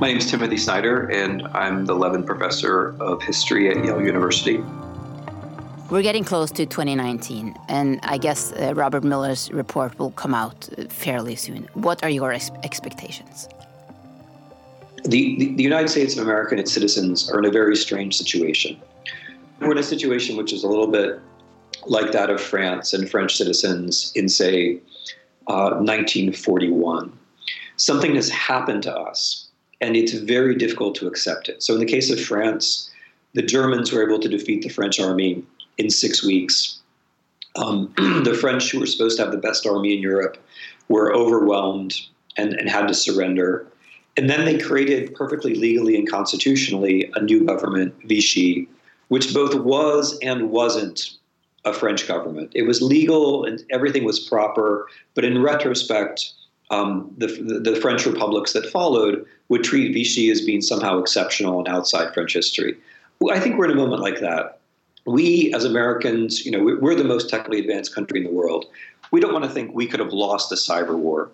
My 0.00 0.06
name 0.06 0.18
is 0.18 0.30
Timothy 0.30 0.58
Snyder 0.58 1.10
and 1.10 1.42
I'm 1.48 1.86
the 1.86 1.96
Levin 1.96 2.22
professor 2.22 2.94
of 3.00 3.20
history 3.20 3.68
at 3.68 3.84
Yale 3.84 4.00
University. 4.00 4.62
We're 5.88 6.02
getting 6.02 6.24
close 6.24 6.50
to 6.52 6.66
2019, 6.66 7.54
and 7.68 8.00
I 8.02 8.18
guess 8.18 8.50
uh, 8.50 8.74
Robert 8.74 9.04
Miller's 9.04 9.52
report 9.52 9.96
will 10.00 10.10
come 10.10 10.34
out 10.34 10.68
uh, 10.76 10.86
fairly 10.88 11.36
soon. 11.36 11.68
What 11.74 12.02
are 12.02 12.10
your 12.10 12.32
ex 12.32 12.50
expectations? 12.64 13.48
The, 15.04 15.36
the, 15.38 15.54
the, 15.54 15.62
United 15.62 15.88
States 15.88 16.16
of 16.16 16.24
America 16.24 16.50
and 16.54 16.60
its 16.60 16.72
citizens 16.72 17.30
are 17.30 17.38
in 17.38 17.44
a 17.44 17.52
very 17.52 17.76
strange 17.76 18.16
situation. 18.16 18.76
We're 19.60 19.70
in 19.70 19.78
a 19.78 19.84
situation 19.84 20.36
which 20.36 20.52
is 20.52 20.64
a 20.64 20.68
little 20.68 20.88
bit 20.88 21.20
like 21.86 22.10
that 22.10 22.30
of 22.30 22.40
France 22.40 22.92
and 22.92 23.08
French 23.08 23.36
citizens 23.36 24.10
in, 24.16 24.28
say, 24.28 24.80
uh, 25.46 25.78
1941. 25.78 27.16
Something 27.76 28.16
has 28.16 28.28
happened 28.28 28.82
to 28.82 28.92
us, 28.92 29.46
and 29.80 29.94
it's 29.94 30.14
very 30.14 30.56
difficult 30.56 30.96
to 30.96 31.06
accept 31.06 31.48
it. 31.48 31.62
So, 31.62 31.74
in 31.74 31.78
the 31.78 31.86
case 31.86 32.10
of 32.10 32.20
France, 32.20 32.90
the 33.34 33.42
Germans 33.42 33.92
were 33.92 34.04
able 34.04 34.18
to 34.18 34.28
defeat 34.28 34.62
the 34.62 34.68
French 34.68 34.98
army 34.98 35.44
in 35.78 35.90
six 35.90 36.24
weeks. 36.24 36.80
Um, 37.56 37.92
the 38.24 38.36
French, 38.38 38.70
who 38.70 38.80
were 38.80 38.86
supposed 38.86 39.16
to 39.18 39.24
have 39.24 39.32
the 39.32 39.38
best 39.38 39.66
army 39.66 39.94
in 39.94 40.00
Europe, 40.00 40.36
were 40.88 41.12
overwhelmed 41.14 42.00
and, 42.36 42.52
and 42.54 42.68
had 42.68 42.86
to 42.88 42.94
surrender. 42.94 43.66
And 44.16 44.30
then 44.30 44.44
they 44.44 44.58
created 44.58 45.14
perfectly 45.14 45.54
legally 45.54 45.96
and 45.96 46.08
constitutionally 46.08 47.10
a 47.14 47.22
new 47.22 47.44
government, 47.44 47.94
Vichy, 48.04 48.68
which 49.08 49.34
both 49.34 49.54
was 49.54 50.18
and 50.22 50.50
wasn't 50.50 51.10
a 51.64 51.72
French 51.72 52.06
government. 52.06 52.52
It 52.54 52.62
was 52.62 52.80
legal 52.80 53.44
and 53.44 53.62
everything 53.70 54.04
was 54.04 54.20
proper, 54.20 54.88
but 55.14 55.24
in 55.24 55.42
retrospect, 55.42 56.32
um, 56.70 57.12
the, 57.18 57.26
the, 57.62 57.76
French 57.76 58.06
republics 58.06 58.52
that 58.52 58.66
followed 58.66 59.24
would 59.48 59.62
treat 59.62 59.92
Vichy 59.92 60.30
as 60.30 60.40
being 60.40 60.60
somehow 60.60 60.98
exceptional 60.98 61.60
and 61.60 61.68
outside 61.68 62.12
French 62.12 62.32
history. 62.32 62.76
I 63.30 63.38
think 63.38 63.56
we're 63.56 63.66
in 63.66 63.70
a 63.70 63.76
moment 63.76 64.02
like 64.02 64.18
that 64.20 64.55
we 65.06 65.52
as 65.54 65.64
Americans, 65.64 66.44
you 66.44 66.50
know, 66.50 66.78
we're 66.80 66.94
the 66.94 67.04
most 67.04 67.30
technically 67.30 67.60
advanced 67.60 67.94
country 67.94 68.18
in 68.18 68.24
the 68.24 68.32
world. 68.32 68.66
We 69.12 69.20
don't 69.20 69.32
want 69.32 69.44
to 69.44 69.50
think 69.50 69.74
we 69.74 69.86
could 69.86 70.00
have 70.00 70.12
lost 70.12 70.50
the 70.50 70.56
cyber 70.56 70.96
war. 70.96 71.30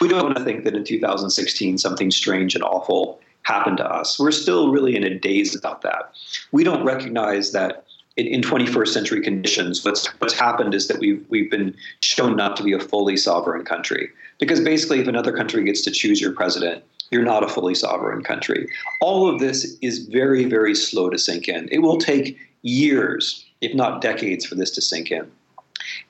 We 0.00 0.08
don't 0.08 0.22
want 0.22 0.36
to 0.36 0.44
think 0.44 0.64
that 0.64 0.74
in 0.74 0.84
2016 0.84 1.78
something 1.78 2.10
strange 2.10 2.54
and 2.54 2.62
awful 2.62 3.20
happened 3.42 3.78
to 3.78 3.86
us. 3.86 4.18
We're 4.18 4.30
still 4.30 4.70
really 4.70 4.96
in 4.96 5.04
a 5.04 5.18
daze 5.18 5.54
about 5.54 5.82
that. 5.82 6.12
We 6.52 6.64
don't 6.64 6.84
recognize 6.84 7.52
that 7.52 7.84
in, 8.16 8.26
in 8.26 8.40
21st 8.42 8.88
century 8.88 9.20
conditions, 9.20 9.84
what's 9.84 10.06
what's 10.18 10.34
happened 10.34 10.74
is 10.74 10.88
that 10.88 10.98
we've 10.98 11.24
we've 11.28 11.50
been 11.50 11.74
shown 12.00 12.36
not 12.36 12.56
to 12.56 12.62
be 12.62 12.72
a 12.72 12.80
fully 12.80 13.16
sovereign 13.16 13.64
country. 13.64 14.10
Because 14.38 14.60
basically, 14.60 15.00
if 15.00 15.08
another 15.08 15.32
country 15.32 15.64
gets 15.64 15.82
to 15.82 15.90
choose 15.90 16.20
your 16.20 16.32
president, 16.32 16.84
you're 17.10 17.22
not 17.22 17.44
a 17.44 17.48
fully 17.48 17.74
sovereign 17.74 18.22
country. 18.22 18.68
All 19.00 19.28
of 19.28 19.40
this 19.40 19.76
is 19.80 20.06
very, 20.06 20.44
very 20.44 20.74
slow 20.74 21.10
to 21.10 21.18
sink 21.18 21.48
in. 21.48 21.68
It 21.70 21.78
will 21.78 21.98
take 21.98 22.38
years, 22.64 23.44
if 23.60 23.74
not 23.74 24.00
decades, 24.00 24.44
for 24.44 24.56
this 24.56 24.72
to 24.72 24.80
sink 24.80 25.12
in. 25.12 25.30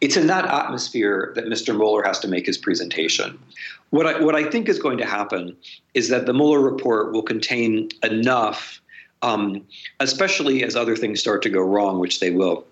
It's 0.00 0.16
in 0.16 0.28
that 0.28 0.46
atmosphere 0.46 1.32
that 1.34 1.46
Mr. 1.46 1.76
Mueller 1.76 2.02
has 2.02 2.18
to 2.20 2.28
make 2.28 2.46
his 2.46 2.56
presentation. 2.56 3.38
What 3.90 4.06
I, 4.06 4.20
what 4.20 4.34
I 4.34 4.48
think 4.48 4.68
is 4.68 4.78
going 4.78 4.98
to 4.98 5.06
happen 5.06 5.56
is 5.94 6.08
that 6.08 6.26
the 6.26 6.32
Mueller 6.32 6.60
report 6.60 7.12
will 7.12 7.22
contain 7.22 7.90
enough, 8.02 8.80
um, 9.22 9.66
especially 10.00 10.62
as 10.62 10.76
other 10.76 10.96
things 10.96 11.20
start 11.20 11.42
to 11.42 11.50
go 11.50 11.60
wrong, 11.60 11.98
which 11.98 12.20
they 12.20 12.30
will, 12.30 12.64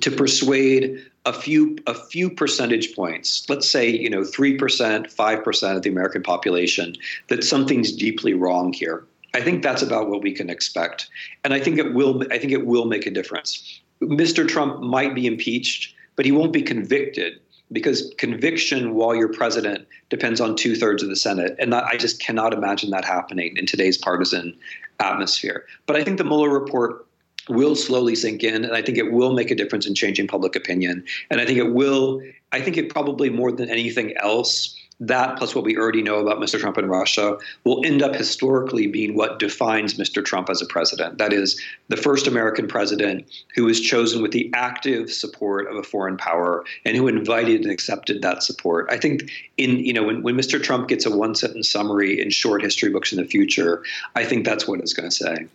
to 0.00 0.10
persuade 0.10 1.04
a 1.26 1.32
few 1.32 1.78
a 1.86 1.94
few 1.94 2.28
percentage 2.28 2.94
points, 2.94 3.48
let's 3.48 3.68
say 3.68 3.88
you 3.88 4.10
know 4.10 4.24
three 4.24 4.56
percent, 4.56 5.10
five 5.10 5.42
percent 5.42 5.76
of 5.76 5.82
the 5.82 5.88
American 5.90 6.22
population, 6.22 6.94
that 7.28 7.44
something's 7.44 7.92
deeply 7.92 8.34
wrong 8.34 8.72
here. 8.72 9.04
I 9.34 9.40
think 9.40 9.62
that's 9.62 9.82
about 9.82 10.08
what 10.08 10.22
we 10.22 10.32
can 10.32 10.48
expect, 10.48 11.08
and 11.42 11.52
I 11.52 11.60
think 11.60 11.78
it 11.78 11.92
will. 11.92 12.22
I 12.30 12.38
think 12.38 12.52
it 12.52 12.66
will 12.66 12.86
make 12.86 13.06
a 13.06 13.10
difference. 13.10 13.80
Mr. 14.00 14.46
Trump 14.46 14.80
might 14.80 15.14
be 15.14 15.26
impeached, 15.26 15.94
but 16.16 16.24
he 16.24 16.32
won't 16.32 16.52
be 16.52 16.62
convicted 16.62 17.40
because 17.72 18.12
conviction 18.18 18.94
while 18.94 19.14
you're 19.14 19.32
president 19.32 19.86
depends 20.08 20.40
on 20.40 20.54
two 20.54 20.76
thirds 20.76 21.02
of 21.02 21.08
the 21.08 21.16
Senate, 21.16 21.56
and 21.58 21.74
I 21.74 21.96
just 21.96 22.20
cannot 22.20 22.54
imagine 22.54 22.90
that 22.90 23.04
happening 23.04 23.56
in 23.56 23.66
today's 23.66 23.98
partisan 23.98 24.56
atmosphere. 25.00 25.64
But 25.86 25.96
I 25.96 26.04
think 26.04 26.18
the 26.18 26.24
Mueller 26.24 26.50
report 26.50 27.06
will 27.48 27.74
slowly 27.74 28.14
sink 28.14 28.42
in, 28.42 28.64
and 28.64 28.74
I 28.74 28.82
think 28.82 28.98
it 28.98 29.12
will 29.12 29.32
make 29.32 29.50
a 29.50 29.54
difference 29.54 29.86
in 29.86 29.94
changing 29.94 30.28
public 30.28 30.56
opinion. 30.56 31.04
And 31.30 31.40
I 31.40 31.46
think 31.46 31.58
it 31.58 31.72
will. 31.72 32.22
I 32.52 32.60
think 32.60 32.76
it 32.76 32.88
probably 32.88 33.30
more 33.30 33.50
than 33.50 33.68
anything 33.68 34.16
else 34.18 34.78
that 35.00 35.36
plus 35.36 35.54
what 35.54 35.64
we 35.64 35.76
already 35.76 36.02
know 36.02 36.18
about 36.18 36.38
Mr. 36.38 36.58
Trump 36.58 36.76
and 36.76 36.88
Russia 36.88 37.36
will 37.64 37.84
end 37.84 38.02
up 38.02 38.14
historically 38.14 38.86
being 38.86 39.16
what 39.16 39.38
defines 39.38 39.94
Mr. 39.94 40.24
Trump 40.24 40.48
as 40.48 40.62
a 40.62 40.66
president. 40.66 41.18
That 41.18 41.32
is, 41.32 41.60
the 41.88 41.96
first 41.96 42.26
American 42.26 42.68
president 42.68 43.26
who 43.54 43.64
was 43.64 43.80
chosen 43.80 44.22
with 44.22 44.32
the 44.32 44.50
active 44.54 45.12
support 45.12 45.66
of 45.70 45.76
a 45.76 45.82
foreign 45.82 46.16
power 46.16 46.64
and 46.84 46.96
who 46.96 47.08
invited 47.08 47.62
and 47.62 47.70
accepted 47.70 48.22
that 48.22 48.42
support. 48.42 48.86
I 48.90 48.98
think 48.98 49.30
in 49.56 49.78
you 49.78 49.92
know 49.92 50.04
when, 50.04 50.22
when 50.22 50.36
Mr. 50.36 50.62
Trump 50.62 50.88
gets 50.88 51.06
a 51.06 51.16
one 51.16 51.34
sentence 51.34 51.68
summary 51.68 52.20
in 52.20 52.30
short 52.30 52.62
history 52.62 52.90
books 52.90 53.12
in 53.12 53.18
the 53.18 53.24
future, 53.24 53.82
I 54.14 54.24
think 54.24 54.44
that's 54.44 54.66
what 54.66 54.80
it's 54.80 54.92
going 54.92 55.08
to 55.08 55.14
say. 55.14 55.46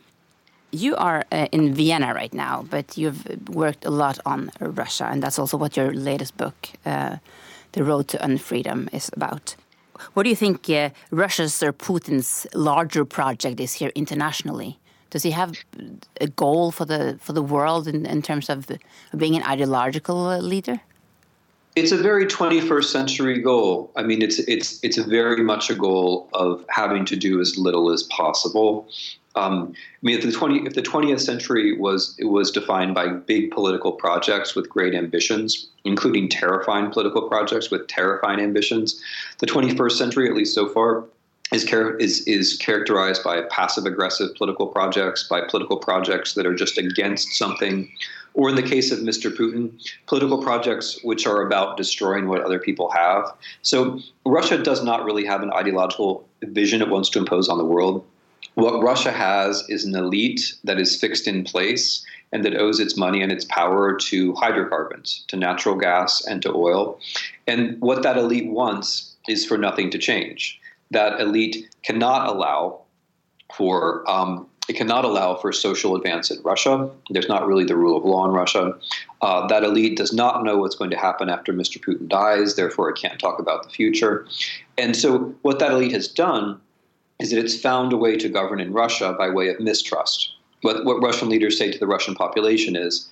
You 0.71 0.95
are 0.97 1.25
uh, 1.31 1.47
in 1.51 1.73
Vienna 1.73 2.13
right 2.13 2.33
now, 2.33 2.63
but 2.69 2.95
you've 2.95 3.49
worked 3.49 3.85
a 3.85 3.89
lot 3.89 4.19
on 4.25 4.51
Russia, 4.59 5.05
and 5.05 5.23
that's 5.23 5.39
also 5.39 5.57
what 5.57 5.75
your 5.75 5.91
latest 5.91 6.37
book. 6.37 6.69
Uh, 6.85 7.17
the 7.73 7.83
road 7.83 8.07
to 8.09 8.17
unfreedom 8.17 8.93
is 8.93 9.09
about. 9.13 9.55
What 10.13 10.23
do 10.23 10.29
you 10.29 10.35
think 10.35 10.69
uh, 10.69 10.89
Russia's 11.11 11.61
or 11.61 11.73
Putin's 11.73 12.47
larger 12.53 13.05
project 13.05 13.59
is 13.59 13.73
here 13.73 13.91
internationally? 13.95 14.79
Does 15.09 15.23
he 15.23 15.31
have 15.31 15.53
a 16.21 16.27
goal 16.27 16.71
for 16.71 16.85
the 16.85 17.17
for 17.19 17.33
the 17.33 17.41
world 17.41 17.87
in, 17.87 18.05
in 18.05 18.21
terms 18.21 18.49
of 18.49 18.67
being 19.17 19.35
an 19.35 19.43
ideological 19.43 20.27
uh, 20.27 20.37
leader? 20.37 20.81
It's 21.75 21.91
a 21.91 21.97
very 21.97 22.25
21st 22.25 22.83
century 22.85 23.41
goal. 23.41 23.91
I 23.95 24.03
mean, 24.03 24.21
it's 24.21 24.39
it's 24.39 24.79
it's 24.83 24.97
very 24.97 25.43
much 25.43 25.69
a 25.69 25.75
goal 25.75 26.29
of 26.33 26.63
having 26.69 27.05
to 27.05 27.15
do 27.15 27.41
as 27.41 27.57
little 27.57 27.91
as 27.91 28.03
possible. 28.03 28.87
Um, 29.39 29.73
I 29.73 30.01
mean, 30.01 30.17
if 30.17 30.23
the 30.23 30.31
20 30.31 30.65
if 30.65 30.73
the 30.73 30.81
20th 30.81 31.21
century 31.21 31.77
was 31.77 32.17
was 32.21 32.51
defined 32.51 32.93
by 32.93 33.07
big 33.07 33.51
political 33.51 33.91
projects 33.91 34.55
with 34.55 34.69
great 34.69 34.93
ambitions, 34.93 35.67
including 35.85 36.27
terrifying 36.29 36.91
political 36.91 37.27
projects 37.27 37.71
with 37.71 37.87
terrifying 37.87 38.39
ambitions, 38.39 39.01
the 39.39 39.47
21st 39.47 39.91
century, 39.93 40.27
at 40.27 40.35
least 40.35 40.53
so 40.53 40.67
far, 40.67 41.05
is 41.53 41.63
is 41.99 42.27
is 42.27 42.57
characterized 42.57 43.23
by 43.23 43.41
passive 43.43 43.85
aggressive 43.85 44.35
political 44.35 44.67
projects, 44.67 45.27
by 45.27 45.41
political 45.41 45.77
projects 45.77 46.33
that 46.33 46.45
are 46.45 46.55
just 46.55 46.77
against 46.77 47.37
something, 47.37 47.89
or 48.33 48.49
in 48.49 48.55
the 48.55 48.63
case 48.63 48.91
of 48.91 48.99
Mr. 48.99 49.33
Putin, 49.33 49.71
political 50.05 50.43
projects 50.43 50.99
which 51.03 51.25
are 51.25 51.41
about 51.41 51.77
destroying 51.77 52.27
what 52.27 52.41
other 52.41 52.59
people 52.59 52.89
have. 52.91 53.23
So 53.61 53.99
Russia 54.25 54.57
does 54.61 54.83
not 54.83 55.05
really 55.05 55.25
have 55.25 55.41
an 55.41 55.51
ideological 55.53 56.27
vision 56.43 56.81
it 56.81 56.89
wants 56.89 57.09
to 57.11 57.19
impose 57.19 57.47
on 57.47 57.57
the 57.57 57.65
world 57.65 58.05
what 58.59 58.81
Russia 58.83 59.11
has 59.11 59.63
is 59.69 59.85
an 59.85 59.95
elite 59.95 60.53
that 60.63 60.79
is 60.79 60.99
fixed 60.99 61.27
in 61.27 61.43
place 61.43 62.05
and 62.31 62.45
that 62.45 62.55
owes 62.55 62.79
its 62.79 62.95
money 62.95 63.21
and 63.21 63.31
its 63.31 63.45
power 63.45 63.97
to 63.97 64.33
hydrocarbons, 64.35 65.25
to 65.27 65.35
natural 65.35 65.75
gas, 65.75 66.23
and 66.25 66.41
to 66.43 66.53
oil. 66.53 66.99
And 67.47 67.79
what 67.81 68.03
that 68.03 68.17
elite 68.17 68.49
wants 68.49 69.15
is 69.27 69.45
for 69.45 69.57
nothing 69.57 69.89
to 69.91 69.97
change. 69.97 70.59
That 70.91 71.19
elite 71.19 71.67
cannot 71.83 72.27
allow 72.27 72.81
for 73.55 74.09
um, 74.09 74.47
it 74.67 74.75
cannot 74.75 75.03
allow 75.03 75.35
for 75.35 75.51
social 75.51 75.95
advance 75.95 76.29
in 76.29 76.39
Russia. 76.43 76.87
There's 77.09 77.27
not 77.27 77.47
really 77.47 77.63
the 77.63 77.75
rule 77.75 77.97
of 77.97 78.05
law 78.05 78.23
in 78.25 78.31
Russia. 78.31 78.77
Uh, 79.21 79.47
that 79.47 79.63
elite 79.63 79.97
does 79.97 80.13
not 80.13 80.43
know 80.43 80.57
what's 80.57 80.75
going 80.75 80.91
to 80.91 80.97
happen 80.97 81.27
after 81.27 81.51
Mr. 81.51 81.83
Putin 81.83 82.07
dies, 82.07 82.55
therefore, 82.55 82.87
it 82.91 82.95
can't 82.95 83.19
talk 83.19 83.39
about 83.39 83.63
the 83.63 83.69
future. 83.69 84.27
And 84.77 84.95
so, 84.95 85.33
what 85.41 85.57
that 85.57 85.71
elite 85.71 85.91
has 85.93 86.07
done 86.07 86.61
is 87.19 87.31
that 87.31 87.39
it's 87.39 87.59
found 87.59 87.93
a 87.93 87.97
way 87.97 88.15
to 88.15 88.29
govern 88.29 88.59
in 88.59 88.73
Russia 88.73 89.13
by 89.17 89.29
way 89.29 89.49
of 89.49 89.59
mistrust. 89.59 90.33
What, 90.61 90.85
what 90.85 91.03
Russian 91.03 91.29
leaders 91.29 91.57
say 91.57 91.71
to 91.71 91.77
the 91.77 91.87
Russian 91.87 92.15
population 92.15 92.75
is, 92.75 93.07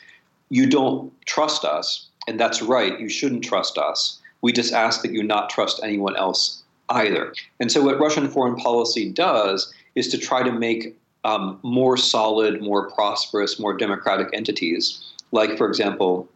you 0.50 0.66
don't 0.70 1.12
trust 1.26 1.66
us, 1.66 2.08
and 2.28 2.40
that's 2.40 2.62
right. 2.62 3.00
You 3.00 3.10
shouldn't 3.10 3.44
trust 3.44 3.78
us. 3.78 4.20
We 4.42 4.54
just 4.54 4.74
ask 4.74 5.02
that 5.02 5.12
you 5.12 5.24
not 5.24 5.50
trust 5.50 5.82
anyone 5.84 6.16
else 6.16 6.64
either. 6.90 7.34
And 7.60 7.72
so, 7.72 7.84
what 7.84 8.00
Russian 8.00 8.30
foreign 8.30 8.56
policy 8.56 9.10
does 9.12 9.74
is 9.96 10.08
to 10.10 10.18
try 10.18 10.44
to 10.44 10.52
make 10.52 10.96
um, 11.24 11.60
more 11.64 11.98
solid, 11.98 12.62
more 12.62 12.90
prosperous, 12.92 13.60
more 13.60 13.76
democratic 13.76 14.30
entities, 14.34 15.04
like, 15.32 15.58
for 15.58 15.68
example, 15.68 16.30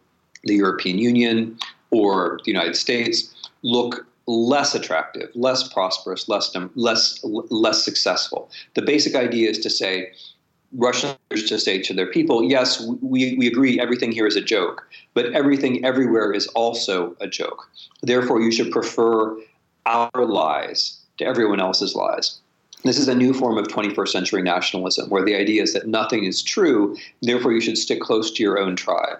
the 0.44 0.54
European 0.54 0.98
Union 0.98 1.58
or 1.90 2.38
the 2.44 2.50
United 2.50 2.76
States, 2.76 3.32
look 3.62 4.06
less 4.26 4.74
attractive, 4.74 5.30
less 5.34 5.68
prosperous, 5.72 6.28
less 6.28 6.54
less 6.74 7.20
less 7.24 7.84
successful. 7.84 8.50
The 8.74 8.82
basic 8.82 9.14
idea 9.14 9.50
is 9.50 9.58
to 9.60 9.70
say 9.70 10.12
Russians 10.72 11.16
to 11.30 11.58
say 11.58 11.80
to 11.82 11.94
their 11.94 12.06
people, 12.06 12.42
yes, 12.42 12.80
we, 13.02 13.36
we 13.36 13.46
agree 13.46 13.80
everything 13.80 14.12
here 14.12 14.26
is 14.26 14.36
a 14.36 14.40
joke, 14.40 14.88
but 15.14 15.26
everything 15.32 15.84
everywhere 15.84 16.32
is 16.32 16.46
also 16.48 17.14
a 17.20 17.28
joke. 17.28 17.68
Therefore, 18.02 18.40
you 18.40 18.50
should 18.50 18.70
prefer 18.70 19.36
our 19.86 20.10
lies 20.14 20.98
to 21.18 21.24
everyone 21.24 21.60
else's 21.60 21.94
lies. 21.94 22.40
This 22.84 22.98
is 22.98 23.06
a 23.06 23.14
new 23.14 23.32
form 23.32 23.58
of 23.58 23.68
21st 23.68 24.08
century 24.08 24.42
nationalism 24.42 25.08
where 25.08 25.24
the 25.24 25.36
idea 25.36 25.62
is 25.62 25.72
that 25.72 25.86
nothing 25.86 26.24
is 26.24 26.42
true, 26.42 26.96
therefore 27.20 27.52
you 27.52 27.60
should 27.60 27.78
stick 27.78 28.00
close 28.00 28.30
to 28.32 28.42
your 28.42 28.58
own 28.58 28.74
tribe. 28.74 29.18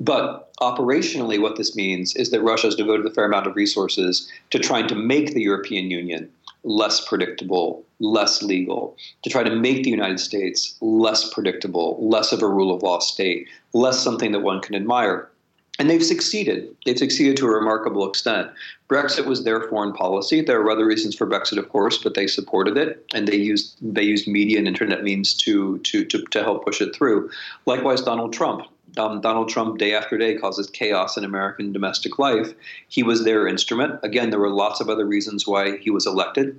But 0.00 0.52
operationally, 0.60 1.40
what 1.40 1.56
this 1.56 1.76
means 1.76 2.16
is 2.16 2.30
that 2.30 2.42
Russia 2.42 2.66
has 2.66 2.74
devoted 2.74 3.06
a 3.06 3.10
fair 3.10 3.24
amount 3.24 3.46
of 3.46 3.54
resources 3.54 4.30
to 4.50 4.58
trying 4.58 4.88
to 4.88 4.96
make 4.96 5.34
the 5.34 5.42
European 5.42 5.90
Union 5.90 6.28
less 6.64 7.06
predictable, 7.06 7.84
less 8.00 8.42
legal, 8.42 8.96
to 9.22 9.30
try 9.30 9.44
to 9.44 9.54
make 9.54 9.84
the 9.84 9.90
United 9.90 10.18
States 10.18 10.76
less 10.80 11.32
predictable, 11.32 11.96
less 12.00 12.32
of 12.32 12.42
a 12.42 12.48
rule 12.48 12.74
of 12.74 12.82
law 12.82 12.98
state, 12.98 13.46
less 13.72 14.02
something 14.02 14.32
that 14.32 14.40
one 14.40 14.60
can 14.60 14.74
admire. 14.74 15.30
And 15.78 15.90
they've 15.90 16.04
succeeded. 16.04 16.74
They've 16.84 16.98
succeeded 16.98 17.36
to 17.36 17.46
a 17.46 17.50
remarkable 17.50 18.08
extent. 18.08 18.50
Brexit 18.88 19.26
was 19.26 19.44
their 19.44 19.60
foreign 19.62 19.92
policy. 19.92 20.40
There 20.40 20.60
are 20.60 20.70
other 20.70 20.86
reasons 20.86 21.14
for 21.14 21.26
Brexit, 21.26 21.58
of 21.58 21.68
course, 21.68 21.98
but 21.98 22.14
they 22.14 22.26
supported 22.26 22.76
it 22.76 23.04
and 23.12 23.28
they 23.28 23.36
used 23.36 23.76
they 23.82 24.02
used 24.02 24.26
media 24.26 24.58
and 24.58 24.68
internet 24.68 25.02
means 25.02 25.34
to 25.34 25.78
to 25.78 26.04
to, 26.04 26.22
to 26.22 26.42
help 26.42 26.64
push 26.64 26.80
it 26.80 26.94
through. 26.94 27.30
Likewise, 27.66 28.02
Donald 28.02 28.32
Trump. 28.32 28.62
Um, 28.98 29.20
Donald 29.20 29.50
Trump, 29.50 29.76
day 29.76 29.92
after 29.92 30.16
day, 30.16 30.36
causes 30.36 30.70
chaos 30.70 31.18
in 31.18 31.24
American 31.24 31.70
domestic 31.70 32.18
life. 32.18 32.54
He 32.88 33.02
was 33.02 33.24
their 33.24 33.46
instrument. 33.46 34.00
Again, 34.02 34.30
there 34.30 34.40
were 34.40 34.48
lots 34.48 34.80
of 34.80 34.88
other 34.88 35.04
reasons 35.04 35.46
why 35.46 35.76
he 35.78 35.90
was 35.90 36.06
elected 36.06 36.58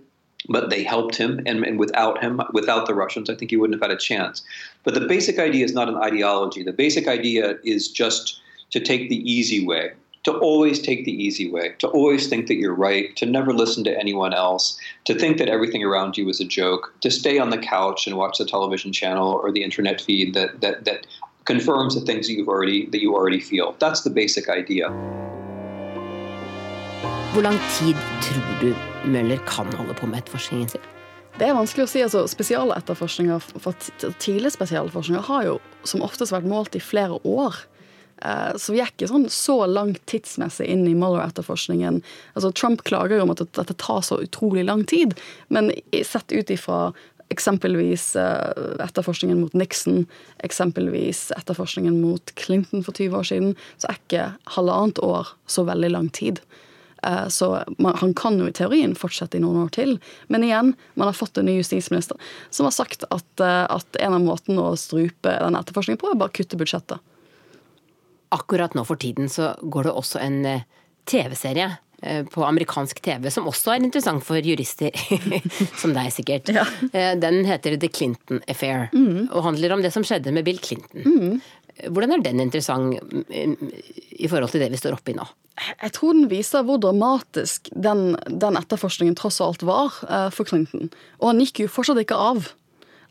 but 0.50 0.70
they 0.70 0.84
helped 0.84 1.16
him 1.16 1.42
and, 1.46 1.64
and, 1.66 1.80
without 1.80 2.24
him 2.24 2.40
without 2.54 2.86
the 2.86 2.94
russians 2.94 3.30
i 3.30 3.36
think 3.36 3.50
he 3.52 3.58
wouldn't 3.58 3.82
have 3.82 3.90
had 3.90 3.96
a 3.96 4.00
chance 4.00 4.44
but 4.84 4.94
the 4.94 5.02
basic 5.02 5.40
idea 5.40 5.66
is 5.66 5.74
not 5.74 5.90
an 5.90 5.96
ideology 5.98 6.64
the 6.64 6.72
basic 6.72 7.08
idea 7.08 7.56
is 7.64 7.88
just 7.88 8.40
to 8.72 8.80
take 8.80 9.10
the 9.10 9.22
easy 9.32 9.66
way 9.66 9.92
to 10.24 10.34
always 10.40 10.82
take 10.82 11.06
the 11.06 11.12
easy 11.12 11.50
way 11.50 11.74
to 11.80 11.88
always 11.88 12.28
think 12.28 12.48
that 12.48 12.56
you're 12.56 12.74
right 12.74 13.16
to 13.16 13.26
never 13.26 13.54
listen 13.54 13.84
to 13.84 13.98
anyone 13.98 14.34
else 14.34 14.78
to 15.06 15.14
think 15.14 15.38
that 15.38 15.48
everything 15.48 15.84
around 15.84 16.18
you 16.18 16.28
is 16.30 16.40
a 16.42 16.46
joke 16.46 16.94
to 17.02 17.10
stay 17.10 17.40
on 17.40 17.50
the 17.50 17.58
couch 17.58 18.08
and 18.08 18.18
watch 18.18 18.38
the 18.38 18.46
television 18.46 18.92
channel 18.92 19.40
or 19.44 19.52
the 19.52 19.64
internet 19.64 20.02
feed 20.02 20.34
that 20.34 20.60
that, 20.62 20.84
that 20.86 21.08
confirms 21.46 21.96
the 21.96 22.02
things 22.02 22.28
that 22.28 22.34
you've 22.34 22.50
already 22.50 22.86
that 22.88 23.02
you 23.02 23.16
already 23.16 23.40
feel 23.40 23.76
that's 23.80 24.02
the 24.02 24.10
basic 24.10 24.50
idea 24.50 24.92
Hvor 27.34 27.42
lang 27.42 27.60
tid 27.80 27.96
tror 28.22 28.62
du 28.62 28.76
Møller 29.06 29.38
kan 29.38 29.74
holde 29.74 29.94
på 29.94 30.08
med 30.08 30.18
etterforskningen 30.18 30.70
sin? 30.70 30.82
Det 31.38 31.46
er 31.46 31.54
vanskelig 31.54 31.84
å 31.86 31.90
si. 31.92 32.02
altså 32.02 32.24
Spesialetterforskninger 32.28 33.44
for 33.62 33.76
tidlig 34.18 34.56
spesialforskninger 34.56 35.22
har 35.28 35.44
jo 35.46 35.58
som 35.86 36.02
oftest 36.02 36.34
vært 36.34 36.48
målt 36.50 36.76
i 36.76 36.82
flere 36.82 37.20
år. 37.22 37.60
Eh, 38.22 38.56
så 38.58 38.74
vi 38.74 38.82
er 38.82 38.90
ikke 38.92 39.10
sånn 39.10 39.28
så 39.32 39.60
langt 39.70 40.02
tidsmessig 40.10 40.68
inn 40.70 40.86
i 40.90 40.96
Mueller-etterforskningen. 40.98 42.02
Altså, 42.34 42.52
Trump 42.56 42.84
klager 42.88 43.20
jo 43.20 43.28
om 43.28 43.36
at 43.36 43.44
dette 43.46 43.78
tar 43.78 44.02
så 44.06 44.20
utrolig 44.24 44.66
lang 44.66 44.86
tid, 44.90 45.18
men 45.54 45.72
sett 46.06 46.34
ut 46.34 46.54
ifra 46.54 46.92
eksempelvis 47.34 48.16
eh, 48.16 48.84
etterforskningen 48.86 49.42
mot 49.42 49.54
Nixon, 49.58 50.06
eksempelvis 50.48 51.28
etterforskningen 51.36 52.00
mot 52.02 52.32
Clinton 52.40 52.86
for 52.86 52.96
20 52.96 53.20
år 53.20 53.28
siden, 53.28 53.58
så 53.78 53.92
er 53.92 54.00
ikke 54.00 54.30
halvannet 54.56 55.02
år 55.04 55.34
så 55.52 55.66
veldig 55.68 55.92
lang 55.92 56.08
tid. 56.16 56.40
Eh, 57.04 57.28
så 57.28 57.52
han 58.00 58.16
kan 58.18 58.40
jo 58.40 58.48
i 58.48 58.56
teorien 58.56 58.96
fortsette 58.98 59.38
i 59.38 59.44
noen 59.44 59.66
år 59.66 59.76
til. 59.76 59.98
Men 60.32 60.48
igjen, 60.48 60.72
man 60.96 61.12
har 61.12 61.20
fått 61.20 61.38
en 61.38 61.50
ny 61.52 61.60
justisminister 61.60 62.18
som 62.50 62.70
har 62.70 62.76
sagt 62.76 63.04
at, 63.12 63.44
at 63.44 64.02
en 64.02 64.18
av 64.18 64.24
måtene 64.24 64.72
å 64.72 64.80
strupe 64.80 65.36
denne 65.36 65.62
etterforskningen 65.62 66.00
på, 66.02 66.14
er 66.14 66.20
bare 66.24 66.32
å 66.32 66.40
kutte 66.40 66.60
budsjettet. 66.60 67.04
Akkurat 68.36 68.76
nå 68.76 68.84
for 68.88 69.00
tiden 69.00 69.30
så 69.32 69.54
går 69.62 69.88
det 69.88 69.98
også 70.00 70.22
en 70.24 70.40
eh, 70.46 70.66
TV-serie 71.08 71.78
på 72.30 72.44
amerikansk 72.46 73.00
TV, 73.02 73.24
som 73.34 73.48
også 73.50 73.72
er 73.74 73.80
interessant 73.82 74.22
for 74.22 74.38
jurister, 74.46 74.94
som 75.82 75.96
deg 75.96 76.12
sikkert. 76.14 76.52
Ja. 76.54 76.68
Den 77.18 77.40
heter 77.48 77.74
The 77.74 77.90
Clinton 77.90 78.44
Affair, 78.46 78.92
mm. 78.94 79.32
og 79.32 79.48
handler 79.48 79.74
om 79.74 79.82
det 79.82 79.90
som 79.96 80.06
skjedde 80.06 80.30
med 80.36 80.46
Bill 80.46 80.60
Clinton. 80.62 81.02
Mm. 81.02 81.40
Hvordan 81.90 82.14
er 82.14 82.22
den 82.28 82.44
interessant 82.44 83.02
mm, 83.02 83.58
i 84.14 84.30
forhold 84.30 84.54
til 84.54 84.62
det 84.62 84.70
vi 84.76 84.78
står 84.78 85.00
oppe 85.00 85.16
i 85.16 85.18
nå? 85.18 85.26
Jeg 85.58 85.96
tror 85.98 86.14
den 86.14 86.30
viser 86.30 86.70
hvor 86.70 86.78
dramatisk 86.86 87.72
den, 87.74 88.12
den 88.30 88.62
etterforskningen 88.62 89.18
tross 89.18 89.42
alt 89.42 89.66
var 89.66 89.98
for 90.30 90.46
Clinton. 90.46 90.92
Og 91.18 91.32
han 91.32 91.42
gikk 91.42 91.66
jo 91.66 91.74
fortsatt 91.80 92.04
ikke 92.04 92.22
av. 92.30 92.52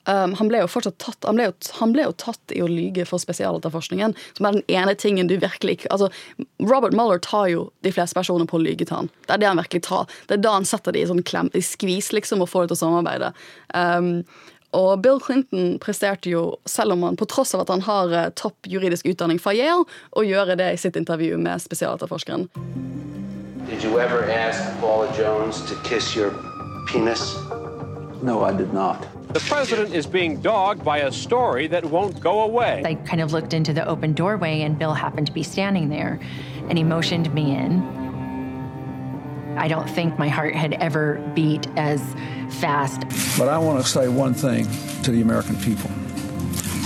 Um, 0.06 0.36
han, 0.38 0.48
ble 0.50 0.60
jo 0.62 0.70
fortsatt 0.70 0.98
tatt, 1.02 1.18
han, 1.26 1.38
ble 1.38 1.48
jo, 1.48 1.54
han 1.80 1.92
ble 1.94 2.06
jo 2.06 2.14
tatt 2.22 2.54
i 2.54 2.62
å 2.62 2.68
lyge 2.70 3.06
for 3.08 3.18
spesialetterforskningen, 3.22 4.14
som 4.38 4.46
er 4.46 4.58
den 4.58 4.66
ene 4.78 4.94
tingen 4.94 5.26
du 5.26 5.34
virkelig 5.42 5.80
ikke 5.80 5.90
altså, 5.90 6.10
Robert 6.62 6.94
Mueller 6.94 7.18
tar 7.22 7.48
jo 7.50 7.64
de 7.82 7.90
fleste 7.94 8.14
personer 8.14 8.46
på 8.46 8.60
å 8.60 8.62
lyge 8.62 8.86
til 8.86 8.94
han. 8.94 9.10
Det 9.26 9.34
er 9.34 9.42
det 9.42 9.50
han 9.50 9.58
virkelig 9.58 9.82
tar. 9.88 10.06
Det 10.28 10.38
er 10.38 10.44
da 10.44 10.54
han 10.58 10.68
setter 10.68 10.94
de 10.94 11.02
i 11.02 11.08
sånn 11.10 11.24
klem, 11.26 11.50
i 11.58 11.64
skvis 11.64 12.12
liksom, 12.14 12.44
og 12.44 12.52
får 12.52 12.66
dem 12.66 12.70
til 12.70 12.78
å 12.78 12.82
samarbeide. 12.84 13.32
Um, 13.74 14.12
og 14.76 15.00
Bill 15.02 15.18
Clinton 15.22 15.76
presterte 15.82 16.30
jo, 16.30 16.44
selv 16.68 16.96
om 16.96 17.02
han 17.06 17.16
på 17.16 17.28
tross 17.30 17.54
av 17.56 17.64
at 17.64 17.72
han 17.72 17.84
har 17.86 18.12
eh, 18.12 18.30
topp 18.36 18.68
juridisk 18.68 19.06
utdanning 19.08 19.38
fra 19.40 19.54
Yale, 19.56 19.86
å 20.12 20.24
gjøre 20.26 20.58
det 20.58 20.72
i 20.74 20.80
sitt 20.80 20.98
intervju 21.00 21.38
med 21.40 21.62
spesialetterforskeren. 21.64 22.48
Did 23.70 23.82
you 23.82 23.98
ever 23.98 24.28
ask 24.30 24.60
Paula 24.80 25.10
Jones 25.18 25.62
to 25.70 25.74
kiss 25.88 26.14
your 26.14 26.30
penis? 26.92 27.34
No, 28.22 28.44
I 28.44 28.52
did 28.52 28.72
not. 28.72 29.15
The 29.28 29.40
president 29.40 29.94
is 29.94 30.06
being 30.06 30.40
dogged 30.40 30.84
by 30.84 30.98
a 30.98 31.12
story 31.12 31.66
that 31.66 31.84
won't 31.84 32.20
go 32.20 32.42
away. 32.42 32.82
I 32.84 32.94
kind 32.94 33.20
of 33.20 33.32
looked 33.32 33.52
into 33.52 33.72
the 33.72 33.86
open 33.86 34.12
doorway, 34.12 34.62
and 34.62 34.78
Bill 34.78 34.94
happened 34.94 35.26
to 35.26 35.32
be 35.32 35.42
standing 35.42 35.88
there, 35.88 36.20
and 36.68 36.78
he 36.78 36.84
motioned 36.84 37.32
me 37.34 37.54
in. 37.54 37.82
I 39.58 39.68
don't 39.68 39.88
think 39.88 40.18
my 40.18 40.28
heart 40.28 40.54
had 40.54 40.74
ever 40.74 41.14
beat 41.34 41.66
as 41.76 42.00
fast. 42.60 43.00
But 43.38 43.48
I 43.48 43.58
want 43.58 43.82
to 43.82 43.88
say 43.88 44.08
one 44.08 44.34
thing 44.34 44.66
to 45.02 45.10
the 45.10 45.22
American 45.22 45.56
people. 45.56 45.90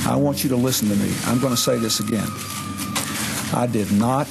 I 0.06 0.16
want 0.16 0.42
you 0.42 0.50
to 0.50 0.56
listen 0.56 0.88
to 0.88 0.96
me. 0.96 1.12
I'm 1.26 1.40
going 1.40 1.54
to 1.54 1.60
say 1.60 1.76
this 1.78 2.00
again. 2.00 2.28
I 3.52 3.68
did 3.70 3.92
not 3.92 4.28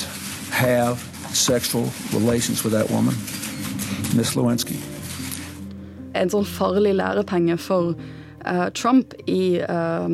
have 0.52 1.00
sexual 1.32 1.92
relations 2.12 2.64
with 2.64 2.74
that 2.74 2.90
woman, 2.90 3.14
Miss 4.16 4.36
Lewinsky. 4.36 4.89
En 6.18 6.32
sånn 6.32 6.48
farlig 6.48 6.96
lærepenge 6.98 7.58
for 7.62 7.94
uh, 7.94 8.68
Trump 8.78 9.14
i, 9.30 9.60
uh, 9.62 10.08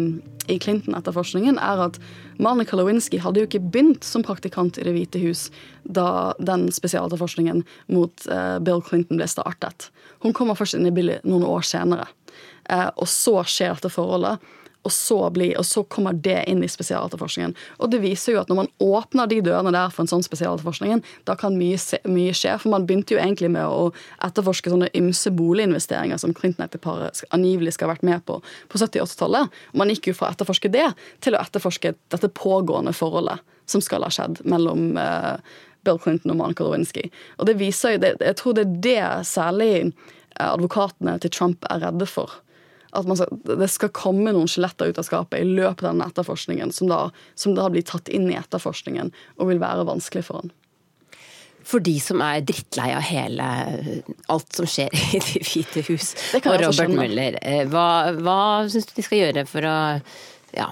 i 0.52 0.58
Clinton-etterforskningen 0.62 1.60
er 1.62 1.86
at 1.88 2.00
Monica 2.42 2.78
Lewinsky 2.78 3.22
hadde 3.24 3.42
jo 3.42 3.48
ikke 3.50 3.64
begynt 3.64 4.08
som 4.08 4.26
praktikant 4.26 4.80
i 4.80 4.86
Det 4.88 4.96
hvite 4.96 5.22
hus 5.24 5.48
da 5.84 6.34
den 6.40 6.68
spesialetterforskningen 6.76 7.64
mot 7.96 8.28
uh, 8.28 8.58
Bill 8.60 8.84
Clinton 8.84 9.22
ble 9.22 9.30
startet. 9.32 9.90
Hun 10.26 10.36
kommer 10.36 10.58
først 10.58 10.78
inn 10.78 10.90
i 10.90 10.94
bildet 10.96 11.26
noen 11.28 11.46
år 11.48 11.66
senere. 11.66 12.10
Og 12.98 13.06
så 13.06 13.44
skjer 13.46 13.76
dette 13.76 13.92
forholdet. 13.94 14.42
Og 14.86 14.94
så, 14.94 15.18
bli, 15.34 15.50
og 15.58 15.66
så, 15.66 15.82
kommer 15.90 16.14
det 16.14 16.44
inn 16.50 16.62
i 16.64 16.70
spesialetterforskningen. 16.70 17.56
Og 17.82 17.90
det 17.90 18.02
viser 18.04 18.36
jo 18.36 18.42
at 18.44 18.52
når 18.52 18.60
man 18.60 18.72
åpner 18.84 19.30
de 19.32 19.42
dørene 19.46 19.74
der 19.74 19.94
for 19.94 20.06
en 20.06 20.12
sånn 20.12 20.26
spesialetterforskning, 20.26 21.02
da 21.26 21.38
kan 21.40 21.58
mye, 21.58 21.80
mye, 22.06 22.36
skje. 22.38 22.56
For 22.62 22.74
man 22.74 22.86
begynte 22.86 23.16
jo 23.16 23.22
egentlig 23.22 23.50
med 23.56 23.66
å 23.66 23.90
etterforske 24.26 24.74
sånne 24.74 24.92
ymse 24.98 25.34
boliginvesteringer 25.34 26.22
som 26.22 26.36
Clinton-ekteparet 26.38 27.26
angivelig 27.36 27.76
skal 27.76 27.90
ha 27.90 27.96
vært 27.96 28.06
med 28.06 28.26
på 28.30 28.40
på 28.70 28.82
70- 28.82 29.02
80-tallet. 29.02 29.62
Man 29.74 29.92
gikk 29.94 30.12
jo 30.12 30.18
fra 30.18 30.30
å 30.30 30.36
etterforske 30.36 30.72
det 30.74 30.88
til 31.26 31.36
å 31.36 31.42
etterforske 31.42 31.96
dette 32.14 32.32
pågående 32.38 32.94
forholdet 32.96 33.42
som 33.70 33.82
skal 33.82 34.06
ha 34.06 34.12
skjedd 34.14 34.44
mellom 34.46 34.94
uh, 35.00 35.38
Bill 35.86 36.00
Clinton 36.02 36.34
og 36.34 36.42
Monica 36.42 36.66
Lewinsky. 36.66 37.10
Og 37.40 37.50
det 37.50 37.58
viser 37.62 37.96
jo, 37.96 38.04
det, 38.04 38.16
Jeg 38.22 38.38
tror 38.42 38.58
det 38.58 38.66
er 38.66 38.76
det 38.86 39.28
særlig 39.30 39.72
eh, 39.82 40.50
advokatene 40.50 41.18
til 41.22 41.34
Trump 41.34 41.66
er 41.70 41.84
redde 41.86 42.10
for 42.10 42.42
at 42.96 43.08
skal, 43.20 43.40
det 43.62 43.70
skal 43.72 43.94
komme 43.96 44.34
noen 44.34 44.50
skjeletter 44.50 44.92
ut 44.92 45.00
av 45.02 45.08
skapet 45.08 45.42
i 45.42 45.48
løpet 45.48 45.84
av 45.84 45.94
den 45.94 46.06
etterforskningen, 46.06 46.74
som 46.76 46.92
da, 46.92 47.00
som 47.40 47.56
da, 47.58 47.68
blir 47.72 47.86
tatt 47.86 48.12
inn 48.14 48.30
i 48.32 48.38
etterforskningen 48.40 49.12
og 49.40 49.52
vil 49.52 49.62
være 49.62 49.88
vanskelig 49.88 50.26
for 50.28 50.44
han. 50.44 50.54
For 51.66 51.82
de 51.82 51.96
som 51.98 52.22
er 52.22 52.44
drittlei 52.46 52.92
av 52.94 53.02
hele 53.08 53.46
alt 54.30 54.54
som 54.54 54.68
skjer 54.70 54.94
i 55.18 55.22
Det 55.24 55.42
hvite 55.42 55.82
hus 55.88 56.14
og 56.38 56.50
Robert 56.62 56.94
Mueller, 56.94 57.40
eh, 57.42 57.64
hva, 57.70 58.14
hva 58.20 58.40
syns 58.70 58.92
du 58.92 58.94
de 59.00 59.06
skal 59.08 59.24
gjøre 59.24 59.48
for 59.50 59.66
å 59.66 59.78
ja, 60.56 60.70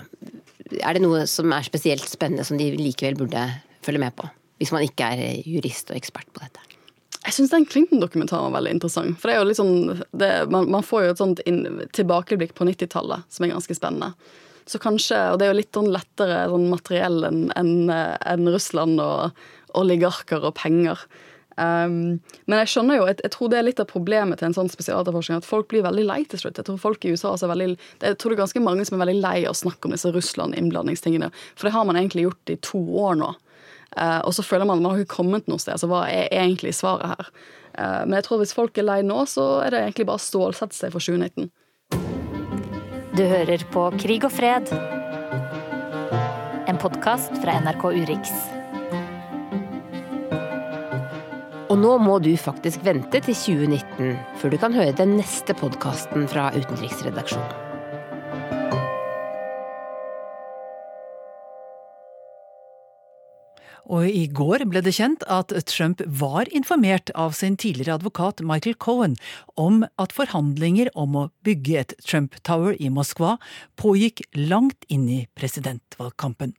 Er 0.80 0.96
det 0.96 1.02
noe 1.04 1.26
som 1.30 1.50
er 1.56 1.66
spesielt 1.66 2.06
spennende 2.10 2.46
som 2.46 2.62
de 2.62 2.70
likevel 2.78 3.18
burde 3.20 3.48
følge 3.84 4.06
med 4.06 4.16
på. 4.16 4.30
Hvis 4.62 4.72
man 4.72 4.86
ikke 4.86 5.10
er 5.16 5.42
jurist 5.50 5.90
og 5.92 5.98
ekspert 5.98 6.30
på 6.32 6.46
dette. 6.46 6.62
Jeg 7.24 7.36
syns 7.38 7.54
den 7.54 7.68
Clinton-dokumentaren 7.70 8.50
var 8.50 8.58
veldig 8.58 8.78
interessant. 8.78 9.20
For 9.20 9.30
det 9.30 9.36
er 9.36 9.42
jo 9.42 9.50
litt 9.50 9.60
sånn, 9.60 10.06
det, 10.12 10.32
man, 10.52 10.68
man, 10.74 10.84
får 10.84 11.06
jo 11.06 11.12
et 11.14 11.22
sånt 11.22 11.44
inn, 11.48 11.62
tilbakeblikk 11.96 12.56
på 12.58 12.68
90-tallet 12.68 13.28
som 13.32 13.46
er 13.46 13.54
ganske 13.54 13.78
spennende. 13.78 14.12
Så 14.68 14.80
kanskje, 14.80 15.20
Og 15.32 15.40
det 15.40 15.48
er 15.48 15.54
jo 15.54 15.60
litt 15.60 15.76
sånn 15.76 15.92
lettere 15.92 16.46
sånn 16.52 16.70
materiell 16.72 17.28
enn 17.28 17.46
en, 17.60 17.92
en 17.92 18.50
Russland 18.52 19.00
og 19.04 19.46
oligarker 19.80 20.44
og 20.44 20.56
penger. 20.60 21.00
Um, 21.54 22.18
men 22.50 22.62
jeg 22.64 22.72
skjønner 22.72 22.98
jo, 22.98 23.08
jeg, 23.12 23.20
jeg, 23.22 23.32
tror 23.36 23.50
det 23.52 23.58
er 23.60 23.66
litt 23.68 23.82
av 23.84 23.90
problemet 23.90 24.40
til 24.42 24.50
en 24.50 24.56
sånn 24.58 24.72
spesialetterforskning, 24.74 25.42
at 25.44 25.48
folk 25.48 25.68
blir 25.70 25.86
veldig 25.86 26.06
lei 26.08 26.22
til 26.30 26.42
slutt. 26.42 26.58
Jeg 26.58 26.68
tror 26.70 26.80
folk 26.82 27.06
i 27.06 27.14
USA 27.14 27.36
er 27.36 27.52
veldig, 27.52 27.70
jeg 28.02 28.18
tror 28.18 28.34
det 28.34 28.38
er 28.38 28.44
ganske 28.44 28.64
mange 28.64 28.88
som 28.90 28.98
er 28.98 29.04
veldig 29.06 29.22
lei 29.22 29.36
av 29.44 29.54
å 29.54 29.62
snakke 29.62 29.88
om 29.88 29.96
disse 29.96 30.12
Russland-innblandingstingene. 30.16 31.30
For 31.54 31.70
det 31.70 31.76
har 31.76 31.86
man 31.90 32.00
egentlig 32.00 32.28
gjort 32.28 32.54
i 32.54 32.60
to 32.66 32.82
år 33.04 33.20
nå. 33.22 33.34
Uh, 33.94 34.22
og 34.28 34.34
så 34.36 34.46
føler 34.46 34.66
man 34.66 34.80
at 34.80 34.86
man 34.86 34.96
har 34.96 35.04
ikke 35.04 35.18
kommet 35.18 35.50
noe 35.52 35.62
sted. 35.62 35.78
Så 35.80 35.90
hva 35.92 36.06
er 36.10 36.32
egentlig 36.34 36.74
svaret 36.78 37.14
her? 37.14 37.34
Uh, 37.78 38.02
men 38.06 38.18
jeg 38.20 38.28
tror 38.28 38.42
hvis 38.42 38.56
folk 38.56 38.78
er 38.78 38.88
lei 38.88 39.02
nå, 39.06 39.24
så 39.30 39.46
er 39.66 39.74
det 39.74 39.84
egentlig 39.84 40.08
bare 40.10 40.22
å 40.22 40.28
stålsette 40.28 40.78
seg 40.78 40.96
for 40.96 41.04
2019. 41.04 41.52
Du 43.14 43.24
hører 43.30 43.62
på 43.70 43.86
Krig 44.02 44.26
og 44.26 44.34
fred, 44.34 44.72
en 46.66 46.80
podkast 46.82 47.36
fra 47.44 47.60
NRK 47.62 47.84
Urix. 48.02 48.34
Og 51.70 51.80
nå 51.82 51.92
må 52.02 52.20
du 52.22 52.32
faktisk 52.38 52.84
vente 52.86 53.22
til 53.26 53.38
2019 53.38 54.18
før 54.42 54.54
du 54.54 54.58
kan 54.62 54.78
høre 54.78 54.94
den 54.98 55.16
neste 55.18 55.54
podkasten 55.58 56.26
fra 56.30 56.52
utenriksredaksjonen. 56.58 57.63
Og 63.92 64.08
i 64.08 64.28
går 64.32 64.64
ble 64.72 64.80
det 64.84 64.96
kjent 64.96 65.26
at 65.28 65.52
Trump 65.68 66.02
var 66.08 66.48
informert 66.56 67.12
av 67.20 67.36
sin 67.36 67.58
tidligere 67.60 67.98
advokat 68.00 68.40
Michael 68.46 68.78
Cohen 68.80 69.18
om 69.60 69.84
at 70.00 70.16
forhandlinger 70.16 70.92
om 70.96 71.18
å 71.20 71.30
bygge 71.44 71.80
et 71.82 71.96
Trump 72.06 72.38
Tower 72.48 72.78
i 72.80 72.92
Moskva 72.94 73.36
pågikk 73.80 74.24
langt 74.40 74.88
inn 74.88 75.10
i 75.12 75.24
presidentvalgkampen. 75.36 76.56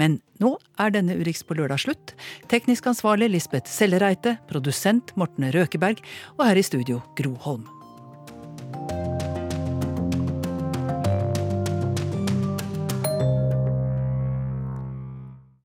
Men 0.00 0.18
nå 0.42 0.56
er 0.80 0.90
denne 0.94 1.14
Urix 1.20 1.44
på 1.46 1.54
lørdag 1.58 1.84
slutt. 1.84 2.14
Teknisk 2.50 2.88
ansvarlig 2.90 3.30
Lisbeth 3.30 3.70
Sellereite, 3.70 4.38
produsent 4.50 5.14
Morten 5.14 5.52
Røkeberg 5.54 6.02
og 6.38 6.46
her 6.48 6.58
i 6.58 6.66
studio 6.66 7.02
Gro 7.18 7.36
Holm. 7.44 7.68